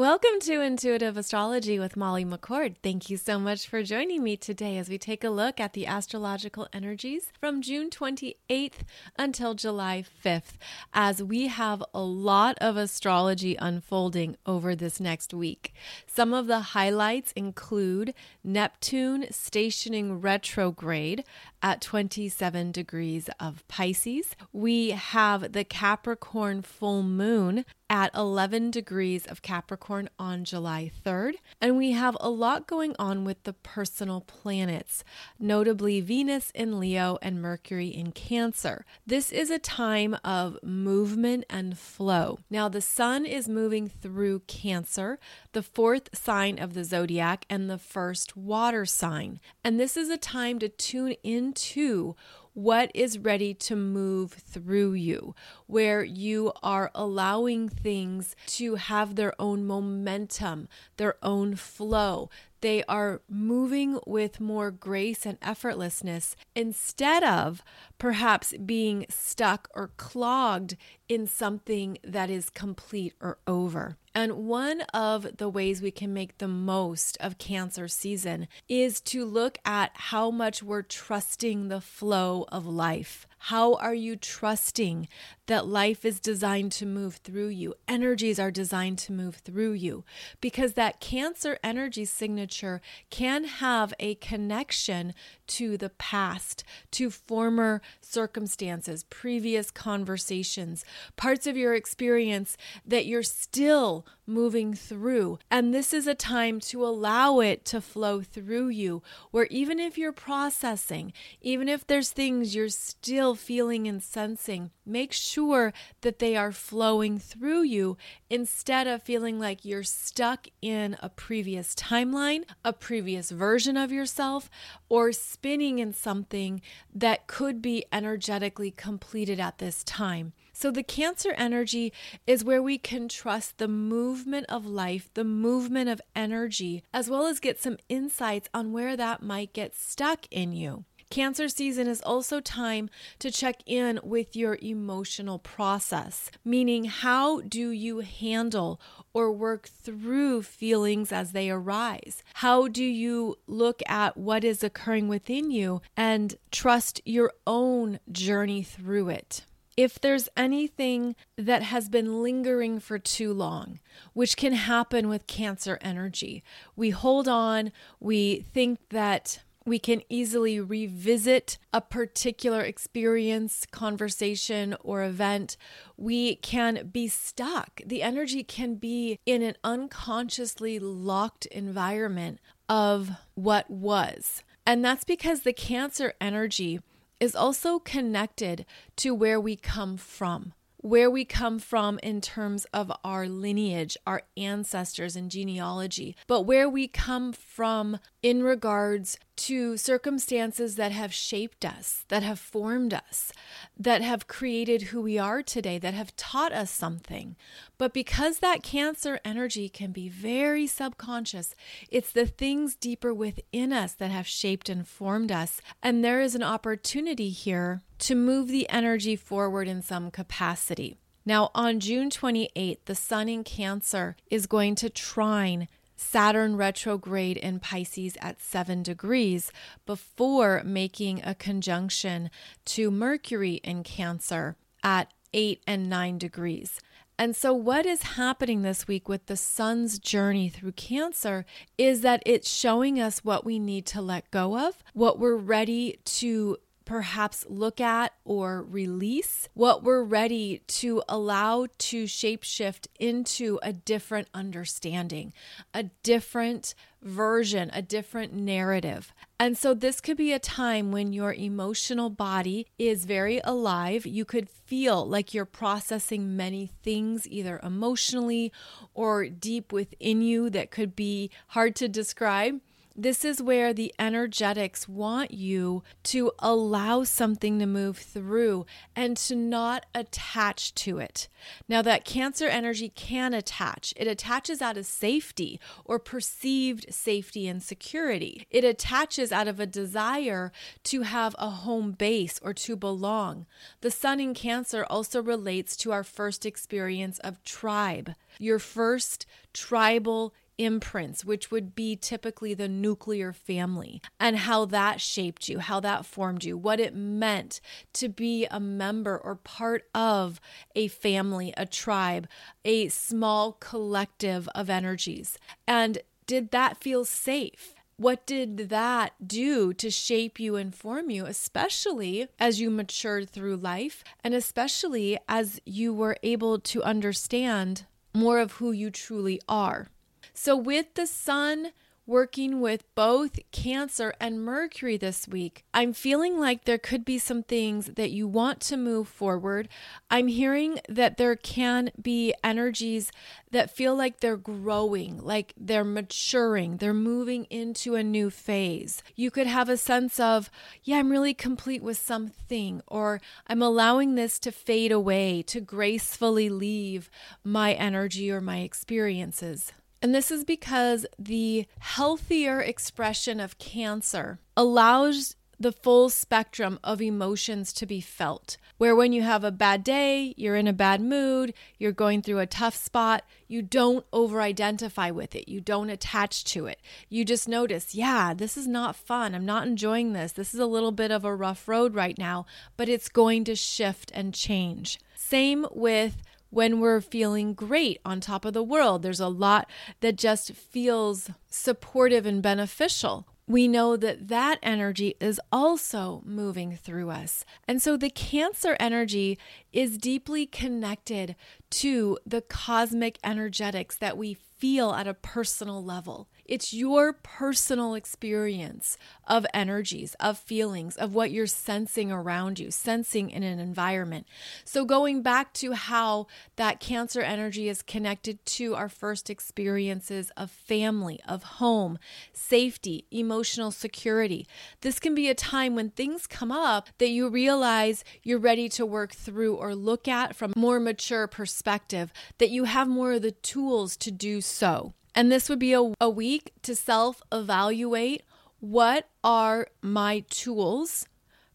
Welcome 0.00 0.40
to 0.44 0.62
Intuitive 0.62 1.18
Astrology 1.18 1.78
with 1.78 1.94
Molly 1.94 2.24
McCord. 2.24 2.76
Thank 2.82 3.10
you 3.10 3.18
so 3.18 3.38
much 3.38 3.68
for 3.68 3.82
joining 3.82 4.24
me 4.24 4.34
today 4.34 4.78
as 4.78 4.88
we 4.88 4.96
take 4.96 5.22
a 5.22 5.28
look 5.28 5.60
at 5.60 5.74
the 5.74 5.86
astrological 5.86 6.66
energies 6.72 7.30
from 7.38 7.60
June 7.60 7.90
28th 7.90 8.78
until 9.18 9.52
July 9.52 10.02
5th, 10.24 10.56
as 10.94 11.22
we 11.22 11.48
have 11.48 11.84
a 11.92 12.00
lot 12.00 12.56
of 12.62 12.78
astrology 12.78 13.56
unfolding 13.56 14.38
over 14.46 14.74
this 14.74 15.00
next 15.00 15.34
week. 15.34 15.74
Some 16.06 16.32
of 16.32 16.46
the 16.46 16.60
highlights 16.60 17.32
include 17.32 18.14
Neptune 18.42 19.26
stationing 19.30 20.22
retrograde 20.22 21.24
at 21.62 21.82
27 21.82 22.72
degrees 22.72 23.28
of 23.38 23.68
Pisces. 23.68 24.34
We 24.50 24.92
have 24.92 25.52
the 25.52 25.64
Capricorn 25.64 26.62
full 26.62 27.02
moon 27.02 27.66
at 27.90 28.14
11 28.14 28.70
degrees 28.70 29.26
of 29.26 29.42
Capricorn 29.42 29.89
on 29.90 30.44
July 30.44 30.90
3rd. 31.04 31.34
And 31.60 31.76
we 31.76 31.90
have 31.92 32.16
a 32.20 32.30
lot 32.30 32.68
going 32.68 32.94
on 32.98 33.24
with 33.24 33.42
the 33.42 33.52
personal 33.52 34.20
planets, 34.20 35.02
notably 35.38 36.00
Venus 36.00 36.52
in 36.54 36.78
Leo 36.78 37.18
and 37.20 37.42
Mercury 37.42 37.88
in 37.88 38.12
Cancer. 38.12 38.84
This 39.04 39.32
is 39.32 39.50
a 39.50 39.58
time 39.58 40.16
of 40.24 40.58
movement 40.62 41.44
and 41.50 41.76
flow. 41.76 42.38
Now, 42.48 42.68
the 42.68 42.80
sun 42.80 43.26
is 43.26 43.48
moving 43.48 43.88
through 43.88 44.42
Cancer, 44.46 45.18
the 45.52 45.62
fourth 45.62 46.16
sign 46.16 46.58
of 46.60 46.74
the 46.74 46.84
zodiac 46.84 47.44
and 47.50 47.68
the 47.68 47.78
first 47.78 48.36
water 48.36 48.86
sign. 48.86 49.40
And 49.64 49.80
this 49.80 49.96
is 49.96 50.08
a 50.08 50.16
time 50.16 50.60
to 50.60 50.68
tune 50.68 51.16
into 51.24 52.14
what 52.54 52.90
is 52.94 53.18
ready 53.18 53.54
to 53.54 53.76
move 53.76 54.32
through 54.32 54.94
you, 54.94 55.34
where 55.66 56.02
you 56.02 56.52
are 56.62 56.90
allowing 56.94 57.68
things 57.68 58.34
to 58.46 58.74
have 58.74 59.14
their 59.14 59.34
own 59.40 59.66
momentum, 59.66 60.68
their 60.96 61.16
own 61.22 61.54
flow. 61.54 62.28
They 62.60 62.84
are 62.84 63.22
moving 63.28 63.98
with 64.06 64.40
more 64.40 64.70
grace 64.70 65.24
and 65.24 65.40
effortlessness 65.40 66.34
instead 66.54 67.22
of 67.24 67.62
perhaps 67.98 68.52
being 68.58 69.06
stuck 69.08 69.68
or 69.74 69.92
clogged 69.96 70.76
in 71.08 71.26
something 71.26 71.98
that 72.04 72.28
is 72.28 72.50
complete 72.50 73.14
or 73.20 73.38
over. 73.46 73.96
And 74.14 74.48
one 74.48 74.80
of 74.92 75.36
the 75.36 75.48
ways 75.48 75.80
we 75.80 75.92
can 75.92 76.12
make 76.12 76.38
the 76.38 76.48
most 76.48 77.16
of 77.20 77.38
Cancer 77.38 77.86
season 77.86 78.48
is 78.68 79.00
to 79.02 79.24
look 79.24 79.58
at 79.64 79.92
how 79.94 80.30
much 80.30 80.62
we're 80.62 80.82
trusting 80.82 81.68
the 81.68 81.80
flow 81.80 82.44
of 82.50 82.66
life. 82.66 83.26
How 83.44 83.74
are 83.76 83.94
you 83.94 84.16
trusting 84.16 85.08
that 85.46 85.66
life 85.66 86.04
is 86.04 86.20
designed 86.20 86.72
to 86.72 86.84
move 86.84 87.16
through 87.16 87.48
you? 87.48 87.74
Energies 87.88 88.38
are 88.38 88.50
designed 88.50 88.98
to 88.98 89.12
move 89.12 89.36
through 89.36 89.72
you 89.72 90.04
because 90.42 90.74
that 90.74 91.00
Cancer 91.00 91.58
energy 91.64 92.04
signature 92.04 92.82
can 93.08 93.44
have 93.44 93.94
a 93.98 94.16
connection 94.16 95.14
to 95.46 95.78
the 95.78 95.88
past, 95.88 96.64
to 96.92 97.10
former 97.10 97.80
circumstances, 98.02 99.04
previous 99.04 99.70
conversations, 99.70 100.84
parts 101.16 101.46
of 101.46 101.56
your 101.56 101.74
experience 101.74 102.58
that 102.86 103.06
you're 103.06 103.22
still 103.22 104.06
moving 104.26 104.74
through. 104.74 105.38
And 105.50 105.74
this 105.74 105.92
is 105.92 106.06
a 106.06 106.14
time 106.14 106.60
to 106.60 106.84
allow 106.84 107.40
it 107.40 107.64
to 107.64 107.80
flow 107.80 108.20
through 108.20 108.68
you, 108.68 109.02
where 109.32 109.46
even 109.46 109.80
if 109.80 109.98
you're 109.98 110.12
processing, 110.12 111.12
even 111.40 111.68
if 111.68 111.86
there's 111.86 112.10
things 112.10 112.54
you're 112.54 112.68
still 112.68 113.29
feeling 113.34 113.86
and 113.86 114.02
sensing, 114.02 114.70
make 114.84 115.12
sure 115.12 115.72
that 116.00 116.18
they 116.18 116.36
are 116.36 116.52
flowing 116.52 117.18
through 117.18 117.62
you 117.62 117.96
instead 118.28 118.86
of 118.86 119.02
feeling 119.02 119.38
like 119.38 119.64
you're 119.64 119.82
stuck 119.82 120.46
in 120.60 120.96
a 121.00 121.08
previous 121.08 121.74
timeline, 121.74 122.44
a 122.64 122.72
previous 122.72 123.30
version 123.30 123.76
of 123.76 123.92
yourself, 123.92 124.50
or 124.88 125.12
spinning 125.12 125.78
in 125.78 125.92
something 125.92 126.60
that 126.94 127.26
could 127.26 127.60
be 127.62 127.84
energetically 127.92 128.70
completed 128.70 129.40
at 129.40 129.58
this 129.58 129.84
time. 129.84 130.32
So, 130.52 130.70
the 130.70 130.82
Cancer 130.82 131.32
energy 131.38 131.90
is 132.26 132.44
where 132.44 132.62
we 132.62 132.76
can 132.76 133.08
trust 133.08 133.56
the 133.56 133.68
movement 133.68 134.44
of 134.50 134.66
life, 134.66 135.08
the 135.14 135.24
movement 135.24 135.88
of 135.88 136.02
energy, 136.14 136.82
as 136.92 137.08
well 137.08 137.26
as 137.26 137.40
get 137.40 137.58
some 137.58 137.78
insights 137.88 138.48
on 138.52 138.72
where 138.72 138.96
that 138.96 139.22
might 139.22 139.54
get 139.54 139.74
stuck 139.74 140.26
in 140.30 140.52
you. 140.52 140.84
Cancer 141.10 141.48
season 141.48 141.88
is 141.88 142.00
also 142.02 142.38
time 142.38 142.88
to 143.18 143.32
check 143.32 143.64
in 143.66 143.98
with 144.04 144.36
your 144.36 144.56
emotional 144.62 145.40
process, 145.40 146.30
meaning 146.44 146.84
how 146.84 147.40
do 147.40 147.70
you 147.70 147.98
handle 147.98 148.80
or 149.12 149.32
work 149.32 149.68
through 149.68 150.42
feelings 150.42 151.10
as 151.10 151.32
they 151.32 151.50
arise? 151.50 152.22
How 152.34 152.68
do 152.68 152.84
you 152.84 153.34
look 153.48 153.82
at 153.88 154.16
what 154.16 154.44
is 154.44 154.62
occurring 154.62 155.08
within 155.08 155.50
you 155.50 155.82
and 155.96 156.36
trust 156.52 157.00
your 157.04 157.32
own 157.44 157.98
journey 158.12 158.62
through 158.62 159.08
it? 159.08 159.44
if 159.76 159.98
there's 159.98 160.28
anything 160.36 161.16
that 161.38 161.62
has 161.62 161.88
been 161.88 162.22
lingering 162.22 162.78
for 162.78 162.98
too 162.98 163.32
long, 163.32 163.78
which 164.12 164.36
can 164.36 164.52
happen 164.52 165.08
with 165.08 165.26
cancer 165.26 165.78
energy, 165.80 166.42
we 166.76 166.90
hold 166.90 167.26
on, 167.26 167.72
we 167.98 168.40
think 168.52 168.78
that 168.90 169.38
we 169.70 169.78
can 169.78 170.02
easily 170.08 170.58
revisit 170.58 171.56
a 171.72 171.80
particular 171.80 172.60
experience, 172.60 173.64
conversation, 173.70 174.74
or 174.80 175.04
event. 175.04 175.56
We 175.96 176.34
can 176.34 176.88
be 176.92 177.06
stuck. 177.06 177.80
The 177.86 178.02
energy 178.02 178.42
can 178.42 178.74
be 178.74 179.20
in 179.24 179.42
an 179.42 179.54
unconsciously 179.62 180.80
locked 180.80 181.46
environment 181.46 182.40
of 182.68 183.12
what 183.34 183.70
was. 183.70 184.42
And 184.66 184.84
that's 184.84 185.04
because 185.04 185.42
the 185.42 185.52
cancer 185.52 186.14
energy 186.20 186.80
is 187.20 187.36
also 187.36 187.78
connected 187.78 188.66
to 188.96 189.14
where 189.14 189.40
we 189.40 189.54
come 189.54 189.96
from 189.96 190.52
where 190.82 191.10
we 191.10 191.24
come 191.24 191.58
from 191.58 191.98
in 192.02 192.20
terms 192.20 192.64
of 192.72 192.90
our 193.04 193.28
lineage, 193.28 193.96
our 194.06 194.22
ancestors, 194.36 195.14
and 195.14 195.30
genealogy, 195.30 196.16
but 196.26 196.42
where 196.42 196.68
we 196.68 196.88
come 196.88 197.32
from 197.32 197.98
in 198.22 198.42
regards 198.42 199.18
to 199.40 199.78
circumstances 199.78 200.76
that 200.76 200.92
have 200.92 201.14
shaped 201.14 201.64
us, 201.64 202.04
that 202.08 202.22
have 202.22 202.38
formed 202.38 202.92
us, 202.92 203.32
that 203.78 204.02
have 204.02 204.26
created 204.26 204.82
who 204.82 205.00
we 205.00 205.18
are 205.18 205.42
today, 205.42 205.78
that 205.78 205.94
have 205.94 206.14
taught 206.16 206.52
us 206.52 206.70
something. 206.70 207.36
But 207.78 207.94
because 207.94 208.40
that 208.40 208.62
Cancer 208.62 209.18
energy 209.24 209.70
can 209.70 209.92
be 209.92 210.10
very 210.10 210.66
subconscious, 210.66 211.54
it's 211.90 212.12
the 212.12 212.26
things 212.26 212.74
deeper 212.74 213.14
within 213.14 213.72
us 213.72 213.94
that 213.94 214.10
have 214.10 214.26
shaped 214.26 214.68
and 214.68 214.86
formed 214.86 215.32
us. 215.32 215.62
And 215.82 216.04
there 216.04 216.20
is 216.20 216.34
an 216.34 216.42
opportunity 216.42 217.30
here 217.30 217.80
to 218.00 218.14
move 218.14 218.48
the 218.48 218.68
energy 218.68 219.16
forward 219.16 219.68
in 219.68 219.80
some 219.80 220.10
capacity. 220.10 220.98
Now, 221.24 221.50
on 221.54 221.80
June 221.80 222.10
28th, 222.10 222.78
the 222.84 222.94
Sun 222.94 223.28
in 223.28 223.44
Cancer 223.44 224.16
is 224.30 224.46
going 224.46 224.74
to 224.76 224.90
trine 224.90 225.68
Saturn 226.00 226.56
retrograde 226.56 227.36
in 227.36 227.60
Pisces 227.60 228.16
at 228.20 228.40
seven 228.40 228.82
degrees 228.82 229.52
before 229.84 230.62
making 230.64 231.22
a 231.22 231.34
conjunction 231.34 232.30
to 232.64 232.90
Mercury 232.90 233.60
in 233.62 233.82
Cancer 233.82 234.56
at 234.82 235.12
eight 235.34 235.62
and 235.66 235.88
nine 235.88 236.16
degrees. 236.16 236.80
And 237.18 237.36
so, 237.36 237.52
what 237.52 237.84
is 237.84 238.02
happening 238.02 238.62
this 238.62 238.88
week 238.88 239.06
with 239.06 239.26
the 239.26 239.36
sun's 239.36 239.98
journey 239.98 240.48
through 240.48 240.72
Cancer 240.72 241.44
is 241.76 242.00
that 242.00 242.22
it's 242.24 242.48
showing 242.48 242.98
us 242.98 243.22
what 243.22 243.44
we 243.44 243.58
need 243.58 243.84
to 243.86 244.00
let 244.00 244.30
go 244.30 244.58
of, 244.58 244.82
what 244.94 245.18
we're 245.18 245.36
ready 245.36 245.98
to 246.06 246.56
perhaps 246.90 247.46
look 247.48 247.80
at 247.80 248.12
or 248.24 248.64
release, 248.64 249.48
what 249.54 249.84
we're 249.84 250.02
ready 250.02 250.60
to 250.66 251.00
allow 251.08 251.64
to 251.78 252.02
shapeshift 252.02 252.88
into 252.98 253.60
a 253.62 253.72
different 253.72 254.26
understanding, 254.34 255.32
a 255.72 255.84
different 256.02 256.74
version, 257.00 257.70
a 257.72 257.80
different 257.80 258.32
narrative. 258.32 259.14
And 259.38 259.56
so, 259.56 259.72
this 259.72 260.00
could 260.00 260.16
be 260.16 260.32
a 260.32 260.40
time 260.40 260.90
when 260.90 261.12
your 261.12 261.32
emotional 261.32 262.10
body 262.10 262.66
is 262.76 263.04
very 263.04 263.40
alive. 263.44 264.04
You 264.04 264.24
could 264.24 264.50
feel 264.50 265.06
like 265.06 265.32
you're 265.32 265.44
processing 265.44 266.36
many 266.36 266.72
things, 266.82 267.24
either 267.28 267.60
emotionally 267.62 268.50
or 268.94 269.28
deep 269.28 269.72
within 269.72 270.22
you, 270.22 270.50
that 270.50 270.72
could 270.72 270.96
be 270.96 271.30
hard 271.46 271.76
to 271.76 271.86
describe 271.88 272.60
This 273.00 273.24
is 273.24 273.40
where 273.40 273.72
the 273.72 273.94
energetics 273.98 274.86
want 274.86 275.30
you 275.30 275.82
to 276.02 276.32
allow 276.38 277.02
something 277.04 277.58
to 277.58 277.64
move 277.64 277.96
through 277.96 278.66
and 278.94 279.16
to 279.16 279.34
not 279.34 279.86
attach 279.94 280.74
to 280.74 280.98
it. 280.98 281.26
Now, 281.66 281.80
that 281.80 282.04
Cancer 282.04 282.44
energy 282.46 282.90
can 282.90 283.32
attach, 283.32 283.94
it 283.96 284.06
attaches 284.06 284.60
out 284.60 284.76
of 284.76 284.84
safety 284.84 285.58
or 285.86 285.98
perceived 285.98 286.92
safety 286.92 287.48
and 287.48 287.62
security. 287.62 288.46
It 288.50 288.64
attaches 288.64 289.32
out 289.32 289.48
of 289.48 289.58
a 289.58 289.64
desire 289.64 290.52
to 290.84 291.00
have 291.00 291.34
a 291.38 291.48
home 291.48 291.92
base 291.92 292.38
or 292.42 292.52
to 292.52 292.76
belong. 292.76 293.46
The 293.80 293.90
sun 293.90 294.20
in 294.20 294.34
Cancer 294.34 294.84
also 294.90 295.22
relates 295.22 295.74
to 295.78 295.92
our 295.92 296.04
first 296.04 296.44
experience 296.44 297.18
of 297.20 297.42
tribe, 297.44 298.14
your 298.38 298.58
first 298.58 299.24
tribal 299.54 300.34
imprints, 300.60 301.24
which 301.24 301.50
would 301.50 301.74
be 301.74 301.96
typically 301.96 302.52
the 302.52 302.68
nuclear 302.68 303.32
family, 303.32 304.02
and 304.20 304.36
how 304.36 304.66
that 304.66 305.00
shaped 305.00 305.48
you, 305.48 305.58
how 305.58 305.80
that 305.80 306.04
formed 306.04 306.44
you, 306.44 306.56
what 306.56 306.78
it 306.78 306.94
meant 306.94 307.60
to 307.94 308.08
be 308.08 308.46
a 308.50 308.60
member 308.60 309.16
or 309.16 309.34
part 309.34 309.88
of 309.94 310.40
a 310.76 310.88
family, 310.88 311.54
a 311.56 311.64
tribe, 311.64 312.28
a 312.64 312.88
small 312.88 313.52
collective 313.52 314.48
of 314.54 314.68
energies. 314.68 315.38
And 315.66 315.98
did 316.26 316.50
that 316.50 316.76
feel 316.76 317.04
safe? 317.04 317.74
What 317.96 318.26
did 318.26 318.70
that 318.70 319.12
do 319.26 319.74
to 319.74 319.90
shape 319.90 320.40
you 320.40 320.56
and 320.56 320.74
form 320.74 321.10
you, 321.10 321.26
especially 321.26 322.28
as 322.38 322.60
you 322.60 322.70
matured 322.70 323.28
through 323.28 323.56
life, 323.56 324.02
and 324.24 324.32
especially 324.32 325.18
as 325.28 325.60
you 325.66 325.92
were 325.92 326.16
able 326.22 326.58
to 326.60 326.82
understand 326.82 327.84
more 328.14 328.38
of 328.38 328.52
who 328.52 328.72
you 328.72 328.90
truly 328.90 329.40
are? 329.48 329.88
So, 330.34 330.56
with 330.56 330.94
the 330.94 331.06
sun 331.06 331.72
working 332.10 332.60
with 332.60 332.82
both 332.96 333.38
Cancer 333.52 334.12
and 334.20 334.44
Mercury 334.44 334.96
this 334.96 335.28
week, 335.28 335.64
I'm 335.72 335.92
feeling 335.92 336.40
like 336.40 336.64
there 336.64 336.76
could 336.76 337.04
be 337.04 337.18
some 337.18 337.44
things 337.44 337.86
that 337.94 338.10
you 338.10 338.26
want 338.26 338.60
to 338.62 338.76
move 338.76 339.06
forward. 339.06 339.68
I'm 340.10 340.26
hearing 340.26 340.80
that 340.88 341.18
there 341.18 341.36
can 341.36 341.92
be 342.02 342.34
energies 342.42 343.12
that 343.52 343.70
feel 343.70 343.94
like 343.94 344.18
they're 344.18 344.36
growing, 344.36 345.18
like 345.18 345.52
they're 345.56 345.84
maturing, 345.84 346.78
they're 346.78 346.92
moving 346.92 347.44
into 347.44 347.94
a 347.94 348.02
new 348.02 348.28
phase. 348.28 349.04
You 349.14 349.30
could 349.30 349.46
have 349.46 349.68
a 349.68 349.76
sense 349.76 350.18
of, 350.18 350.50
yeah, 350.82 350.98
I'm 350.98 351.12
really 351.12 351.34
complete 351.34 351.82
with 351.82 351.98
something, 351.98 352.82
or 352.88 353.20
I'm 353.46 353.62
allowing 353.62 354.16
this 354.16 354.40
to 354.40 354.50
fade 354.50 354.90
away, 354.90 355.42
to 355.42 355.60
gracefully 355.60 356.48
leave 356.48 357.08
my 357.44 357.72
energy 357.74 358.32
or 358.32 358.40
my 358.40 358.58
experiences. 358.58 359.72
And 360.02 360.14
this 360.14 360.30
is 360.30 360.44
because 360.44 361.04
the 361.18 361.66
healthier 361.78 362.60
expression 362.60 363.38
of 363.38 363.58
cancer 363.58 364.38
allows 364.56 365.36
the 365.60 365.72
full 365.72 366.08
spectrum 366.08 366.78
of 366.82 367.02
emotions 367.02 367.70
to 367.74 367.84
be 367.84 368.00
felt. 368.00 368.56
Where 368.78 368.96
when 368.96 369.12
you 369.12 369.20
have 369.20 369.44
a 369.44 369.52
bad 369.52 369.84
day, 369.84 370.32
you're 370.38 370.56
in 370.56 370.66
a 370.66 370.72
bad 370.72 371.02
mood, 371.02 371.52
you're 371.78 371.92
going 371.92 372.22
through 372.22 372.38
a 372.38 372.46
tough 372.46 372.74
spot, 372.74 373.24
you 373.46 373.60
don't 373.60 374.06
over 374.10 374.40
identify 374.40 375.10
with 375.10 375.34
it. 375.34 375.50
You 375.50 375.60
don't 375.60 375.90
attach 375.90 376.44
to 376.44 376.64
it. 376.64 376.80
You 377.10 377.26
just 377.26 377.46
notice, 377.46 377.94
yeah, 377.94 378.32
this 378.32 378.56
is 378.56 378.66
not 378.66 378.96
fun. 378.96 379.34
I'm 379.34 379.44
not 379.44 379.66
enjoying 379.66 380.14
this. 380.14 380.32
This 380.32 380.54
is 380.54 380.60
a 380.60 380.66
little 380.66 380.92
bit 380.92 381.10
of 381.10 381.26
a 381.26 381.34
rough 381.34 381.68
road 381.68 381.94
right 381.94 382.16
now, 382.16 382.46
but 382.78 382.88
it's 382.88 383.10
going 383.10 383.44
to 383.44 383.54
shift 383.54 384.10
and 384.14 384.32
change. 384.32 384.98
Same 385.14 385.66
with 385.72 386.22
when 386.50 386.80
we're 386.80 387.00
feeling 387.00 387.54
great 387.54 388.00
on 388.04 388.20
top 388.20 388.44
of 388.44 388.52
the 388.52 388.62
world. 388.62 389.02
There's 389.02 389.20
a 389.20 389.28
lot 389.28 389.68
that 390.00 390.16
just 390.16 390.52
feels 390.52 391.30
supportive 391.48 392.26
and 392.26 392.42
beneficial. 392.42 393.26
We 393.46 393.66
know 393.66 393.96
that 393.96 394.28
that 394.28 394.60
energy 394.62 395.16
is 395.20 395.40
also 395.50 396.22
moving 396.24 396.76
through 396.76 397.10
us. 397.10 397.44
And 397.66 397.82
so 397.82 397.96
the 397.96 398.10
Cancer 398.10 398.76
energy 398.78 399.38
is 399.72 399.98
deeply 399.98 400.46
connected 400.46 401.34
to 401.70 402.18
the 402.24 402.42
cosmic 402.42 403.18
energetics 403.24 403.96
that 403.96 404.16
we 404.16 404.34
feel 404.34 404.92
at 404.92 405.08
a 405.08 405.14
personal 405.14 405.82
level. 405.82 406.28
It's 406.50 406.74
your 406.74 407.12
personal 407.12 407.94
experience 407.94 408.98
of 409.28 409.46
energies, 409.54 410.16
of 410.18 410.36
feelings, 410.36 410.96
of 410.96 411.14
what 411.14 411.30
you're 411.30 411.46
sensing 411.46 412.10
around 412.10 412.58
you, 412.58 412.72
sensing 412.72 413.30
in 413.30 413.44
an 413.44 413.60
environment. 413.60 414.26
So, 414.64 414.84
going 414.84 415.22
back 415.22 415.54
to 415.54 415.74
how 415.74 416.26
that 416.56 416.80
Cancer 416.80 417.20
energy 417.20 417.68
is 417.68 417.82
connected 417.82 418.44
to 418.46 418.74
our 418.74 418.88
first 418.88 419.30
experiences 419.30 420.32
of 420.36 420.50
family, 420.50 421.20
of 421.24 421.44
home, 421.44 422.00
safety, 422.32 423.06
emotional 423.12 423.70
security, 423.70 424.44
this 424.80 424.98
can 424.98 425.14
be 425.14 425.28
a 425.28 425.36
time 425.36 425.76
when 425.76 425.90
things 425.90 426.26
come 426.26 426.50
up 426.50 426.88
that 426.98 427.10
you 427.10 427.28
realize 427.28 428.02
you're 428.24 428.40
ready 428.40 428.68
to 428.70 428.84
work 428.84 429.12
through 429.12 429.54
or 429.54 429.76
look 429.76 430.08
at 430.08 430.34
from 430.34 430.52
a 430.56 430.58
more 430.58 430.80
mature 430.80 431.28
perspective, 431.28 432.12
that 432.38 432.50
you 432.50 432.64
have 432.64 432.88
more 432.88 433.12
of 433.12 433.22
the 433.22 433.30
tools 433.30 433.96
to 433.98 434.10
do 434.10 434.40
so. 434.40 434.94
And 435.14 435.30
this 435.30 435.48
would 435.48 435.58
be 435.58 435.72
a, 435.72 435.92
a 436.00 436.10
week 436.10 436.52
to 436.62 436.74
self 436.74 437.22
evaluate 437.32 438.22
what 438.60 439.08
are 439.24 439.68
my 439.82 440.24
tools 440.30 441.06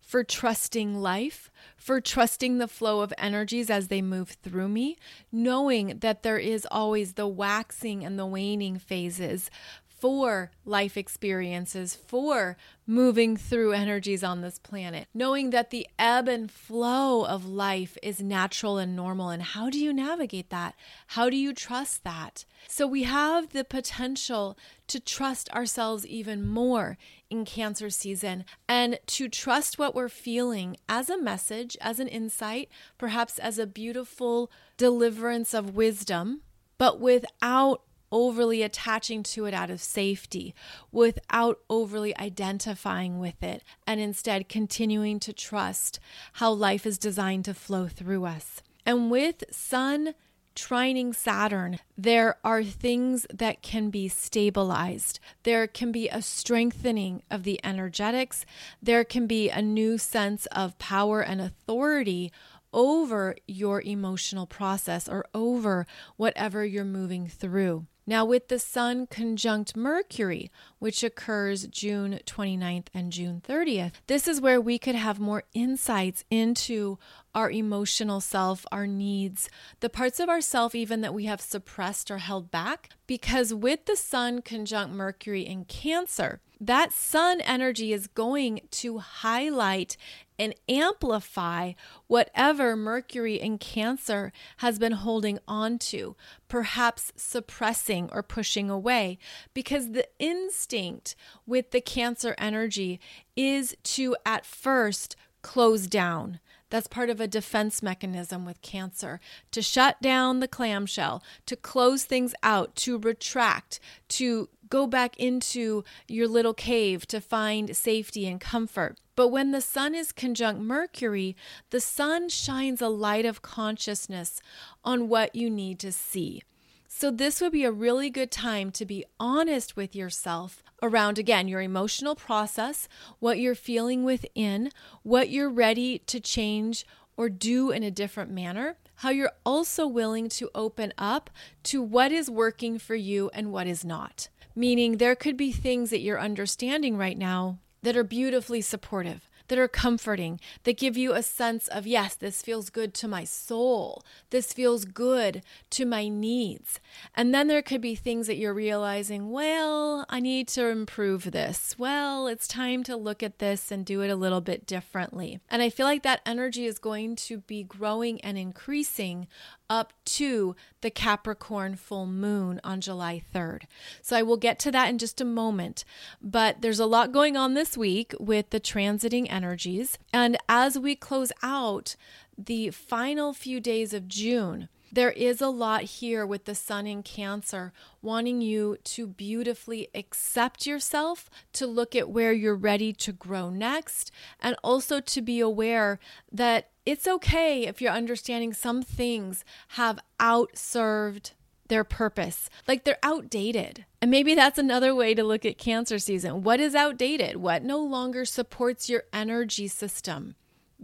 for 0.01 0.23
trusting 0.23 0.95
life, 0.95 1.49
for 1.77 1.99
trusting 1.99 2.57
the 2.57 2.67
flow 2.67 3.01
of 3.01 3.13
energies 3.17 3.69
as 3.71 3.87
they 3.87 4.01
move 4.01 4.29
through 4.43 4.69
me, 4.69 4.97
knowing 5.31 5.97
that 5.99 6.21
there 6.21 6.37
is 6.37 6.67
always 6.69 7.13
the 7.13 7.27
waxing 7.27 8.05
and 8.05 8.17
the 8.17 8.25
waning 8.25 8.77
phases 8.77 9.49
for 9.97 10.51
life 10.65 10.97
experiences, 10.97 11.95
for 11.95 12.57
moving 12.85 13.37
through 13.37 13.71
energies 13.71 14.23
on 14.23 14.41
this 14.41 14.59
planet, 14.59 15.07
knowing 15.13 15.49
that 15.49 15.69
the 15.69 15.87
ebb 15.97 16.27
and 16.27 16.51
flow 16.51 17.25
of 17.25 17.47
life 17.47 17.97
is 18.03 18.21
natural 18.21 18.77
and 18.77 18.95
normal. 18.95 19.29
And 19.29 19.41
how 19.41 19.69
do 19.69 19.79
you 19.79 19.93
navigate 19.93 20.49
that? 20.49 20.75
How 21.07 21.29
do 21.29 21.37
you 21.37 21.53
trust 21.53 22.03
that? 22.03 22.45
So 22.67 22.85
we 22.85 23.03
have 23.03 23.49
the 23.49 23.63
potential 23.63 24.57
to 24.87 24.99
trust 24.99 25.49
ourselves 25.51 26.05
even 26.05 26.45
more 26.45 26.97
in 27.29 27.45
Cancer 27.45 27.89
season 27.89 28.45
and 28.67 28.99
to 29.07 29.27
trust 29.27 29.79
what 29.79 29.95
we're 29.95 30.09
feeling 30.09 30.77
as 30.87 31.09
a 31.09 31.21
message, 31.21 31.75
as 31.81 31.99
an 31.99 32.07
insight, 32.07 32.69
perhaps 32.97 33.39
as 33.39 33.57
a 33.57 33.65
beautiful 33.65 34.51
deliverance 34.77 35.53
of 35.53 35.75
wisdom, 35.75 36.41
but 36.77 36.99
without 36.99 37.81
overly 38.11 38.61
attaching 38.61 39.23
to 39.23 39.45
it 39.45 39.53
out 39.53 39.69
of 39.69 39.81
safety, 39.81 40.53
without 40.91 41.59
overly 41.69 42.17
identifying 42.17 43.19
with 43.19 43.41
it, 43.43 43.63
and 43.85 43.99
instead 43.99 44.49
continuing 44.49 45.19
to 45.19 45.33
trust 45.33 45.99
how 46.33 46.51
life 46.51 46.85
is 46.85 46.97
designed 46.97 47.45
to 47.45 47.53
flow 47.53 47.87
through 47.87 48.25
us. 48.25 48.61
And 48.85 49.09
with 49.09 49.43
Sun 49.51 50.13
trining 50.55 51.13
Saturn, 51.13 51.79
there 51.97 52.37
are 52.43 52.63
things 52.63 53.27
that 53.33 53.61
can 53.61 53.89
be 53.89 54.07
stabilized. 54.07 55.19
There 55.43 55.67
can 55.67 55.91
be 55.91 56.07
a 56.07 56.21
strengthening 56.21 57.23
of 57.29 57.43
the 57.43 57.59
energetics. 57.63 58.45
There 58.81 59.03
can 59.03 59.27
be 59.27 59.49
a 59.49 59.61
new 59.61 59.97
sense 59.97 60.45
of 60.47 60.79
power 60.79 61.21
and 61.21 61.41
authority 61.41 62.31
over 62.71 63.35
your 63.47 63.81
emotional 63.81 64.45
process 64.45 65.09
or 65.09 65.25
over 65.33 65.85
whatever 66.15 66.65
you're 66.65 66.85
moving 66.85 67.27
through. 67.27 67.85
Now, 68.07 68.23
with 68.23 68.49
the 68.49 68.59
Sun 68.59 69.07
conjunct 69.07 69.75
Mercury, 69.75 70.51
which 70.77 71.03
occurs 71.03 71.65
June 71.65 72.19
29th 72.25 72.87
and 72.93 73.11
June 73.11 73.41
30th, 73.47 73.93
this 74.05 74.27
is 74.27 74.39
where 74.39 74.61
we 74.61 74.77
could 74.77 74.93
have 74.93 75.19
more 75.19 75.43
insights 75.55 76.23
into 76.29 76.99
our 77.33 77.49
emotional 77.49 78.21
self, 78.21 78.63
our 78.71 78.85
needs, 78.85 79.49
the 79.79 79.89
parts 79.89 80.19
of 80.19 80.29
ourself 80.29 80.75
even 80.75 81.01
that 81.01 81.15
we 81.15 81.25
have 81.25 81.41
suppressed 81.41 82.11
or 82.11 82.19
held 82.19 82.51
back. 82.51 82.89
Because 83.07 83.53
with 83.53 83.85
the 83.85 83.95
Sun 83.95 84.43
conjunct 84.43 84.93
Mercury 84.93 85.41
in 85.41 85.65
Cancer, 85.65 86.41
that 86.61 86.93
sun 86.93 87.41
energy 87.41 87.91
is 87.91 88.07
going 88.07 88.61
to 88.71 88.99
highlight 88.99 89.97
and 90.37 90.55
amplify 90.67 91.73
whatever 92.07 92.75
Mercury 92.75 93.35
in 93.35 93.57
Cancer 93.57 94.31
has 94.57 94.79
been 94.79 94.93
holding 94.93 95.39
on 95.47 95.77
to, 95.79 96.15
perhaps 96.47 97.11
suppressing 97.15 98.09
or 98.11 98.23
pushing 98.23 98.69
away, 98.69 99.17
because 99.53 99.91
the 99.91 100.07
instinct 100.19 101.15
with 101.45 101.71
the 101.71 101.81
Cancer 101.81 102.35
energy 102.37 102.99
is 103.35 103.75
to 103.83 104.15
at 104.25 104.45
first 104.45 105.15
close 105.41 105.87
down. 105.87 106.39
That's 106.75 106.87
part 106.87 107.09
of 107.09 107.21
a 107.21 107.27
defense 107.27 107.81
mechanism 107.81 108.43
with 108.43 108.61
cancer 108.61 109.21
to 109.51 109.61
shut 109.61 110.01
down 110.01 110.41
the 110.41 110.47
clamshell, 110.49 111.23
to 111.45 111.55
close 111.55 112.03
things 112.03 112.35
out, 112.43 112.75
to 112.75 112.97
retract, 112.97 113.79
to 114.09 114.49
go 114.67 114.85
back 114.85 115.15
into 115.15 115.85
your 116.09 116.27
little 116.27 116.53
cave 116.53 117.07
to 117.07 117.21
find 117.21 117.77
safety 117.77 118.27
and 118.27 118.41
comfort. 118.41 118.97
But 119.15 119.29
when 119.29 119.51
the 119.51 119.61
sun 119.61 119.95
is 119.95 120.11
conjunct 120.11 120.59
Mercury, 120.59 121.37
the 121.69 121.79
sun 121.79 122.27
shines 122.27 122.81
a 122.81 122.89
light 122.89 123.25
of 123.25 123.41
consciousness 123.41 124.41
on 124.83 125.07
what 125.07 125.33
you 125.33 125.49
need 125.49 125.79
to 125.79 125.93
see. 125.93 126.43
So, 126.87 127.11
this 127.11 127.41
would 127.41 127.51
be 127.51 127.63
a 127.63 127.71
really 127.71 128.09
good 128.09 128.31
time 128.31 128.71
to 128.71 128.85
be 128.85 129.05
honest 129.19 129.75
with 129.75 129.95
yourself 129.95 130.63
around, 130.81 131.17
again, 131.17 131.47
your 131.47 131.61
emotional 131.61 132.15
process, 132.15 132.87
what 133.19 133.39
you're 133.39 133.55
feeling 133.55 134.03
within, 134.03 134.69
what 135.03 135.29
you're 135.29 135.49
ready 135.49 135.99
to 135.99 136.19
change 136.19 136.85
or 137.17 137.29
do 137.29 137.71
in 137.71 137.83
a 137.83 137.91
different 137.91 138.31
manner, 138.31 138.75
how 138.95 139.09
you're 139.09 139.31
also 139.45 139.87
willing 139.87 140.29
to 140.29 140.49
open 140.53 140.93
up 140.97 141.29
to 141.63 141.81
what 141.81 142.11
is 142.11 142.29
working 142.29 142.77
for 142.77 142.95
you 142.95 143.29
and 143.33 143.51
what 143.51 143.67
is 143.67 143.83
not. 143.83 144.29
Meaning, 144.55 144.97
there 144.97 145.15
could 145.15 145.35
be 145.35 145.51
things 145.51 145.89
that 145.89 146.01
you're 146.01 146.19
understanding 146.19 146.97
right 146.97 147.17
now 147.17 147.59
that 147.81 147.97
are 147.97 148.03
beautifully 148.03 148.61
supportive 148.61 149.29
that 149.47 149.57
are 149.57 149.67
comforting, 149.67 150.39
that 150.63 150.77
give 150.77 150.97
you 150.97 151.13
a 151.13 151.23
sense 151.23 151.67
of, 151.67 151.85
yes, 151.85 152.15
this 152.15 152.41
feels 152.41 152.69
good 152.69 152.93
to 152.95 153.07
my 153.07 153.23
soul. 153.23 154.03
This 154.29 154.53
feels 154.53 154.85
good 154.85 155.41
to 155.71 155.85
my 155.85 156.07
needs. 156.07 156.79
And 157.13 157.33
then 157.33 157.47
there 157.47 157.61
could 157.61 157.81
be 157.81 157.95
things 157.95 158.27
that 158.27 158.37
you're 158.37 158.53
realizing, 158.53 159.31
well, 159.31 160.05
I 160.09 160.19
need 160.19 160.47
to 160.49 160.67
improve 160.67 161.31
this. 161.31 161.75
Well, 161.77 162.27
it's 162.27 162.47
time 162.47 162.83
to 162.83 162.95
look 162.95 163.21
at 163.21 163.39
this 163.39 163.71
and 163.71 163.85
do 163.85 164.01
it 164.01 164.09
a 164.09 164.15
little 164.15 164.41
bit 164.41 164.65
differently. 164.65 165.39
And 165.49 165.61
I 165.61 165.69
feel 165.69 165.85
like 165.85 166.03
that 166.03 166.21
energy 166.25 166.65
is 166.65 166.79
going 166.79 167.15
to 167.17 167.39
be 167.39 167.63
growing 167.63 168.21
and 168.21 168.37
increasing 168.37 169.27
up 169.69 169.93
to 170.05 170.55
the 170.81 170.89
Capricorn 170.89 171.75
full 171.75 172.05
moon 172.05 172.59
on 172.63 172.81
July 172.81 173.21
3rd. 173.33 173.63
So 174.01 174.15
I 174.15 174.23
will 174.23 174.37
get 174.37 174.59
to 174.59 174.71
that 174.71 174.89
in 174.89 174.97
just 174.97 175.21
a 175.21 175.25
moment. 175.25 175.83
But 176.21 176.61
there's 176.61 176.79
a 176.79 176.85
lot 176.85 177.11
going 177.11 177.35
on 177.35 177.53
this 177.53 177.77
week 177.77 178.13
with 178.19 178.49
the 178.49 178.59
transiting 178.59 179.27
energies. 179.29 179.97
And 180.13 180.37
as 180.47 180.77
we 180.77 180.95
close 180.95 181.31
out 181.41 181.95
the 182.37 182.69
final 182.69 183.33
few 183.33 183.59
days 183.59 183.93
of 183.93 184.07
June, 184.07 184.69
there 184.91 185.11
is 185.11 185.41
a 185.41 185.49
lot 185.49 185.81
here 185.83 186.25
with 186.25 186.45
the 186.45 186.55
sun 186.55 186.87
in 186.87 187.03
Cancer 187.03 187.73
wanting 188.01 188.39
you 188.39 188.77
to 188.85 189.07
beautifully 189.07 189.89
accept 189.93 190.65
yourself, 190.65 191.29
to 191.51 191.67
look 191.67 191.95
at 191.95 192.09
where 192.09 192.31
you're 192.31 192.55
ready 192.55 192.93
to 192.93 193.11
grow 193.11 193.49
next, 193.49 194.09
and 194.39 194.55
also 194.63 195.01
to 195.01 195.21
be 195.21 195.41
aware 195.41 195.99
that 196.31 196.69
it's 196.85 197.07
okay 197.07 197.65
if 197.65 197.81
you're 197.81 197.91
understanding 197.91 198.53
some 198.53 198.81
things 198.81 199.43
have 199.69 199.99
outserved 200.19 201.31
their 201.67 201.83
purpose. 201.83 202.49
Like 202.67 202.83
they're 202.83 202.97
outdated. 203.01 203.85
And 204.01 204.11
maybe 204.11 204.35
that's 204.35 204.59
another 204.59 204.93
way 204.93 205.15
to 205.15 205.23
look 205.23 205.45
at 205.45 205.57
cancer 205.57 205.97
season. 205.99 206.43
What 206.43 206.59
is 206.59 206.75
outdated? 206.75 207.37
What 207.37 207.63
no 207.63 207.79
longer 207.79 208.25
supports 208.25 208.89
your 208.89 209.03
energy 209.11 209.67
system 209.67 210.35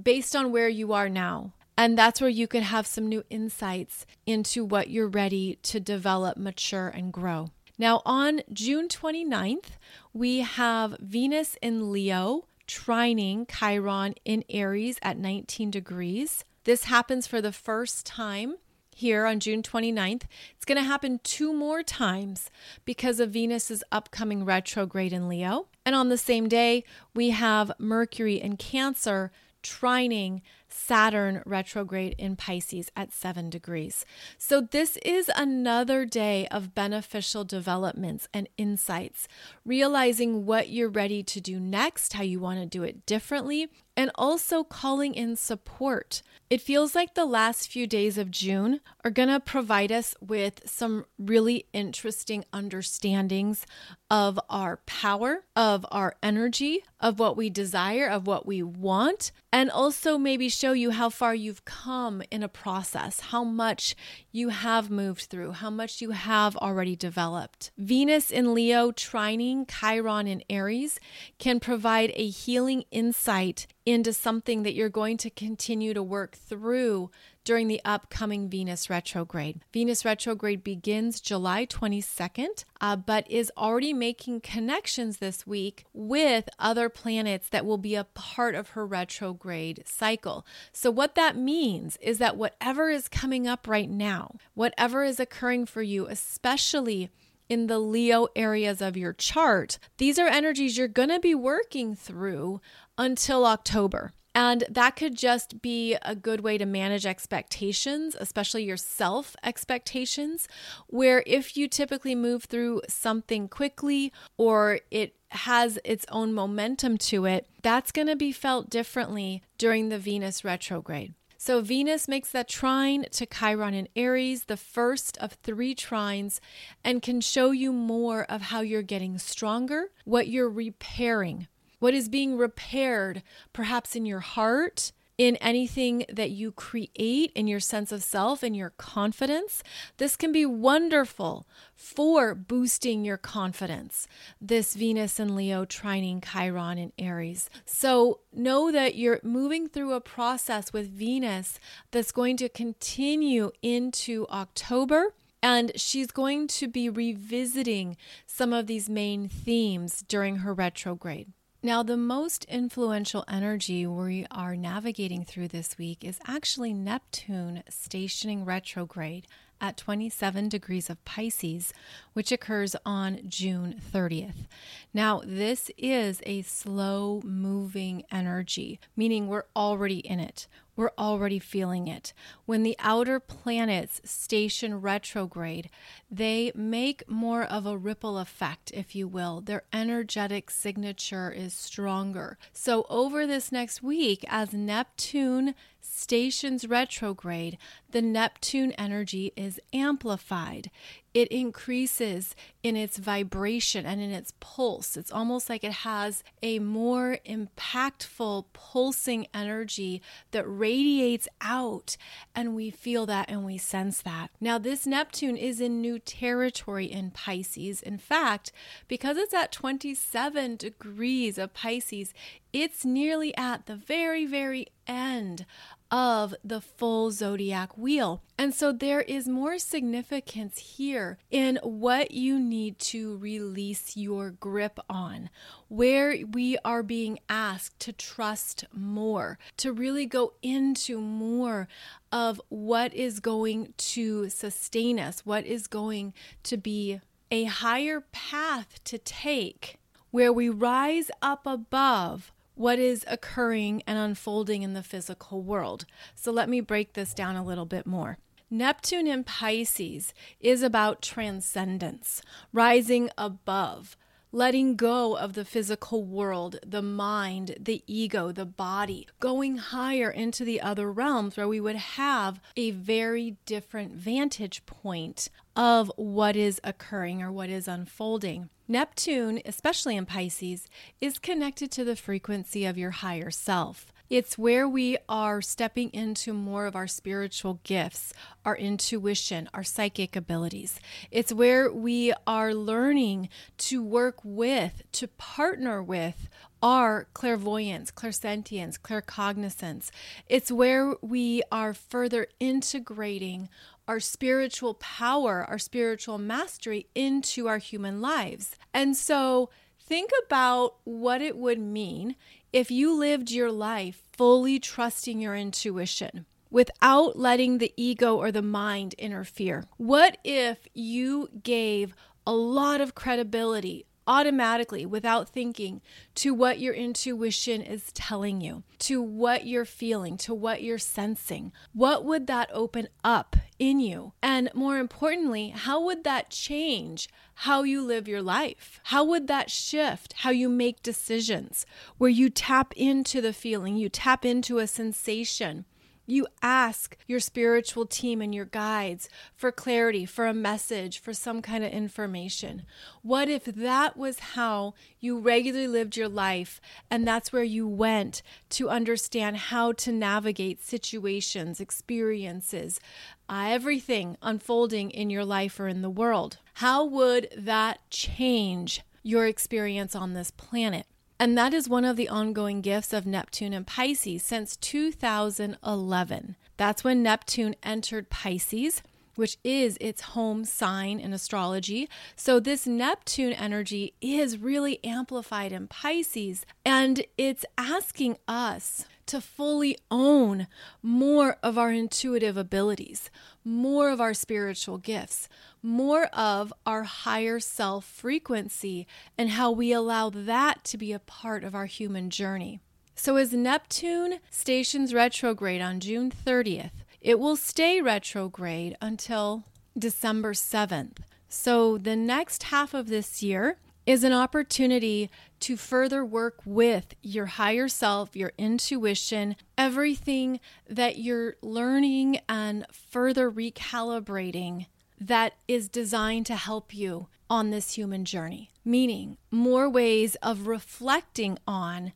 based 0.02 0.36
on 0.36 0.52
where 0.52 0.70
you 0.70 0.94
are 0.94 1.10
now? 1.10 1.54
And 1.78 1.98
that's 1.98 2.20
where 2.20 2.30
you 2.30 2.48
could 2.48 2.64
have 2.64 2.86
some 2.86 3.08
new 3.08 3.24
insights 3.30 4.06
into 4.26 4.66
what 4.66 4.90
you're 4.90 5.08
ready 5.08 5.58
to 5.64 5.80
develop, 5.80 6.38
mature, 6.38 6.90
and 6.90 7.14
grow. 7.14 7.50
Now, 7.78 8.02
on 8.06 8.42
June 8.54 8.88
29th, 8.88 9.78
we 10.14 10.40
have 10.40 10.98
Venus 11.00 11.58
in 11.62 11.92
Leo 11.92 12.46
trining 12.72 13.46
Chiron 13.50 14.16
in 14.24 14.46
Aries 14.50 14.98
at 15.02 15.18
19 15.18 15.72
degrees. 15.72 16.46
This 16.64 16.86
happens 16.86 17.28
for 17.28 17.42
the 17.42 17.52
first 17.52 18.06
time 18.06 18.56
here 18.96 19.26
on 19.26 19.42
June 19.42 19.62
29th. 19.62 20.24
It's 20.56 20.64
going 20.66 20.78
to 20.78 20.84
happen 20.84 21.20
two 21.24 21.54
more 21.54 21.84
times 21.84 22.50
because 22.86 23.20
of 23.20 23.32
Venus's 23.32 23.84
upcoming 23.92 24.46
retrograde 24.46 25.12
in 25.12 25.28
Leo. 25.28 25.68
And 25.86 25.96
on 25.96 26.08
the 26.08 26.18
same 26.18 26.48
day, 26.48 26.86
we 27.14 27.32
have 27.32 27.74
Mercury 27.78 28.40
in 28.40 28.56
Cancer 28.56 29.32
trining 29.62 30.42
Saturn 30.74 31.42
retrograde 31.46 32.16
in 32.18 32.36
Pisces 32.36 32.92
at 32.96 33.12
seven 33.12 33.50
degrees. 33.50 34.06
So, 34.38 34.62
this 34.62 34.98
is 34.98 35.30
another 35.36 36.06
day 36.06 36.48
of 36.48 36.74
beneficial 36.76 37.44
developments 37.44 38.28
and 38.34 38.48
insights, 38.58 39.28
realizing 39.66 40.46
what 40.46 40.70
you're 40.70 40.90
ready 40.90 41.24
to 41.24 41.42
do 41.42 41.60
next, 41.60 42.14
how 42.14 42.24
you 42.24 42.40
want 42.40 42.60
to 42.60 42.66
do 42.66 42.84
it 42.84 43.06
differently, 43.06 43.70
and 43.96 44.12
also 44.16 44.64
calling 44.64 45.14
in 45.14 45.36
support. 45.36 46.22
It 46.50 46.62
feels 46.62 46.96
like 46.96 47.14
the 47.14 47.26
last 47.26 47.72
few 47.72 47.88
days 47.88 48.18
of 48.18 48.32
June 48.32 48.82
are 49.04 49.12
going 49.12 49.30
to 49.30 49.40
provide 49.40 49.92
us 49.92 50.16
with 50.20 50.62
some 50.66 51.06
really 51.18 51.66
interesting 51.74 52.44
understandings 52.52 53.66
of 54.10 54.38
our 54.50 54.78
power, 54.86 55.46
of 55.56 55.86
our 55.92 56.16
energy, 56.22 56.84
of 57.00 57.20
what 57.20 57.38
we 57.38 57.50
desire, 57.50 58.08
of 58.08 58.28
what 58.28 58.46
we 58.46 58.62
want, 58.62 59.32
and 59.54 59.72
also 59.72 60.18
maybe 60.18 60.50
show 60.50 60.74
you 60.74 60.92
how 60.92 61.10
far 61.10 61.34
you've 61.34 61.64
come 61.64 62.22
in 62.30 62.44
a 62.44 62.50
process, 62.50 63.22
how 63.22 63.46
much 63.46 63.96
you 64.32 64.50
have 64.50 64.90
moved 64.90 65.22
through, 65.24 65.54
how 65.54 65.70
much 65.70 66.02
you 66.02 66.12
have 66.12 66.58
already 66.58 66.96
developed. 66.96 67.72
Venus 67.78 68.30
in 68.30 68.54
Leo, 68.54 68.92
trining 68.92 69.66
Chiron 69.70 70.28
in 70.28 70.44
Aries 70.50 71.00
can 71.40 71.62
provide 71.62 72.12
a 72.16 72.28
healing 72.28 72.84
insight 72.92 73.68
into 73.92 74.14
something 74.14 74.64
that 74.64 74.74
you're 74.74 74.90
going 74.90 75.18
to 75.18 75.30
continue 75.30 75.94
to 75.94 76.02
work 76.02 76.36
through 76.36 77.12
during 77.44 77.68
the 77.68 77.82
upcoming 77.84 78.50
Venus 78.50 78.90
retrograde. 78.90 79.62
Venus 79.74 80.06
retrograde 80.06 80.64
begins 80.64 81.20
July 81.20 81.66
22nd, 81.66 82.66
uh, 82.80 82.96
but 82.96 83.30
is 83.30 83.52
already 83.58 83.94
making 83.94 84.42
connections 84.42 85.18
this 85.18 85.46
week 85.48 85.86
with 85.94 86.50
other 86.60 86.90
planets 86.90 87.50
that 87.50 87.66
will 87.66 87.78
be 87.78 87.96
a 87.96 88.04
part 88.04 88.56
of 88.56 88.70
her 88.70 88.86
retrograde 88.86 89.84
cycle. 89.86 90.46
So, 90.72 90.92
what 90.92 91.16
that 91.16 91.36
means 91.36 91.98
is 92.02 92.20
that 92.20 92.38
whatever 92.38 92.90
is 92.90 93.08
coming 93.08 93.48
up 93.48 93.68
right 93.68 93.90
now, 93.90 94.36
whatever 94.54 95.04
is 95.04 95.20
occurring 95.20 95.66
for 95.66 95.82
you, 95.82 96.08
especially 96.08 97.10
in 97.50 97.68
the 97.68 97.80
Leo 97.80 98.28
areas 98.34 98.82
of 98.82 98.96
your 98.96 99.12
chart, 99.12 99.78
these 99.98 100.18
are 100.18 100.28
energies 100.28 100.78
you're 100.78 100.88
going 100.88 101.10
to 101.10 101.20
be 101.20 101.36
working 101.36 101.96
through 101.96 102.62
until 103.02 103.48
October. 103.48 104.14
And 104.34 104.64
that 104.70 104.96
could 104.96 105.18
just 105.18 105.62
be 105.62 105.98
a 106.04 106.16
good 106.16 106.40
way 106.40 106.58
to 106.58 106.66
manage 106.66 107.06
expectations, 107.06 108.16
especially 108.18 108.64
your 108.64 108.78
self 108.78 109.36
expectations, 109.44 110.48
where 110.88 111.24
if 111.26 111.58
you 111.58 111.68
typically 111.68 112.16
move 112.16 112.46
through 112.46 112.84
something 112.88 113.50
quickly 113.50 114.14
or 114.38 114.80
it 114.90 115.16
has 115.32 115.80
its 115.84 116.06
own 116.10 116.34
momentum 116.34 116.98
to 116.98 117.26
it, 117.26 117.48
that's 117.62 117.92
going 117.92 118.08
to 118.08 118.16
be 118.16 118.32
felt 118.32 118.70
differently 118.70 119.42
during 119.58 119.90
the 119.90 120.00
Venus 120.00 120.46
retrograde. 120.46 121.14
So, 121.38 121.62
Venus 121.62 122.08
makes 122.08 122.30
that 122.34 122.48
trine 122.48 123.08
to 123.14 123.26
Chiron 123.26 123.74
in 123.74 123.88
Aries, 123.96 124.44
the 124.44 124.58
first 124.58 125.18
of 125.18 125.34
three 125.42 125.74
trines, 125.74 126.40
and 126.84 127.02
can 127.02 127.20
show 127.20 127.50
you 127.50 127.74
more 127.74 128.26
of 128.26 128.44
how 128.44 128.62
you're 128.62 128.84
getting 128.84 129.18
stronger, 129.18 129.88
what 130.06 130.28
you're 130.28 130.48
repairing, 130.48 131.48
what 131.82 131.96
is 131.96 132.08
being 132.08 132.38
repaired, 132.38 133.24
perhaps 133.52 133.96
in 133.96 134.06
your 134.06 134.20
heart, 134.20 134.94
in 135.18 135.36
anything 135.36 136.06
that 136.12 136.30
you 136.32 136.52
create, 136.52 137.32
in 137.36 137.48
your 137.48 137.60
sense 137.60 137.92
of 137.92 138.04
self 138.04 138.44
in 138.44 138.54
your 138.54 138.72
confidence. 138.72 139.62
This 139.98 140.16
can 140.16 140.32
be 140.32 140.46
wonderful 140.46 141.48
for 141.76 142.34
boosting 142.34 143.04
your 143.04 143.18
confidence. 143.18 144.08
This 144.40 144.74
Venus 144.76 145.20
and 145.20 145.36
Leo 145.36 145.66
trining 145.66 146.24
Chiron 146.24 146.78
in 146.78 146.92
Aries. 146.98 147.50
So 147.66 148.22
know 148.32 148.72
that 148.72 148.96
you're 148.96 149.20
moving 149.24 149.68
through 149.68 149.94
a 149.94 150.02
process 150.02 150.72
with 150.72 150.90
Venus 150.90 151.60
that's 151.92 152.12
going 152.12 152.38
to 152.38 152.50
continue 152.50 153.52
into 153.62 154.28
October. 154.30 155.14
And 155.44 155.72
she's 155.76 156.12
going 156.12 156.48
to 156.48 156.68
be 156.68 156.88
revisiting 156.88 157.98
some 158.28 158.54
of 158.54 158.68
these 158.68 158.88
main 158.88 159.28
themes 159.28 160.04
during 160.08 160.38
her 160.38 160.54
retrograde. 160.54 161.32
Now, 161.64 161.84
the 161.84 161.96
most 161.96 162.44
influential 162.46 163.24
energy 163.28 163.86
we 163.86 164.26
are 164.32 164.56
navigating 164.56 165.24
through 165.24 165.50
this 165.50 165.78
week 165.78 166.04
is 166.04 166.18
actually 166.26 166.74
Neptune 166.74 167.62
stationing 167.70 168.46
retrograde 168.46 169.28
at 169.62 169.78
27 169.78 170.50
degrees 170.50 170.90
of 170.90 171.06
Pisces, 171.06 171.72
which 172.14 172.32
occurs 172.32 172.76
on 172.84 173.20
June 173.28 173.80
30th. 173.94 174.48
Now, 174.92 175.22
this 175.24 175.70
is 175.78 176.20
a 176.26 176.42
slow 176.42 177.22
moving 177.24 178.06
energy, 178.12 178.80
meaning 178.96 179.28
we're 179.28 179.46
already 179.56 180.00
in 180.00 180.20
it. 180.20 180.48
We're 180.76 180.92
already 180.98 181.40
feeling 181.40 181.88
it. 181.88 182.14
When 182.46 182.64
the 182.64 182.76
outer 182.80 183.20
planets 183.20 184.02
station 184.04 184.82
retrograde, 184.82 185.70
they 186.10 186.52
make 186.56 187.08
more 187.10 187.44
of 187.44 187.66
a 187.66 187.78
ripple 187.78 188.18
effect, 188.18 188.72
if 188.74 188.96
you 188.96 189.08
will. 189.08 189.42
Their 189.42 189.64
energetic 189.74 190.50
signature 190.50 191.32
is 191.32 191.54
stronger. 191.54 192.38
So, 192.54 192.86
over 192.90 193.28
this 193.28 193.52
next 193.52 193.84
week, 193.84 194.24
as 194.28 194.54
Neptune 194.54 195.56
stations 195.82 196.68
retrograde, 196.68 197.58
the 197.90 198.02
Neptune 198.02 198.72
energy 198.74 199.34
is 199.36 199.60
amplified. 199.74 200.72
It 201.14 201.28
increases 201.28 202.36
in 202.64 202.76
its 202.76 202.98
vibration 202.98 203.86
and 203.86 204.02
in 204.02 204.12
its 204.12 204.34
pulse. 204.40 204.96
It's 204.96 205.12
almost 205.12 205.50
like 205.50 205.64
it 205.64 205.72
has 205.72 206.24
a 206.42 206.60
more 206.60 207.18
impactful, 207.26 208.46
pulsing 208.54 209.28
energy 209.34 210.02
that 210.32 210.46
radiates 210.48 211.28
out, 211.42 211.98
and 212.34 212.56
we 212.56 212.70
feel 212.70 213.06
that 213.08 213.30
and 213.30 213.46
we 213.46 213.58
sense 213.58 214.02
that. 214.04 214.32
Now, 214.40 214.58
this 214.58 214.88
Neptune 214.88 215.38
is 215.38 215.60
in 215.60 215.82
new 215.82 216.00
territory 216.00 216.86
in 216.86 217.12
Pisces. 217.12 217.82
In 217.82 217.98
fact, 217.98 218.52
because 218.88 219.18
it's 219.18 219.34
at 219.34 219.52
27 219.52 220.56
degrees 220.56 221.38
of 221.38 221.54
Pisces, 221.54 222.14
it's 222.54 222.86
nearly 222.86 223.36
at 223.36 223.66
the 223.66 223.76
very, 223.76 224.26
very 224.26 224.68
end 224.88 225.46
of 225.92 226.34
the 226.44 226.62
full 226.62 227.12
zodiac 227.12 227.78
wheel. 227.78 228.24
And 228.38 228.56
so 228.56 228.72
there 228.72 229.02
is 229.02 229.28
more 229.28 229.60
significance 229.60 230.58
here 230.78 231.20
in 231.30 231.60
what 231.62 232.12
you 232.12 232.40
need 232.40 232.80
to 232.80 233.18
release 233.18 233.98
your 233.98 234.32
grip 234.32 234.80
on, 234.90 235.30
where 235.68 236.16
we 236.32 236.58
are 236.64 236.82
being 236.82 237.20
asked 237.30 237.80
to 237.82 237.92
trust 237.92 238.64
more, 238.74 239.38
to 239.58 239.74
really 239.74 240.06
go 240.06 240.34
into 240.42 241.02
more 241.02 241.68
of 242.12 242.42
what 242.50 242.94
is 242.94 243.20
going 243.20 243.74
to 243.78 244.30
sustain 244.30 245.00
us, 245.00 245.26
what 245.26 245.46
is 245.46 245.68
going 245.68 246.14
to 246.44 246.58
be 246.58 247.02
a 247.30 247.44
higher 247.46 248.02
path 248.12 248.84
to 248.86 248.98
take, 248.98 249.78
where 250.10 250.34
we 250.34 250.50
rise 250.50 251.12
up 251.22 251.46
above 251.46 252.32
what 252.62 252.78
is 252.78 253.04
occurring 253.08 253.82
and 253.88 253.98
unfolding 253.98 254.62
in 254.62 254.76
the 254.76 254.84
physical 254.84 255.42
world. 255.42 255.84
So 256.14 256.32
let 256.32 256.48
me 256.48 256.62
break 256.62 256.94
this 256.94 257.12
down 257.12 257.36
a 257.36 257.44
little 257.44 257.66
bit 257.66 257.88
more. 257.88 258.20
Neptune 258.52 259.08
in 259.08 259.24
Pisces 259.24 260.14
is 260.40 260.62
about 260.62 261.02
transcendence, 261.02 262.22
rising 262.54 263.10
above, 263.18 263.98
letting 264.32 264.76
go 264.76 265.18
of 265.18 265.34
the 265.34 265.44
physical 265.44 266.04
world, 266.04 266.60
the 266.64 266.84
mind, 266.84 267.56
the 267.60 267.82
ego, 267.88 268.32
the 268.32 268.46
body, 268.46 269.08
going 269.20 269.58
higher 269.58 270.12
into 270.12 270.46
the 270.46 270.62
other 270.62 270.92
realms 270.92 271.38
where 271.38 271.48
we 271.48 271.60
would 271.60 271.76
have 271.76 272.40
a 272.56 272.70
very 272.70 273.38
different 273.48 273.94
vantage 273.94 274.64
point 274.68 275.30
of 275.56 275.92
what 275.96 276.36
is 276.36 276.62
occurring 276.64 277.24
or 277.24 277.32
what 277.32 277.50
is 277.50 277.68
unfolding. 277.68 278.50
Neptune, 278.72 279.42
especially 279.46 279.98
in 279.98 280.06
Pisces, 280.06 280.70
is 281.02 281.20
connected 281.20 281.72
to 281.72 281.84
the 281.84 281.98
frequency 281.98 282.66
of 282.66 282.78
your 282.78 282.92
higher 282.92 283.30
self. 283.30 283.92
It's 284.10 284.38
where 284.38 284.66
we 284.66 284.98
are 285.10 285.42
stepping 285.42 285.90
into 285.90 286.32
more 286.32 286.66
of 286.68 286.76
our 286.76 286.88
spiritual 286.88 287.60
gifts, 287.66 288.14
our 288.46 288.56
intuition, 288.56 289.50
our 289.54 289.64
psychic 289.64 290.16
abilities. 290.16 290.80
It's 291.12 291.34
where 291.34 291.70
we 291.70 292.14
are 292.26 292.54
learning 292.54 293.28
to 293.58 293.84
work 293.84 294.20
with, 294.24 294.84
to 294.94 295.08
partner 295.10 295.84
with 295.84 296.30
our 296.64 297.08
clairvoyance, 297.14 297.92
clairsentience, 297.92 298.80
claircognizance. 298.80 299.90
It's 300.28 300.52
where 300.52 300.96
we 301.02 301.44
are 301.52 301.74
further 301.74 302.28
integrating 302.40 303.50
our 303.88 304.00
spiritual 304.00 304.76
power, 304.76 305.46
our 305.50 305.60
spiritual 305.60 306.18
mastery 306.18 306.86
into 306.96 307.48
our 307.48 307.58
human 307.58 308.00
lives. 308.00 308.56
And 308.74 308.96
so 308.96 309.50
think 309.80 310.12
about 310.26 310.76
what 310.84 311.22
it 311.22 311.38
would 311.38 311.60
mean 311.60 312.16
if 312.54 312.72
you 312.72 312.94
lived 312.94 313.32
your 313.32 313.52
life 313.52 314.04
fully 314.12 314.60
trusting 314.60 315.20
your 315.20 315.36
intuition 315.36 316.26
without 316.50 317.18
letting 317.18 317.58
the 317.58 317.74
ego 317.78 318.16
or 318.16 318.32
the 318.32 318.42
mind 318.42 318.94
interfere? 318.98 319.66
What 319.78 320.18
if 320.24 320.68
you 320.74 321.30
gave 321.44 321.96
a 322.26 322.34
lot 322.34 322.82
of 322.82 322.96
credibility 322.96 323.86
automatically 324.08 324.86
without 324.86 325.30
thinking 325.30 325.82
to 326.16 326.34
what 326.34 326.60
your 326.60 326.74
intuition 326.74 327.62
is 327.62 327.92
telling 327.94 328.42
you, 328.42 328.64
to 328.80 329.02
what 329.02 329.46
you're 329.46 329.66
feeling, 329.66 330.18
to 330.18 330.34
what 330.34 330.64
you're 330.64 330.78
sensing? 330.78 331.52
What 331.74 332.04
would 332.04 332.28
that 332.28 332.50
open 332.52 332.88
up 333.04 333.36
in 333.60 333.80
you? 333.80 334.14
And 334.22 334.50
more 334.54 334.78
importantly, 334.78 335.50
how 335.50 335.84
would 335.84 336.04
that 336.04 336.30
change 336.30 337.10
how 337.36 337.64
you 337.64 337.82
live 337.82 338.08
your 338.08 338.22
life? 338.22 338.80
How 338.86 339.04
would 339.04 339.28
that 339.28 339.50
shift 339.50 340.14
how 340.18 340.30
you 340.32 340.50
make 340.50 340.84
decisions 340.84 341.66
where 341.98 342.10
you 342.10 342.30
tap 342.30 342.74
into 342.76 343.22
the 343.22 343.34
feeling, 343.34 343.78
you 343.78 343.90
tap 343.90 344.26
into 344.26 344.60
a 344.60 344.68
sensation? 344.68 345.66
You 346.12 346.28
ask 346.42 346.98
your 347.08 347.22
spiritual 347.22 347.86
team 347.86 348.22
and 348.22 348.36
your 348.36 348.44
guides 348.44 349.08
for 349.34 349.50
clarity, 349.50 350.06
for 350.06 350.28
a 350.28 350.34
message, 350.34 351.00
for 351.00 351.14
some 351.14 351.42
kind 351.42 351.64
of 351.64 351.72
information. 351.72 352.64
What 353.02 353.30
if 353.30 353.46
that 353.46 353.96
was 353.96 354.20
how 354.20 354.74
you 355.00 355.18
regularly 355.18 355.70
lived 355.70 355.96
your 355.96 356.10
life 356.10 356.60
and 356.90 357.08
that's 357.08 357.32
where 357.32 357.46
you 357.46 357.66
went 357.66 358.24
to 358.50 358.70
understand 358.70 359.38
how 359.38 359.72
to 359.72 359.94
navigate 359.94 360.62
situations, 360.62 361.62
experiences, 361.62 362.82
uh, 363.30 363.46
everything 363.48 364.18
unfolding 364.22 364.92
in 364.92 365.10
your 365.10 365.24
life 365.24 365.62
or 365.62 365.70
in 365.70 365.82
the 365.82 365.90
world? 365.90 366.40
How 366.56 366.84
would 366.84 367.30
that 367.38 367.90
change 367.90 368.82
your 369.02 369.28
experience 369.28 369.96
on 369.96 370.14
this 370.14 370.30
planet? 370.30 370.88
And 371.22 371.38
that 371.38 371.54
is 371.54 371.70
one 371.70 371.86
of 371.86 371.98
the 371.98 372.10
ongoing 372.10 372.62
gifts 372.62 372.94
of 372.94 373.06
Neptune 373.06 373.54
and 373.54 373.68
Pisces 373.68 374.24
since 374.24 374.58
2011. 374.58 376.36
That's 376.58 376.84
when 376.84 377.04
Neptune 377.04 377.56
entered 377.62 378.10
Pisces 378.10 378.82
which 379.22 379.38
is 379.44 379.78
its 379.80 380.02
home 380.02 380.44
sign 380.44 381.00
in 381.00 381.14
astrology. 381.14 381.88
So, 382.16 382.40
this 382.40 382.66
Neptune 382.66 383.34
energy 383.34 383.94
is 384.02 384.40
really 384.40 384.84
amplified 384.84 385.52
in 385.52 385.68
Pisces, 385.68 386.44
and 386.66 387.06
it's 387.20 387.46
asking 387.56 388.18
us 388.28 388.86
to 389.06 389.22
fully 389.22 389.78
own 389.92 390.48
more 390.82 391.38
of 391.44 391.56
our 391.56 391.72
intuitive 391.72 392.36
abilities, 392.36 393.12
more 393.46 393.92
of 393.92 394.02
our 394.02 394.16
spiritual 394.16 394.80
gifts, 394.80 395.30
more 395.62 396.06
of 396.06 396.52
our 396.66 396.82
higher 396.82 397.40
self 397.40 397.86
frequency, 397.86 398.88
and 399.20 399.30
how 399.30 399.52
we 399.52 399.72
allow 399.72 400.10
that 400.10 400.64
to 400.64 400.80
be 400.80 400.92
a 400.92 401.00
part 401.00 401.44
of 401.44 401.54
our 401.54 401.68
human 401.68 402.10
journey. 402.10 402.60
So, 402.96 403.18
as 403.18 403.34
Neptune 403.34 404.18
stations 404.32 404.96
retrograde 404.96 405.62
on 405.62 405.80
June 405.80 406.12
30th, 406.12 406.72
it 407.02 407.20
will 407.20 407.36
stay 407.36 407.82
retrograde 407.82 408.78
until 408.80 409.44
December 409.78 410.34
7th. 410.34 410.98
So, 411.28 411.78
the 411.78 411.96
next 411.96 412.44
half 412.44 412.74
of 412.74 412.88
this 412.88 413.24
year 413.24 413.58
is 413.86 414.04
an 414.04 414.14
opportunity 414.14 415.10
to 415.40 415.58
further 415.58 416.06
work 416.06 416.40
with 416.46 416.94
your 417.02 417.26
higher 417.26 417.68
self, 417.68 418.16
your 418.16 418.32
intuition, 418.38 419.36
everything 419.58 420.40
that 420.70 420.98
you're 421.00 421.36
learning 421.42 422.20
and 422.30 422.66
further 422.72 423.32
recalibrating 423.32 424.68
that 425.00 425.34
is 425.48 425.68
designed 425.68 426.28
to 426.28 426.36
help 426.36 426.76
you 426.76 427.08
on 427.30 427.50
this 427.50 427.74
human 427.74 428.06
journey. 428.06 428.52
Meaning, 428.64 429.18
more 429.32 429.68
ways 429.68 430.16
of 430.22 430.46
reflecting 430.46 431.40
on 431.48 431.94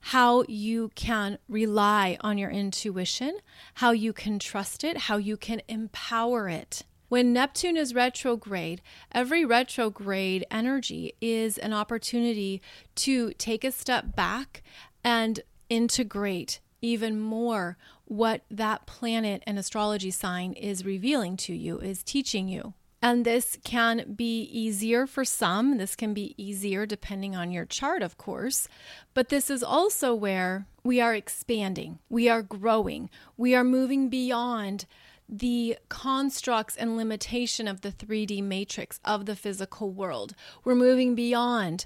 how 0.00 0.44
you 0.48 0.90
can 0.94 1.38
rely 1.48 2.16
on 2.20 2.38
your 2.38 2.50
intuition, 2.50 3.38
how 3.74 3.90
you 3.90 4.12
can 4.12 4.38
trust 4.38 4.84
it, 4.84 4.96
how 4.96 5.16
you 5.16 5.36
can 5.36 5.62
empower 5.68 6.48
it. 6.48 6.84
When 7.08 7.32
Neptune 7.32 7.76
is 7.76 7.94
retrograde, 7.94 8.82
every 9.12 9.44
retrograde 9.44 10.44
energy 10.50 11.14
is 11.20 11.56
an 11.56 11.72
opportunity 11.72 12.60
to 12.96 13.32
take 13.32 13.64
a 13.64 13.72
step 13.72 14.14
back 14.14 14.62
and 15.02 15.40
integrate 15.70 16.60
even 16.80 17.18
more 17.18 17.76
what 18.04 18.42
that 18.50 18.86
planet 18.86 19.42
and 19.46 19.58
astrology 19.58 20.10
sign 20.10 20.52
is 20.52 20.84
revealing 20.84 21.36
to 21.36 21.54
you, 21.54 21.78
is 21.78 22.02
teaching 22.02 22.48
you. 22.48 22.74
And 23.00 23.24
this 23.24 23.58
can 23.62 24.14
be 24.14 24.42
easier 24.42 25.06
for 25.06 25.24
some. 25.24 25.78
This 25.78 25.94
can 25.94 26.14
be 26.14 26.34
easier 26.36 26.84
depending 26.84 27.36
on 27.36 27.52
your 27.52 27.64
chart, 27.64 28.02
of 28.02 28.18
course. 28.18 28.68
But 29.14 29.28
this 29.28 29.50
is 29.50 29.62
also 29.62 30.14
where 30.14 30.66
we 30.82 31.00
are 31.00 31.14
expanding, 31.14 31.98
we 32.08 32.28
are 32.28 32.42
growing, 32.42 33.10
we 33.36 33.54
are 33.54 33.64
moving 33.64 34.08
beyond 34.08 34.86
the 35.28 35.76
constructs 35.90 36.74
and 36.74 36.96
limitation 36.96 37.68
of 37.68 37.82
the 37.82 37.92
3D 37.92 38.42
matrix 38.42 38.98
of 39.04 39.26
the 39.26 39.36
physical 39.36 39.90
world. 39.90 40.34
We're 40.64 40.74
moving 40.74 41.14
beyond 41.14 41.84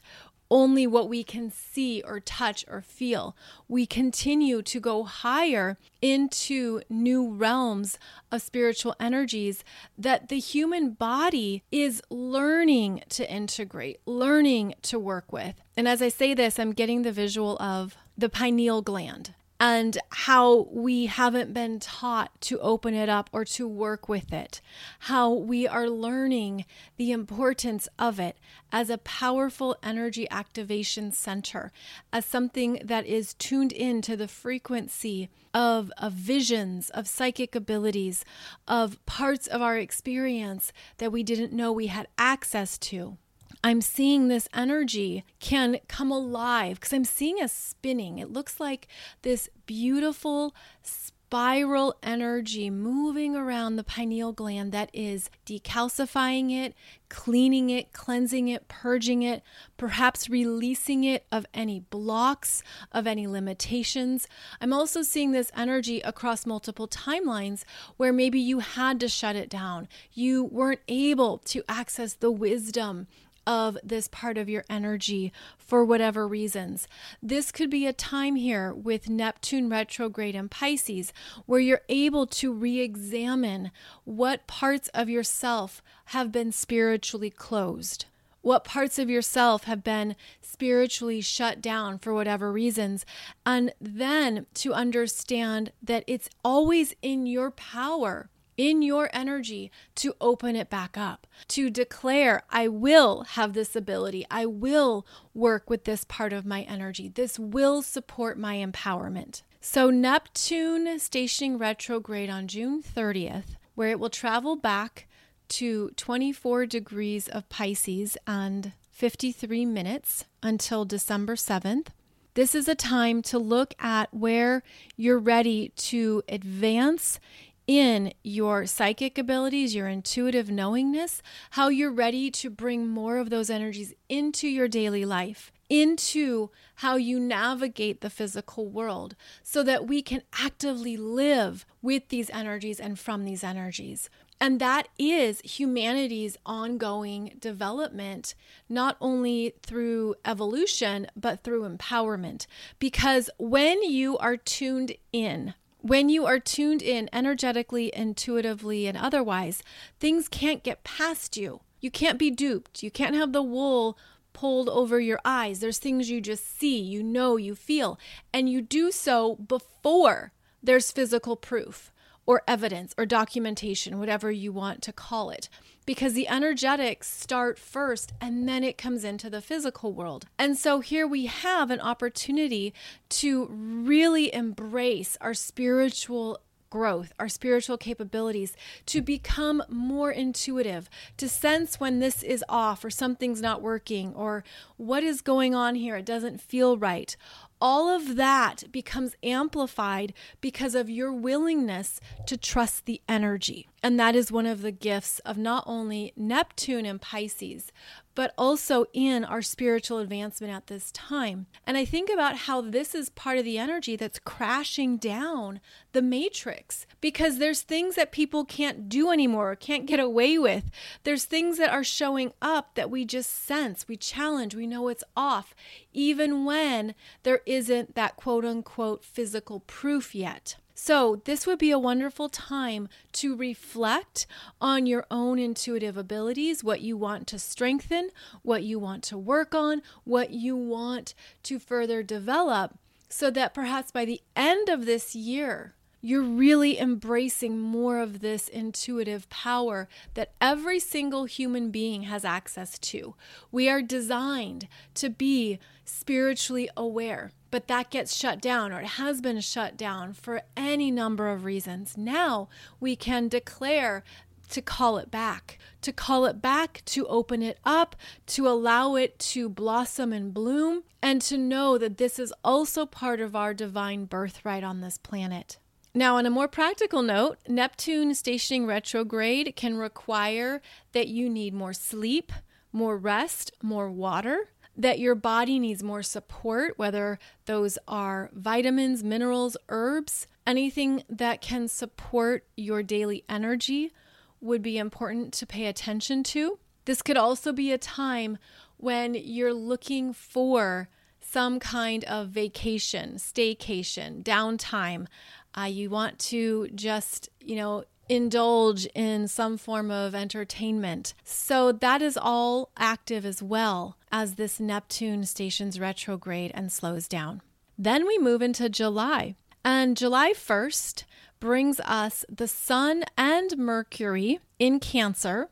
only 0.52 0.86
what 0.86 1.08
we 1.08 1.24
can 1.24 1.50
see 1.50 2.02
or 2.02 2.20
touch 2.20 2.64
or 2.68 2.82
feel. 2.82 3.34
We 3.68 3.86
continue 3.86 4.60
to 4.60 4.80
go 4.80 5.04
higher 5.04 5.78
into 6.02 6.82
new 6.90 7.32
realms 7.32 7.98
of 8.30 8.42
spiritual 8.42 8.94
energies 9.00 9.64
that 9.96 10.28
the 10.28 10.38
human 10.38 10.90
body 10.90 11.62
is 11.72 12.02
learning 12.10 13.02
to 13.08 13.28
integrate, 13.32 14.00
learning 14.04 14.74
to 14.82 14.98
work 14.98 15.32
with. 15.32 15.54
And 15.74 15.88
as 15.88 16.02
I 16.02 16.08
say 16.08 16.34
this, 16.34 16.58
I'm 16.58 16.72
getting 16.72 17.00
the 17.00 17.12
visual 17.12 17.56
of 17.56 17.96
the 18.18 18.28
pineal 18.28 18.82
gland 18.82 19.34
and 19.62 19.96
how 20.10 20.66
we 20.72 21.06
haven't 21.06 21.54
been 21.54 21.78
taught 21.78 22.32
to 22.40 22.58
open 22.58 22.94
it 22.94 23.08
up 23.08 23.30
or 23.32 23.44
to 23.44 23.68
work 23.68 24.08
with 24.08 24.32
it, 24.32 24.60
how 24.98 25.32
we 25.32 25.68
are 25.68 25.88
learning 25.88 26.64
the 26.96 27.12
importance 27.12 27.88
of 27.96 28.18
it 28.18 28.36
as 28.72 28.90
a 28.90 28.98
powerful 28.98 29.76
energy 29.80 30.28
activation 30.32 31.12
center, 31.12 31.70
as 32.12 32.26
something 32.26 32.80
that 32.84 33.06
is 33.06 33.34
tuned 33.34 33.70
into 33.70 34.16
the 34.16 34.26
frequency 34.26 35.30
of, 35.54 35.92
of 35.96 36.12
visions, 36.12 36.90
of 36.90 37.06
psychic 37.06 37.54
abilities, 37.54 38.24
of 38.66 38.98
parts 39.06 39.46
of 39.46 39.62
our 39.62 39.78
experience 39.78 40.72
that 40.98 41.12
we 41.12 41.22
didn't 41.22 41.52
know 41.52 41.70
we 41.70 41.86
had 41.86 42.08
access 42.18 42.76
to. 42.76 43.16
I'm 43.64 43.80
seeing 43.80 44.26
this 44.26 44.48
energy 44.52 45.24
can 45.38 45.78
come 45.88 46.10
alive 46.10 46.80
because 46.80 46.92
I'm 46.92 47.04
seeing 47.04 47.40
a 47.40 47.48
spinning. 47.48 48.18
It 48.18 48.32
looks 48.32 48.58
like 48.58 48.88
this 49.22 49.48
beautiful 49.66 50.54
spiral 50.82 51.94
energy 52.02 52.68
moving 52.68 53.34
around 53.34 53.76
the 53.76 53.84
pineal 53.84 54.32
gland 54.32 54.70
that 54.72 54.90
is 54.92 55.30
decalcifying 55.46 56.52
it, 56.52 56.74
cleaning 57.08 57.70
it, 57.70 57.92
cleansing 57.92 58.48
it, 58.48 58.68
purging 58.68 59.22
it, 59.22 59.42
perhaps 59.78 60.28
releasing 60.28 61.04
it 61.04 61.24
of 61.32 61.46
any 61.54 61.80
blocks, 61.80 62.62
of 62.90 63.06
any 63.06 63.26
limitations. 63.26 64.28
I'm 64.60 64.74
also 64.74 65.00
seeing 65.00 65.32
this 65.32 65.52
energy 65.56 66.00
across 66.00 66.44
multiple 66.44 66.86
timelines 66.86 67.62
where 67.96 68.12
maybe 68.12 68.38
you 68.38 68.58
had 68.58 69.00
to 69.00 69.08
shut 69.08 69.34
it 69.34 69.48
down. 69.48 69.88
You 70.12 70.44
weren't 70.44 70.80
able 70.86 71.38
to 71.38 71.62
access 71.66 72.12
the 72.12 72.30
wisdom 72.32 73.06
of 73.46 73.78
this 73.82 74.08
part 74.08 74.38
of 74.38 74.48
your 74.48 74.64
energy 74.68 75.32
for 75.58 75.84
whatever 75.84 76.26
reasons. 76.26 76.86
This 77.22 77.52
could 77.52 77.70
be 77.70 77.86
a 77.86 77.92
time 77.92 78.36
here 78.36 78.72
with 78.72 79.08
Neptune 79.08 79.68
retrograde 79.68 80.34
in 80.34 80.48
Pisces 80.48 81.12
where 81.46 81.60
you're 81.60 81.82
able 81.88 82.26
to 82.26 82.52
re 82.52 82.80
examine 82.80 83.70
what 84.04 84.46
parts 84.46 84.88
of 84.88 85.08
yourself 85.08 85.82
have 86.06 86.32
been 86.32 86.52
spiritually 86.52 87.30
closed. 87.30 88.06
What 88.42 88.64
parts 88.64 88.98
of 88.98 89.08
yourself 89.08 89.64
have 89.64 89.84
been 89.84 90.16
spiritually 90.40 91.20
shut 91.20 91.62
down 91.62 91.98
for 91.98 92.12
whatever 92.12 92.50
reasons, 92.50 93.06
and 93.46 93.72
then 93.80 94.46
to 94.54 94.74
understand 94.74 95.70
that 95.80 96.02
it's 96.08 96.28
always 96.44 96.92
in 97.02 97.26
your 97.26 97.52
power 97.52 98.28
in 98.56 98.82
your 98.82 99.08
energy 99.12 99.70
to 99.96 100.14
open 100.20 100.56
it 100.56 100.70
back 100.70 100.96
up, 100.96 101.26
to 101.48 101.70
declare, 101.70 102.42
I 102.50 102.68
will 102.68 103.22
have 103.30 103.52
this 103.52 103.74
ability. 103.74 104.26
I 104.30 104.46
will 104.46 105.06
work 105.34 105.68
with 105.70 105.84
this 105.84 106.04
part 106.04 106.32
of 106.32 106.46
my 106.46 106.62
energy. 106.62 107.08
This 107.08 107.38
will 107.38 107.82
support 107.82 108.38
my 108.38 108.56
empowerment. 108.56 109.42
So, 109.60 109.90
Neptune 109.90 110.98
stationing 110.98 111.56
retrograde 111.56 112.28
on 112.28 112.48
June 112.48 112.82
30th, 112.82 113.56
where 113.74 113.90
it 113.90 114.00
will 114.00 114.10
travel 114.10 114.56
back 114.56 115.06
to 115.50 115.90
24 115.96 116.66
degrees 116.66 117.28
of 117.28 117.48
Pisces 117.48 118.16
and 118.26 118.72
53 118.90 119.66
minutes 119.66 120.24
until 120.42 120.84
December 120.84 121.36
7th. 121.36 121.88
This 122.34 122.54
is 122.54 122.66
a 122.66 122.74
time 122.74 123.20
to 123.22 123.38
look 123.38 123.74
at 123.78 124.12
where 124.14 124.62
you're 124.96 125.18
ready 125.18 125.68
to 125.76 126.22
advance 126.28 127.20
in 127.66 128.12
your 128.22 128.66
psychic 128.66 129.18
abilities, 129.18 129.74
your 129.74 129.88
intuitive 129.88 130.50
knowingness, 130.50 131.22
how 131.50 131.68
you're 131.68 131.92
ready 131.92 132.30
to 132.30 132.50
bring 132.50 132.88
more 132.88 133.18
of 133.18 133.30
those 133.30 133.50
energies 133.50 133.94
into 134.08 134.48
your 134.48 134.68
daily 134.68 135.04
life, 135.04 135.52
into 135.68 136.50
how 136.76 136.96
you 136.96 137.18
navigate 137.18 138.00
the 138.00 138.10
physical 138.10 138.68
world, 138.68 139.14
so 139.42 139.62
that 139.62 139.86
we 139.86 140.02
can 140.02 140.22
actively 140.40 140.96
live 140.96 141.64
with 141.80 142.08
these 142.08 142.30
energies 142.30 142.80
and 142.80 142.98
from 142.98 143.24
these 143.24 143.44
energies. 143.44 144.10
And 144.42 144.58
that 144.58 144.88
is 144.98 145.40
humanity's 145.42 146.36
ongoing 146.44 147.36
development, 147.38 148.34
not 148.68 148.96
only 149.00 149.54
through 149.62 150.16
evolution, 150.24 151.06
but 151.14 151.44
through 151.44 151.62
empowerment. 151.62 152.46
Because 152.80 153.30
when 153.38 153.84
you 153.84 154.18
are 154.18 154.36
tuned 154.36 154.96
in 155.12 155.54
when 155.82 156.08
you 156.08 156.24
are 156.26 156.38
tuned 156.38 156.80
in 156.80 157.08
energetically, 157.12 157.92
intuitively, 157.94 158.86
and 158.86 158.96
otherwise, 158.96 159.62
things 159.98 160.28
can't 160.28 160.62
get 160.62 160.84
past 160.84 161.36
you. 161.36 161.60
You 161.80 161.90
can't 161.90 162.18
be 162.18 162.30
duped. 162.30 162.82
You 162.82 162.90
can't 162.90 163.16
have 163.16 163.32
the 163.32 163.42
wool 163.42 163.98
pulled 164.32 164.68
over 164.68 165.00
your 165.00 165.20
eyes. 165.24 165.58
There's 165.58 165.78
things 165.78 166.08
you 166.08 166.20
just 166.20 166.58
see, 166.58 166.78
you 166.78 167.02
know, 167.02 167.36
you 167.36 167.54
feel, 167.54 167.98
and 168.32 168.48
you 168.48 168.62
do 168.62 168.90
so 168.92 169.34
before 169.34 170.32
there's 170.62 170.92
physical 170.92 171.36
proof 171.36 171.92
or 172.26 172.42
evidence 172.46 172.94
or 172.96 173.06
documentation, 173.06 173.98
whatever 173.98 174.30
you 174.30 174.52
want 174.52 174.82
to 174.82 174.92
call 174.92 175.30
it 175.30 175.48
because 175.86 176.14
the 176.14 176.28
energetics 176.28 177.08
start 177.08 177.58
first 177.58 178.12
and 178.20 178.48
then 178.48 178.62
it 178.62 178.78
comes 178.78 179.04
into 179.04 179.28
the 179.28 179.40
physical 179.40 179.92
world. 179.92 180.26
And 180.38 180.56
so 180.56 180.80
here 180.80 181.06
we 181.06 181.26
have 181.26 181.70
an 181.70 181.80
opportunity 181.80 182.72
to 183.10 183.46
really 183.46 184.32
embrace 184.32 185.16
our 185.20 185.34
spiritual 185.34 186.40
growth, 186.70 187.12
our 187.18 187.28
spiritual 187.28 187.76
capabilities, 187.76 188.56
to 188.86 189.02
become 189.02 189.62
more 189.68 190.10
intuitive, 190.10 190.88
to 191.18 191.28
sense 191.28 191.78
when 191.78 191.98
this 191.98 192.22
is 192.22 192.42
off 192.48 192.82
or 192.82 192.88
something's 192.88 193.42
not 193.42 193.60
working 193.60 194.14
or 194.14 194.42
what 194.78 195.02
is 195.02 195.20
going 195.20 195.54
on 195.54 195.74
here, 195.74 195.96
it 195.96 196.06
doesn't 196.06 196.40
feel 196.40 196.78
right 196.78 197.14
all 197.62 197.88
of 197.88 198.16
that 198.16 198.64
becomes 198.72 199.14
amplified 199.22 200.12
because 200.40 200.74
of 200.74 200.90
your 200.90 201.12
willingness 201.12 202.00
to 202.26 202.36
trust 202.36 202.86
the 202.86 203.00
energy. 203.08 203.68
And 203.84 203.98
that 204.00 204.16
is 204.16 204.32
one 204.32 204.46
of 204.46 204.62
the 204.62 204.72
gifts 204.72 205.20
of 205.20 205.38
not 205.38 205.62
only 205.64 206.12
Neptune 206.16 206.84
and 206.84 207.00
Pisces, 207.00 207.70
but 208.14 208.34
also 208.36 208.86
in 208.92 209.24
our 209.24 209.42
spiritual 209.42 209.98
advancement 209.98 210.52
at 210.52 210.66
this 210.66 210.92
time. 210.92 211.46
And 211.66 211.76
I 211.76 211.84
think 211.84 212.10
about 212.10 212.36
how 212.36 212.60
this 212.60 212.94
is 212.94 213.08
part 213.10 213.38
of 213.38 213.44
the 213.44 213.58
energy 213.58 213.96
that's 213.96 214.18
crashing 214.18 214.98
down 214.98 215.60
the 215.92 216.02
matrix 216.02 216.86
because 217.00 217.38
there's 217.38 217.62
things 217.62 217.94
that 217.94 218.12
people 218.12 218.44
can't 218.44 218.88
do 218.88 219.10
anymore, 219.10 219.56
can't 219.56 219.86
get 219.86 220.00
away 220.00 220.38
with. 220.38 220.70
There's 221.04 221.24
things 221.24 221.58
that 221.58 221.70
are 221.70 221.84
showing 221.84 222.32
up 222.42 222.74
that 222.74 222.90
we 222.90 223.04
just 223.04 223.30
sense, 223.30 223.88
we 223.88 223.96
challenge, 223.96 224.54
we 224.54 224.66
know 224.66 224.88
it's 224.88 225.04
off, 225.16 225.54
even 225.92 226.44
when 226.44 226.94
there 227.22 227.40
isn't 227.46 227.94
that 227.94 228.16
quote 228.16 228.44
unquote 228.44 229.04
physical 229.04 229.60
proof 229.60 230.14
yet. 230.14 230.56
So, 230.74 231.20
this 231.26 231.46
would 231.46 231.58
be 231.58 231.70
a 231.70 231.78
wonderful 231.78 232.28
time 232.28 232.88
to 233.12 233.36
reflect 233.36 234.26
on 234.60 234.86
your 234.86 235.06
own 235.10 235.38
intuitive 235.38 235.96
abilities, 235.96 236.64
what 236.64 236.80
you 236.80 236.96
want 236.96 237.26
to 237.28 237.38
strengthen, 237.38 238.10
what 238.42 238.62
you 238.62 238.78
want 238.78 239.04
to 239.04 239.18
work 239.18 239.54
on, 239.54 239.82
what 240.04 240.30
you 240.30 240.56
want 240.56 241.14
to 241.44 241.58
further 241.58 242.02
develop, 242.02 242.78
so 243.08 243.30
that 243.30 243.54
perhaps 243.54 243.92
by 243.92 244.04
the 244.04 244.22
end 244.34 244.68
of 244.68 244.86
this 244.86 245.14
year, 245.14 245.74
you're 246.04 246.20
really 246.20 246.78
embracing 246.80 247.58
more 247.58 248.00
of 248.00 248.20
this 248.20 248.48
intuitive 248.48 249.30
power 249.30 249.88
that 250.14 250.32
every 250.40 250.80
single 250.80 251.24
human 251.26 251.70
being 251.70 252.02
has 252.02 252.24
access 252.24 252.76
to. 252.80 253.14
We 253.52 253.68
are 253.68 253.80
designed 253.80 254.66
to 254.94 255.08
be 255.08 255.60
spiritually 255.84 256.68
aware, 256.76 257.30
but 257.52 257.68
that 257.68 257.90
gets 257.90 258.16
shut 258.16 258.40
down 258.40 258.72
or 258.72 258.80
it 258.80 258.86
has 258.86 259.20
been 259.20 259.40
shut 259.40 259.76
down 259.76 260.12
for 260.12 260.42
any 260.56 260.90
number 260.90 261.30
of 261.30 261.44
reasons. 261.44 261.96
Now 261.96 262.48
we 262.80 262.96
can 262.96 263.28
declare 263.28 264.02
to 264.50 264.60
call 264.60 264.98
it 264.98 265.10
back, 265.10 265.58
to 265.82 265.92
call 265.92 266.26
it 266.26 266.42
back, 266.42 266.82
to 266.84 267.06
open 267.06 267.42
it 267.42 267.58
up, 267.64 267.94
to 268.26 268.48
allow 268.48 268.96
it 268.96 269.18
to 269.18 269.48
blossom 269.48 270.12
and 270.12 270.34
bloom, 270.34 270.82
and 271.00 271.22
to 271.22 271.38
know 271.38 271.78
that 271.78 271.96
this 271.96 272.18
is 272.18 272.34
also 272.44 272.84
part 272.84 273.20
of 273.20 273.34
our 273.34 273.54
divine 273.54 274.04
birthright 274.04 274.64
on 274.64 274.80
this 274.80 274.98
planet. 274.98 275.58
Now, 275.94 276.16
on 276.16 276.24
a 276.24 276.30
more 276.30 276.48
practical 276.48 277.02
note, 277.02 277.36
Neptune 277.46 278.14
stationing 278.14 278.66
retrograde 278.66 279.54
can 279.56 279.76
require 279.76 280.62
that 280.92 281.08
you 281.08 281.28
need 281.28 281.52
more 281.52 281.74
sleep, 281.74 282.32
more 282.72 282.96
rest, 282.96 283.52
more 283.62 283.90
water, 283.90 284.48
that 284.74 284.98
your 284.98 285.14
body 285.14 285.58
needs 285.58 285.82
more 285.82 286.02
support, 286.02 286.78
whether 286.78 287.18
those 287.44 287.78
are 287.86 288.30
vitamins, 288.32 289.04
minerals, 289.04 289.54
herbs, 289.68 290.26
anything 290.46 291.04
that 291.10 291.42
can 291.42 291.68
support 291.68 292.46
your 292.56 292.82
daily 292.82 293.22
energy 293.28 293.92
would 294.40 294.62
be 294.62 294.78
important 294.78 295.34
to 295.34 295.46
pay 295.46 295.66
attention 295.66 296.22
to. 296.22 296.58
This 296.86 297.02
could 297.02 297.18
also 297.18 297.52
be 297.52 297.70
a 297.70 297.76
time 297.76 298.38
when 298.78 299.14
you're 299.14 299.52
looking 299.52 300.14
for 300.14 300.88
some 301.20 301.60
kind 301.60 302.02
of 302.04 302.28
vacation, 302.28 303.14
staycation, 303.14 304.22
downtime, 304.24 305.06
uh, 305.56 305.62
you 305.62 305.90
want 305.90 306.18
to 306.18 306.68
just, 306.74 307.28
you 307.40 307.56
know, 307.56 307.84
indulge 308.08 308.86
in 308.94 309.28
some 309.28 309.56
form 309.56 309.90
of 309.90 310.14
entertainment. 310.14 311.14
So 311.24 311.72
that 311.72 312.02
is 312.02 312.18
all 312.20 312.70
active 312.76 313.24
as 313.24 313.42
well 313.42 313.96
as 314.10 314.34
this 314.34 314.60
Neptune 314.60 315.24
stations 315.24 315.80
retrograde 315.80 316.50
and 316.54 316.70
slows 316.70 317.08
down. 317.08 317.42
Then 317.78 318.06
we 318.06 318.18
move 318.18 318.42
into 318.42 318.68
July. 318.68 319.36
And 319.64 319.96
July 319.96 320.32
1st 320.32 321.04
brings 321.40 321.80
us 321.80 322.24
the 322.28 322.48
Sun 322.48 323.04
and 323.16 323.56
Mercury 323.56 324.40
in 324.58 324.78
Cancer 324.80 325.48